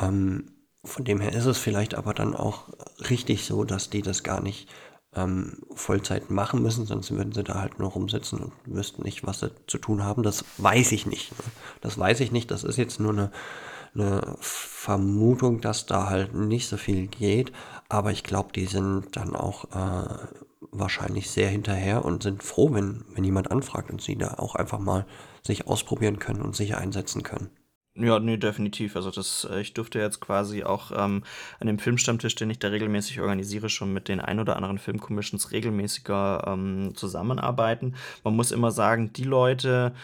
Ähm, 0.00 0.50
von 0.84 1.04
dem 1.04 1.20
her 1.20 1.32
ist 1.32 1.46
es 1.46 1.58
vielleicht 1.58 1.94
aber 1.94 2.12
dann 2.12 2.36
auch 2.36 2.68
richtig 3.08 3.44
so, 3.44 3.64
dass 3.64 3.90
die 3.90 4.02
das 4.02 4.22
gar 4.22 4.42
nicht 4.42 4.68
ähm, 5.16 5.58
Vollzeit 5.74 6.30
machen 6.30 6.62
müssen, 6.62 6.86
sonst 6.86 7.10
würden 7.10 7.32
sie 7.32 7.44
da 7.44 7.60
halt 7.60 7.78
nur 7.78 7.90
rumsitzen 7.90 8.40
und 8.40 8.52
wüssten 8.66 9.02
nicht, 9.02 9.26
was 9.26 9.40
sie 9.40 9.50
zu 9.66 9.78
tun 9.78 10.04
haben. 10.04 10.22
Das 10.22 10.44
weiß 10.58 10.92
ich 10.92 11.06
nicht. 11.06 11.32
Ne? 11.32 11.44
Das 11.80 11.98
weiß 11.98 12.20
ich 12.20 12.32
nicht. 12.32 12.50
Das 12.50 12.64
ist 12.64 12.76
jetzt 12.76 13.00
nur 13.00 13.12
eine, 13.12 13.30
eine 13.94 14.36
Vermutung, 14.40 15.60
dass 15.60 15.86
da 15.86 16.10
halt 16.10 16.34
nicht 16.34 16.68
so 16.68 16.76
viel 16.76 17.06
geht. 17.06 17.52
Aber 17.88 18.10
ich 18.10 18.24
glaube, 18.24 18.52
die 18.52 18.66
sind 18.66 19.16
dann 19.16 19.34
auch 19.36 19.64
äh, 19.72 20.43
wahrscheinlich 20.70 21.30
sehr 21.30 21.48
hinterher 21.48 22.04
und 22.04 22.22
sind 22.22 22.42
froh, 22.42 22.72
wenn, 22.72 23.04
wenn 23.14 23.24
jemand 23.24 23.50
anfragt 23.50 23.90
und 23.90 24.00
sie 24.00 24.16
da 24.16 24.34
auch 24.34 24.54
einfach 24.54 24.78
mal 24.78 25.06
sich 25.42 25.66
ausprobieren 25.66 26.18
können 26.18 26.42
und 26.42 26.56
sich 26.56 26.76
einsetzen 26.76 27.22
können. 27.22 27.50
Ja, 27.96 28.18
nee, 28.18 28.36
definitiv. 28.36 28.96
Also 28.96 29.12
das, 29.12 29.46
äh, 29.48 29.60
ich 29.60 29.72
durfte 29.72 30.00
jetzt 30.00 30.20
quasi 30.20 30.64
auch 30.64 30.90
ähm, 30.90 31.22
an 31.60 31.66
dem 31.68 31.78
Filmstammtisch, 31.78 32.34
den 32.34 32.50
ich 32.50 32.58
da 32.58 32.68
regelmäßig 32.68 33.20
organisiere, 33.20 33.68
schon 33.68 33.92
mit 33.92 34.08
den 34.08 34.20
ein 34.20 34.40
oder 34.40 34.56
anderen 34.56 34.78
Filmcommissions 34.78 35.52
regelmäßiger 35.52 36.44
ähm, 36.44 36.92
zusammenarbeiten. 36.96 37.94
Man 38.24 38.34
muss 38.34 38.50
immer 38.50 38.72
sagen, 38.72 39.12
die 39.12 39.22
Leute, 39.22 39.94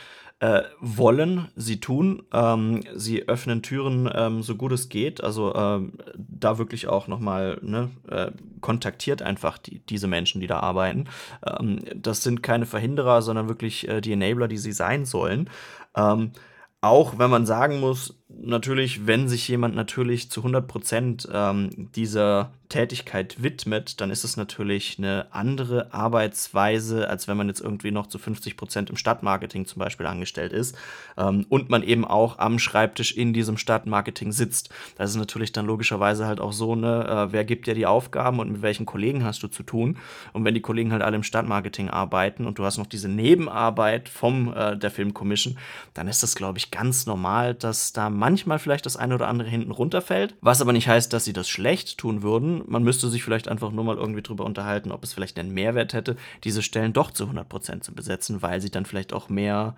äh, 0.41 0.63
wollen, 0.81 1.49
sie 1.55 1.81
tun. 1.81 2.23
Ähm, 2.33 2.83
sie 2.95 3.29
öffnen 3.29 3.63
Türen 3.63 4.11
ähm, 4.13 4.43
so 4.43 4.57
gut 4.57 4.73
es 4.73 4.89
geht. 4.89 5.23
Also 5.23 5.55
ähm, 5.55 5.93
da 6.17 6.59
wirklich 6.59 6.89
auch 6.89 7.09
nochmal 7.09 7.59
ne, 7.63 7.91
äh, 8.09 8.31
kontaktiert 8.61 9.23
einfach 9.23 9.59
die, 9.59 9.81
diese 9.81 10.09
Menschen, 10.09 10.41
die 10.41 10.47
da 10.47 10.61
arbeiten. 10.61 11.05
Ähm, 11.47 11.81
das 11.95 12.23
sind 12.23 12.43
keine 12.43 12.67
Verhinderer, 12.67 13.21
sondern 13.23 13.49
wirklich 13.49 13.87
äh, 13.89 14.01
die 14.01 14.13
Enabler, 14.13 14.49
die 14.49 14.59
sie 14.59 14.73
sein 14.73 15.05
sollen. 15.05 15.51
Ähm, 15.95 16.33
auch 16.81 17.19
wenn 17.19 17.31
man 17.31 17.45
sagen 17.45 17.79
muss, 17.79 18.20
natürlich, 18.39 19.07
wenn 19.07 19.29
sich 19.29 19.49
jemand 19.49 19.75
natürlich 19.75 20.31
zu 20.31 20.41
100 20.41 20.67
Prozent 20.67 21.29
ähm, 21.33 21.89
dieser 21.95 22.51
Tätigkeit 22.71 23.43
widmet, 23.43 24.01
dann 24.01 24.11
ist 24.11 24.25
es 24.25 24.37
natürlich 24.37 24.97
eine 24.97 25.27
andere 25.33 25.93
Arbeitsweise, 25.93 27.09
als 27.09 27.29
wenn 27.29 27.37
man 27.37 27.49
jetzt 27.49 27.61
irgendwie 27.61 27.91
noch 27.91 28.07
zu 28.07 28.19
50 28.19 28.57
Prozent 28.57 28.91
im 28.91 28.97
Stadtmarketing 28.97 29.67
zum 29.67 29.81
Beispiel 29.81 30.07
angestellt 30.07 30.53
ist 30.53 30.77
ähm, 31.19 31.45
und 31.49 31.69
man 31.69 31.83
eben 31.83 32.05
auch 32.05 32.39
am 32.39 32.59
Schreibtisch 32.59 33.13
in 33.13 33.33
diesem 33.33 33.59
Stadtmarketing 33.59 34.33
sitzt. 34.33 34.71
Das 34.97 35.11
ist 35.11 35.17
natürlich 35.17 35.53
dann 35.53 35.67
logischerweise 35.67 36.27
halt 36.27 36.41
auch 36.41 36.53
so, 36.53 36.77
ne, 36.77 37.07
äh, 37.07 37.33
wer 37.33 37.45
gibt 37.45 37.67
dir 37.67 37.75
die 37.75 37.87
Aufgaben 37.87 38.39
und 38.39 38.53
mit 38.53 38.63
welchen 38.63 38.87
Kollegen 38.87 39.25
hast 39.25 39.43
du 39.43 39.49
zu 39.49 39.65
tun? 39.65 39.99
Und 40.33 40.45
wenn 40.45 40.55
die 40.55 40.63
Kollegen 40.63 40.93
halt 40.93 41.03
alle 41.03 41.17
im 41.17 41.25
Stadtmarketing 41.25 41.91
arbeiten 41.91 42.47
und 42.47 42.59
du 42.59 42.65
hast 42.65 42.79
noch 42.79 42.87
diese 42.87 43.09
Nebenarbeit 43.09 44.09
vom 44.09 44.55
äh, 44.55 44.77
der 44.77 44.93
Filmcommission, 44.93 45.59
dann 45.93 46.07
ist 46.07 46.23
das, 46.23 46.37
glaube 46.37 46.59
ich, 46.59 46.71
ganz 46.71 47.05
normal, 47.05 47.55
dass 47.55 47.93
da 47.93 48.11
manchmal 48.21 48.59
vielleicht 48.61 48.87
das 48.87 48.97
eine 48.97 49.15
oder 49.15 49.27
andere 49.27 49.49
hinten 49.49 49.73
runterfällt, 49.73 50.37
was 50.43 50.61
aber 50.61 50.73
nicht 50.73 50.87
heißt, 50.87 51.13
dass 51.13 51.25
sie 51.25 51.33
das 51.33 51.49
schlecht 51.49 51.99
tun 51.99 52.23
würden. 52.23 52.63
Man 52.67 52.85
müsste 52.85 53.09
sich 53.09 53.25
vielleicht 53.25 53.49
einfach 53.49 53.73
nur 53.73 53.83
mal 53.83 53.97
irgendwie 53.97 54.23
drüber 54.23 54.45
unterhalten, 54.45 54.93
ob 54.93 55.03
es 55.03 55.15
vielleicht 55.15 55.39
einen 55.39 55.53
Mehrwert 55.53 55.95
hätte, 55.95 56.17
diese 56.45 56.63
Stellen 56.63 56.93
doch 56.93 57.11
zu 57.11 57.25
100% 57.25 57.81
zu 57.81 57.95
besetzen, 57.95 58.43
weil 58.43 58.61
sie 58.61 58.71
dann 58.71 58.85
vielleicht 58.85 59.15
auch 59.15 59.31
mehr 59.31 59.75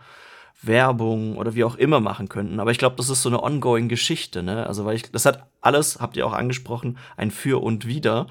Werbung 0.60 1.36
oder 1.38 1.54
wie 1.54 1.64
auch 1.64 1.76
immer 1.76 2.00
machen 2.00 2.28
könnten. 2.28 2.60
Aber 2.60 2.72
ich 2.72 2.78
glaube, 2.78 2.96
das 2.96 3.08
ist 3.08 3.22
so 3.22 3.28
eine 3.28 3.42
ongoing 3.42 3.88
Geschichte, 3.88 4.42
ne? 4.42 4.66
Also, 4.66 4.84
weil 4.84 4.96
ich, 4.96 5.10
das 5.10 5.24
hat 5.24 5.46
alles, 5.60 6.00
habt 6.00 6.16
ihr 6.16 6.26
auch 6.26 6.32
angesprochen, 6.32 6.98
ein 7.16 7.30
Für 7.30 7.62
und 7.62 7.86
Wider. 7.86 8.26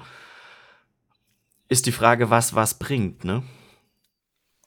Ist 1.68 1.86
die 1.86 1.92
Frage, 1.92 2.28
was 2.28 2.54
was 2.54 2.78
bringt, 2.78 3.24
ne? 3.24 3.42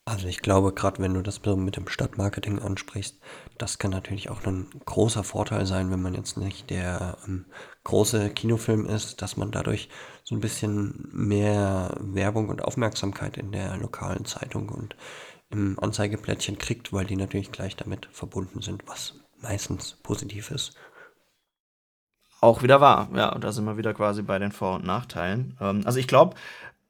Also 0.08 0.28
ich 0.28 0.42
glaube, 0.42 0.72
gerade 0.72 1.02
wenn 1.02 1.16
du 1.16 1.24
das 1.24 1.44
mit 1.44 1.78
dem 1.78 1.88
Stadtmarketing 1.88 2.60
ansprichst, 2.60 3.20
das 3.58 3.80
kann 3.80 3.90
natürlich 3.90 4.30
auch 4.30 4.46
ein 4.46 4.70
großer 4.86 5.24
Vorteil 5.24 5.66
sein, 5.66 5.90
wenn 5.90 6.02
man 6.02 6.14
jetzt 6.14 6.38
nicht 6.38 6.70
der 6.70 7.18
ähm, 7.28 7.46
große 7.86 8.30
Kinofilm 8.30 8.86
ist, 8.86 9.24
dass 9.24 9.36
man 9.36 9.50
dadurch 9.50 9.90
so 10.24 10.36
ein 10.36 10.42
bisschen 10.42 11.10
mehr 11.12 11.98
Werbung 12.00 12.50
und 12.50 12.64
Aufmerksamkeit 12.64 13.36
in 13.36 13.52
der 13.52 13.78
lokalen 13.78 14.26
Zeitung 14.26 14.70
und 14.70 14.96
im 15.50 15.80
Anzeigeplättchen 15.80 16.60
kriegt, 16.60 16.94
weil 16.94 17.06
die 17.06 17.16
natürlich 17.16 17.52
gleich 17.52 17.76
damit 17.76 18.08
verbunden 18.12 18.62
sind, 18.62 18.88
was 18.88 19.16
meistens 19.42 19.96
positiv 20.04 20.52
ist. 20.52 20.76
Auch 22.42 22.62
wieder 22.62 22.80
wahr, 22.80 23.10
ja, 23.16 23.34
und 23.34 23.44
da 23.44 23.52
sind 23.52 23.66
wir 23.66 23.78
wieder 23.78 23.96
quasi 23.96 24.22
bei 24.22 24.38
den 24.38 24.52
Vor- 24.52 24.76
und 24.76 24.86
Nachteilen. 24.86 25.58
Ähm, 25.60 25.82
also 25.84 25.98
ich 25.98 26.08
glaube, 26.08 26.36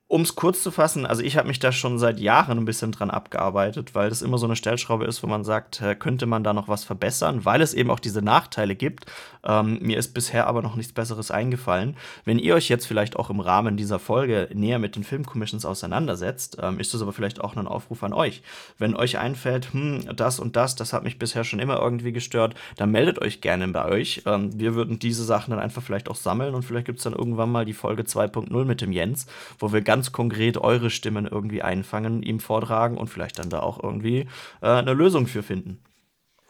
um 0.07 0.21
es 0.21 0.35
kurz 0.35 0.61
zu 0.61 0.69
fassen, 0.69 1.07
also 1.07 1.23
ich 1.23 1.35
habe 1.35 1.47
mich 1.47 1.57
da 1.57 1.71
schon 1.71 1.97
seit 1.97 2.19
Jahren 2.19 2.59
ein 2.59 2.65
bisschen 2.65 2.91
dran 2.91 3.09
abgearbeitet, 3.09 3.95
weil 3.95 4.09
das 4.09 4.21
immer 4.21 4.37
so 4.37 4.45
eine 4.45 4.55
Stellschraube 4.55 5.05
ist, 5.05 5.23
wo 5.23 5.27
man 5.27 5.43
sagt, 5.43 5.81
äh, 5.81 5.95
könnte 5.95 6.27
man 6.27 6.43
da 6.43 6.53
noch 6.53 6.67
was 6.67 6.83
verbessern, 6.83 7.43
weil 7.43 7.59
es 7.61 7.73
eben 7.73 7.89
auch 7.89 7.99
diese 7.99 8.21
Nachteile 8.21 8.75
gibt. 8.75 9.07
Ähm, 9.43 9.79
mir 9.81 9.97
ist 9.97 10.13
bisher 10.13 10.45
aber 10.45 10.61
noch 10.61 10.75
nichts 10.75 10.93
Besseres 10.93 11.31
eingefallen. 11.31 11.97
Wenn 12.23 12.37
ihr 12.37 12.53
euch 12.53 12.69
jetzt 12.69 12.85
vielleicht 12.85 13.15
auch 13.15 13.31
im 13.31 13.39
Rahmen 13.39 13.77
dieser 13.77 13.97
Folge 13.97 14.47
näher 14.53 14.77
mit 14.77 14.95
den 14.95 15.03
Filmcommissions 15.03 15.65
auseinandersetzt, 15.65 16.57
ähm, 16.61 16.79
ist 16.79 16.93
das 16.93 17.01
aber 17.01 17.13
vielleicht 17.13 17.41
auch 17.41 17.55
ein 17.55 17.67
Aufruf 17.67 18.03
an 18.03 18.13
euch. 18.13 18.43
Wenn 18.77 18.95
euch 18.95 19.17
einfällt, 19.17 19.73
hm, 19.73 20.15
das 20.15 20.39
und 20.39 20.55
das, 20.55 20.75
das 20.75 20.93
hat 20.93 21.03
mich 21.03 21.17
bisher 21.17 21.43
schon 21.43 21.59
immer 21.59 21.79
irgendwie 21.79 22.11
gestört, 22.11 22.53
dann 22.77 22.91
meldet 22.91 23.19
euch 23.21 23.41
gerne 23.41 23.67
bei 23.69 23.85
euch. 23.85 24.21
Ähm, 24.27 24.51
wir 24.59 24.75
würden 24.75 24.99
diese 24.99 25.23
Sachen 25.23 25.49
dann 25.49 25.59
einfach 25.59 25.81
vielleicht 25.81 26.09
auch 26.09 26.15
sammeln 26.15 26.53
und 26.53 26.61
vielleicht 26.63 26.85
gibt 26.85 26.99
es 26.99 27.03
dann 27.03 27.13
irgendwann 27.13 27.51
mal 27.51 27.65
die 27.65 27.73
Folge 27.73 28.03
2.0 28.03 28.65
mit 28.65 28.81
dem 28.81 28.91
Jens, 28.91 29.25
wo 29.57 29.73
wir 29.73 29.81
ganz 29.81 29.94
ganz 29.95 30.11
konkret 30.11 30.57
eure 30.57 30.89
Stimmen 30.89 31.25
irgendwie 31.25 31.61
einfangen, 31.61 32.21
ihm 32.21 32.41
vortragen 32.41 32.97
und 32.97 33.07
vielleicht 33.07 33.39
dann 33.39 33.49
da 33.49 33.61
auch 33.61 33.81
irgendwie 33.81 34.27
äh, 34.61 34.67
eine 34.67 34.93
Lösung 34.93 35.25
für 35.25 35.41
finden. 35.41 35.79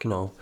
Genau. 0.00 0.32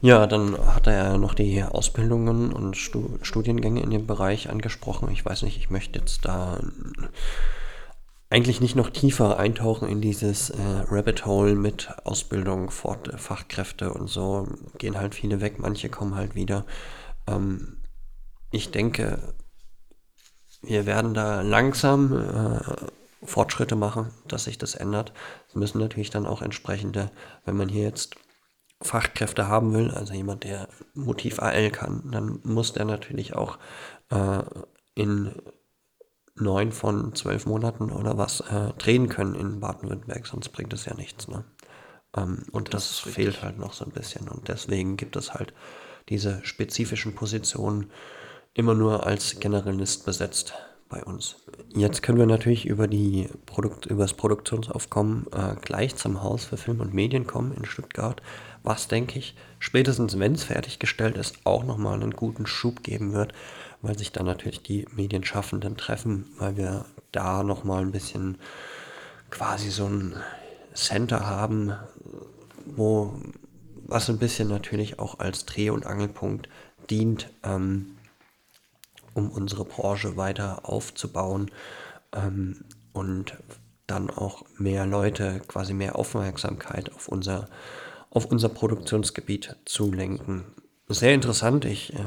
Ja, 0.00 0.28
dann 0.28 0.56
hat 0.64 0.86
er 0.86 0.92
ja 0.92 1.18
noch 1.18 1.34
die 1.34 1.60
Ausbildungen 1.64 2.52
und 2.52 2.76
Studiengänge 2.76 3.82
in 3.82 3.90
dem 3.90 4.06
Bereich 4.06 4.48
angesprochen. 4.48 5.10
Ich 5.10 5.24
weiß 5.24 5.42
nicht, 5.42 5.56
ich 5.56 5.70
möchte 5.70 5.98
jetzt 5.98 6.24
da 6.24 6.60
eigentlich 8.30 8.60
nicht 8.60 8.76
noch 8.76 8.90
tiefer 8.90 9.40
eintauchen 9.40 9.88
in 9.88 10.00
dieses 10.00 10.50
äh, 10.50 10.56
Rabbit 10.88 11.26
Hole 11.26 11.56
mit 11.56 11.92
Ausbildung, 12.04 12.70
Fort 12.70 13.10
Fachkräfte 13.16 13.92
und 13.92 14.08
so. 14.08 14.46
Gehen 14.78 14.96
halt 14.96 15.16
viele 15.16 15.40
weg, 15.40 15.58
manche 15.58 15.88
kommen 15.88 16.14
halt 16.14 16.36
wieder. 16.36 16.64
Ähm, 17.26 17.78
ich 18.52 18.70
denke, 18.70 19.18
wir 20.62 20.86
werden 20.86 21.14
da 21.14 21.42
langsam 21.42 22.12
äh, 22.12 23.26
Fortschritte 23.26 23.76
machen, 23.76 24.10
dass 24.26 24.44
sich 24.44 24.58
das 24.58 24.74
ändert. 24.74 25.12
Es 25.48 25.54
müssen 25.54 25.78
natürlich 25.78 26.10
dann 26.10 26.26
auch 26.26 26.42
entsprechende, 26.42 27.10
wenn 27.44 27.56
man 27.56 27.68
hier 27.68 27.84
jetzt 27.84 28.16
Fachkräfte 28.80 29.46
haben 29.48 29.72
will, 29.74 29.90
also 29.90 30.12
jemand, 30.12 30.44
der 30.44 30.68
Motiv 30.94 31.40
AL 31.40 31.70
kann, 31.70 32.10
dann 32.10 32.40
muss 32.42 32.72
der 32.72 32.84
natürlich 32.84 33.34
auch 33.34 33.58
äh, 34.10 34.42
in 34.94 35.32
neun 36.34 36.72
von 36.72 37.14
zwölf 37.14 37.46
Monaten 37.46 37.90
oder 37.90 38.18
was 38.18 38.40
äh, 38.40 38.72
drehen 38.78 39.08
können 39.08 39.34
in 39.34 39.60
Baden-Württemberg, 39.60 40.26
sonst 40.26 40.48
bringt 40.48 40.72
es 40.72 40.86
ja 40.86 40.94
nichts. 40.94 41.28
Ne? 41.28 41.44
Ähm, 42.16 42.44
und 42.52 42.74
das, 42.74 42.88
das 42.88 42.98
fehlt 43.14 43.42
halt 43.42 43.58
noch 43.58 43.72
so 43.72 43.84
ein 43.84 43.92
bisschen. 43.92 44.28
Und 44.28 44.48
deswegen 44.48 44.96
gibt 44.96 45.16
es 45.16 45.34
halt 45.34 45.52
diese 46.08 46.44
spezifischen 46.44 47.14
Positionen, 47.14 47.90
immer 48.54 48.74
nur 48.74 49.06
als 49.06 49.40
Generalist 49.40 50.04
besetzt 50.04 50.54
bei 50.88 51.02
uns. 51.04 51.36
Jetzt 51.74 52.02
können 52.02 52.18
wir 52.18 52.26
natürlich 52.26 52.66
über, 52.66 52.86
die 52.86 53.28
Produkt, 53.46 53.86
über 53.86 54.02
das 54.02 54.12
Produktionsaufkommen 54.12 55.26
äh, 55.32 55.56
gleich 55.60 55.96
zum 55.96 56.22
Haus 56.22 56.44
für 56.44 56.58
Film 56.58 56.80
und 56.80 56.92
Medien 56.92 57.26
kommen 57.26 57.54
in 57.54 57.64
Stuttgart, 57.64 58.20
was, 58.62 58.88
denke 58.88 59.18
ich, 59.18 59.34
spätestens 59.58 60.18
wenn 60.18 60.34
es 60.34 60.44
fertiggestellt 60.44 61.16
ist, 61.16 61.38
auch 61.44 61.64
nochmal 61.64 61.94
einen 61.94 62.12
guten 62.12 62.46
Schub 62.46 62.82
geben 62.82 63.14
wird, 63.14 63.32
weil 63.80 63.98
sich 63.98 64.12
dann 64.12 64.26
natürlich 64.26 64.62
die 64.62 64.86
Medienschaffenden 64.94 65.78
treffen, 65.78 66.26
weil 66.38 66.56
wir 66.58 66.84
da 67.10 67.42
nochmal 67.42 67.82
ein 67.82 67.92
bisschen 67.92 68.38
quasi 69.30 69.70
so 69.70 69.86
ein 69.86 70.14
Center 70.74 71.26
haben, 71.26 71.72
wo 72.66 73.14
was 73.86 74.08
ein 74.08 74.18
bisschen 74.18 74.48
natürlich 74.48 74.98
auch 74.98 75.18
als 75.18 75.44
Dreh- 75.44 75.70
und 75.70 75.86
Angelpunkt 75.86 76.48
dient, 76.88 77.30
ähm, 77.42 77.96
um 79.14 79.30
unsere 79.30 79.64
Branche 79.64 80.16
weiter 80.16 80.68
aufzubauen 80.68 81.50
ähm, 82.14 82.64
und 82.92 83.36
dann 83.86 84.10
auch 84.10 84.44
mehr 84.58 84.86
Leute, 84.86 85.40
quasi 85.48 85.74
mehr 85.74 85.96
Aufmerksamkeit 85.96 86.92
auf 86.94 87.08
unser, 87.08 87.48
auf 88.10 88.26
unser 88.26 88.48
Produktionsgebiet 88.48 89.56
zu 89.64 89.92
lenken. 89.92 90.44
Sehr 90.88 91.14
interessant, 91.14 91.64
ich 91.64 91.94
äh, 91.94 91.98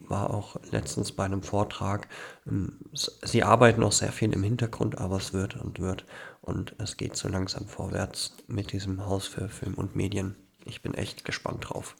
war 0.00 0.30
auch 0.30 0.56
letztens 0.70 1.12
bei 1.12 1.24
einem 1.24 1.42
Vortrag. 1.42 2.08
Ähm, 2.46 2.78
sie 2.92 3.42
arbeiten 3.42 3.82
auch 3.82 3.92
sehr 3.92 4.12
viel 4.12 4.32
im 4.32 4.42
Hintergrund, 4.42 4.98
aber 4.98 5.16
es 5.16 5.32
wird 5.32 5.56
und 5.56 5.78
wird 5.78 6.04
und 6.40 6.74
es 6.78 6.96
geht 6.96 7.16
so 7.16 7.28
langsam 7.28 7.66
vorwärts 7.66 8.34
mit 8.46 8.72
diesem 8.72 9.06
Haus 9.06 9.26
für 9.26 9.48
Film 9.48 9.74
und 9.74 9.96
Medien. 9.96 10.36
Ich 10.64 10.82
bin 10.82 10.94
echt 10.94 11.24
gespannt 11.24 11.68
drauf 11.68 11.96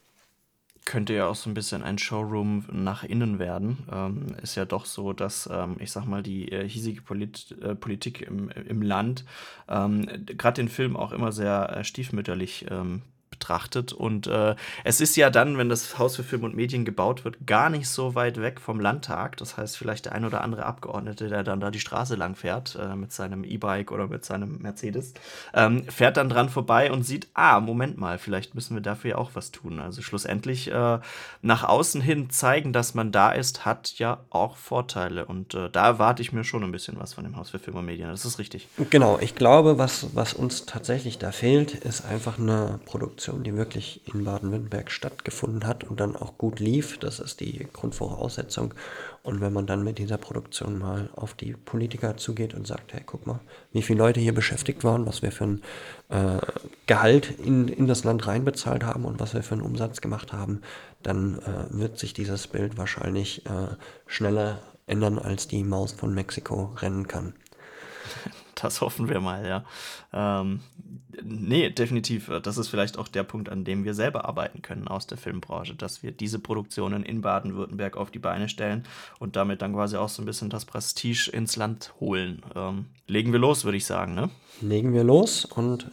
könnte 0.91 1.15
ja 1.15 1.29
auch 1.29 1.37
so 1.37 1.49
ein 1.49 1.55
bisschen 1.55 1.85
ein 1.85 1.99
Showroom 1.99 2.65
nach 2.73 3.05
innen 3.05 3.39
werden. 3.39 3.79
Ähm, 3.93 4.35
ist 4.43 4.57
ja 4.57 4.65
doch 4.65 4.87
so, 4.87 5.13
dass, 5.13 5.49
ähm, 5.51 5.77
ich 5.79 5.93
sag 5.93 6.05
mal, 6.05 6.21
die 6.21 6.51
äh, 6.51 6.69
hiesige 6.69 7.01
Polit 7.01 7.57
äh, 7.63 7.77
Politik 7.77 8.23
im, 8.23 8.49
im 8.49 8.83
Land 8.83 9.25
ähm, 9.69 10.09
gerade 10.27 10.61
den 10.61 10.69
Film 10.69 10.97
auch 10.97 11.13
immer 11.13 11.31
sehr 11.31 11.77
äh, 11.77 11.85
stiefmütterlich 11.85 12.67
ähm, 12.73 13.03
betrachtet. 13.41 13.93
Und 13.93 14.27
äh, 14.27 14.55
es 14.85 15.01
ist 15.01 15.17
ja 15.17 15.31
dann, 15.31 15.59
wenn 15.59 15.69
das 15.69 15.99
Haus 15.99 16.15
für 16.15 16.23
Film 16.23 16.45
und 16.45 16.55
Medien 16.55 16.85
gebaut 16.85 17.25
wird, 17.25 17.47
gar 17.47 17.71
nicht 17.71 17.89
so 17.89 18.15
weit 18.15 18.41
weg 18.41 18.61
vom 18.61 18.79
Landtag. 18.79 19.37
Das 19.39 19.57
heißt, 19.57 19.77
vielleicht 19.77 20.05
der 20.05 20.13
ein 20.13 20.25
oder 20.25 20.43
andere 20.43 20.67
Abgeordnete, 20.67 21.29
der 21.29 21.43
dann 21.43 21.61
da 21.61 21.71
die 21.71 21.81
Straße 21.81 22.15
lang 22.15 22.37
fährt 22.37 22.79
äh, 22.81 22.95
mit 22.95 23.13
seinem 23.13 23.43
E-Bike 23.43 23.91
oder 23.91 24.07
mit 24.07 24.25
seinem 24.25 24.59
Mercedes, 24.59 25.15
ähm, 25.55 25.85
fährt 25.85 26.19
dann 26.19 26.29
dran 26.29 26.51
vorbei 26.51 26.93
und 26.93 27.03
sieht, 27.03 27.29
ah, 27.35 27.59
Moment 27.61 27.99
mal, 27.99 28.19
vielleicht 28.19 28.55
müssen 28.55 28.77
wir 28.77 28.83
dafür 28.83 29.11
ja 29.11 29.17
auch 29.17 29.31
was 29.35 29.51
tun. 29.51 29.81
Also 29.81 30.03
schlussendlich 30.03 30.71
äh, 30.71 30.99
nach 31.43 31.65
außen 31.65 32.01
hin 32.01 32.31
zeigen, 32.31 32.73
dass 32.73 32.95
man 32.95 33.11
da 33.11 33.31
ist, 33.33 33.65
hat 33.65 33.95
ja 33.99 34.19
auch 34.29 34.57
Vorteile. 34.57 35.25
Und 35.25 35.55
äh, 35.55 35.71
da 35.71 35.87
erwarte 35.87 36.21
ich 36.21 36.33
mir 36.33 36.45
schon 36.45 36.63
ein 36.63 36.73
bisschen 36.73 37.01
was 37.01 37.15
von 37.15 37.25
dem 37.25 37.37
Haus 37.37 37.51
für 37.51 37.59
Film 37.59 37.79
und 37.79 37.87
Medien. 37.87 38.11
Das 38.11 38.27
ist 38.27 38.39
richtig. 38.39 38.69
Genau, 38.91 39.19
ich 39.19 39.35
glaube, 39.35 39.79
was, 39.79 40.15
was 40.15 40.35
uns 40.35 40.67
tatsächlich 40.67 41.19
da 41.19 41.33
fehlt, 41.33 41.73
ist 41.73 42.05
einfach 42.05 42.39
eine 42.39 42.79
Produktion 42.85 43.30
Produktion, 43.31 43.45
die 43.45 43.57
wirklich 43.57 44.01
in 44.13 44.25
Baden-Württemberg 44.25 44.91
stattgefunden 44.91 45.67
hat 45.67 45.85
und 45.85 46.01
dann 46.01 46.17
auch 46.17 46.37
gut 46.37 46.61
lief. 46.61 46.99
Das 46.99 47.21
ist 47.21 47.41
die 47.41 47.67
Grundvoraussetzung. 47.73 48.75
Und 49.23 49.41
wenn 49.41 49.53
man 49.53 49.67
dann 49.67 49.85
mit 49.85 49.99
dieser 49.99 50.19
Produktion 50.19 50.79
mal 50.79 51.11
auf 51.15 51.35
die 51.35 51.53
Politiker 51.53 52.17
zugeht 52.17 52.55
und 52.55 52.67
sagt, 52.67 52.93
hey, 52.93 53.03
guck 53.05 53.27
mal, 53.27 53.41
wie 53.73 53.83
viele 53.83 53.99
Leute 53.99 54.21
hier 54.21 54.35
beschäftigt 54.35 54.83
waren, 54.83 55.07
was 55.07 55.23
wir 55.23 55.31
für 55.31 55.45
ein 55.45 55.63
äh, 56.09 56.41
Gehalt 56.87 57.39
in, 57.39 57.69
in 57.69 57.87
das 57.87 58.05
Land 58.05 58.27
reinbezahlt 58.27 58.85
haben 58.85 59.05
und 59.05 59.21
was 59.21 59.35
wir 59.35 59.43
für 59.43 59.55
einen 59.55 59.63
Umsatz 59.63 60.01
gemacht 60.01 60.33
haben, 60.33 60.63
dann 61.03 61.39
äh, 61.39 61.79
wird 61.79 61.99
sich 61.99 62.13
dieses 62.15 62.49
Bild 62.49 62.79
wahrscheinlich 62.79 63.47
äh, 63.47 63.77
schneller 64.07 64.59
ändern, 64.87 65.19
als 65.19 65.47
die 65.47 65.63
Maus 65.63 65.93
von 65.93 66.15
Mexiko 66.15 66.75
rennen 66.81 67.07
kann. 67.07 67.35
Das 68.61 68.81
hoffen 68.81 69.09
wir 69.09 69.21
mal, 69.21 69.47
ja. 69.47 69.65
Ähm, 70.13 70.61
nee, 71.23 71.71
definitiv. 71.71 72.31
Das 72.43 72.59
ist 72.59 72.69
vielleicht 72.69 72.99
auch 72.99 73.09
der 73.09 73.23
Punkt, 73.23 73.49
an 73.49 73.65
dem 73.65 73.85
wir 73.85 73.95
selber 73.95 74.25
arbeiten 74.25 74.63
können 74.63 74.89
aus 74.89 75.07
der 75.07 75.19
Filmbranche, 75.19 75.75
dass 75.75 76.03
wir 76.03 76.13
diese 76.13 76.39
Produktionen 76.39 77.03
in 77.03 77.21
Baden-Württemberg 77.21 77.97
auf 77.97 78.11
die 78.11 78.19
Beine 78.19 78.49
stellen 78.49 78.85
und 79.19 79.37
damit 79.37 79.63
dann 79.63 79.75
quasi 79.75 79.97
auch 79.97 80.09
so 80.09 80.23
ein 80.23 80.27
bisschen 80.27 80.51
das 80.51 80.65
Prestige 80.65 81.31
ins 81.33 81.57
Land 81.57 81.95
holen. 82.01 82.43
Ähm, 82.55 82.87
legen 83.07 83.33
wir 83.33 83.39
los, 83.39 83.65
würde 83.65 83.77
ich 83.77 83.87
sagen, 83.87 84.15
ne? 84.15 84.31
Legen 84.61 84.93
wir 84.93 85.05
los 85.05 85.45
und 85.45 85.91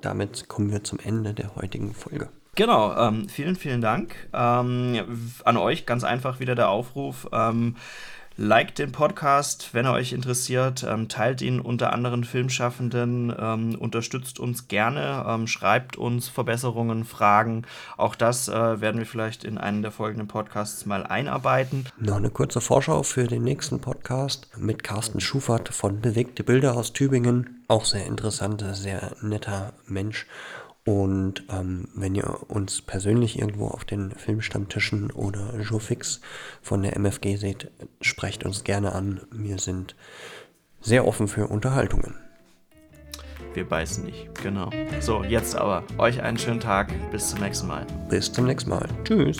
damit 0.00 0.48
kommen 0.48 0.70
wir 0.70 0.84
zum 0.84 0.98
Ende 0.98 1.34
der 1.34 1.56
heutigen 1.56 1.94
Folge. 1.94 2.28
Genau, 2.54 2.92
ähm, 2.96 3.28
vielen, 3.28 3.54
vielen 3.54 3.80
Dank. 3.80 4.28
Ähm, 4.32 4.98
an 5.44 5.56
euch 5.56 5.86
ganz 5.86 6.02
einfach 6.02 6.40
wieder 6.40 6.56
der 6.56 6.70
Aufruf. 6.70 7.28
Ähm, 7.32 7.76
Liked 8.40 8.78
den 8.78 8.92
Podcast, 8.92 9.70
wenn 9.72 9.84
er 9.84 9.94
euch 9.94 10.12
interessiert. 10.12 10.86
Ähm, 10.88 11.08
teilt 11.08 11.42
ihn 11.42 11.58
unter 11.58 11.92
anderen 11.92 12.22
Filmschaffenden. 12.22 13.34
Ähm, 13.36 13.74
unterstützt 13.74 14.38
uns 14.38 14.68
gerne. 14.68 15.24
Ähm, 15.26 15.48
schreibt 15.48 15.96
uns 15.96 16.28
Verbesserungen, 16.28 17.04
Fragen. 17.04 17.64
Auch 17.96 18.14
das 18.14 18.46
äh, 18.46 18.80
werden 18.80 18.98
wir 18.98 19.06
vielleicht 19.06 19.42
in 19.42 19.58
einen 19.58 19.82
der 19.82 19.90
folgenden 19.90 20.28
Podcasts 20.28 20.86
mal 20.86 21.04
einarbeiten. 21.04 21.86
Noch 21.98 22.14
eine 22.14 22.30
kurze 22.30 22.60
Vorschau 22.60 23.02
für 23.02 23.26
den 23.26 23.42
nächsten 23.42 23.80
Podcast 23.80 24.48
mit 24.56 24.84
Carsten 24.84 25.18
Schufert 25.18 25.70
von 25.70 26.00
Bewegte 26.00 26.44
Bilder 26.44 26.76
aus 26.76 26.92
Tübingen. 26.92 27.64
Auch 27.66 27.84
sehr 27.84 28.06
interessant, 28.06 28.64
sehr 28.72 29.16
netter 29.20 29.72
Mensch. 29.88 30.26
Und 30.88 31.42
ähm, 31.50 31.88
wenn 31.94 32.14
ihr 32.14 32.50
uns 32.50 32.80
persönlich 32.80 33.38
irgendwo 33.38 33.66
auf 33.66 33.84
den 33.84 34.10
Filmstammtischen 34.10 35.10
oder 35.10 35.60
Jofix 35.60 36.22
von 36.62 36.80
der 36.80 36.96
MFG 36.96 37.36
seht, 37.36 37.70
sprecht 38.00 38.42
uns 38.42 38.64
gerne 38.64 38.92
an. 38.92 39.20
Wir 39.30 39.58
sind 39.58 39.96
sehr 40.80 41.06
offen 41.06 41.28
für 41.28 41.48
Unterhaltungen. 41.48 42.14
Wir 43.52 43.68
beißen 43.68 44.02
nicht, 44.02 44.34
genau. 44.42 44.70
So, 45.00 45.24
jetzt 45.24 45.56
aber 45.56 45.84
euch 45.98 46.22
einen 46.22 46.38
schönen 46.38 46.60
Tag. 46.60 46.90
Bis 47.10 47.28
zum 47.28 47.40
nächsten 47.40 47.66
Mal. 47.66 47.86
Bis 48.08 48.32
zum 48.32 48.46
nächsten 48.46 48.70
Mal. 48.70 48.88
Tschüss. 49.04 49.36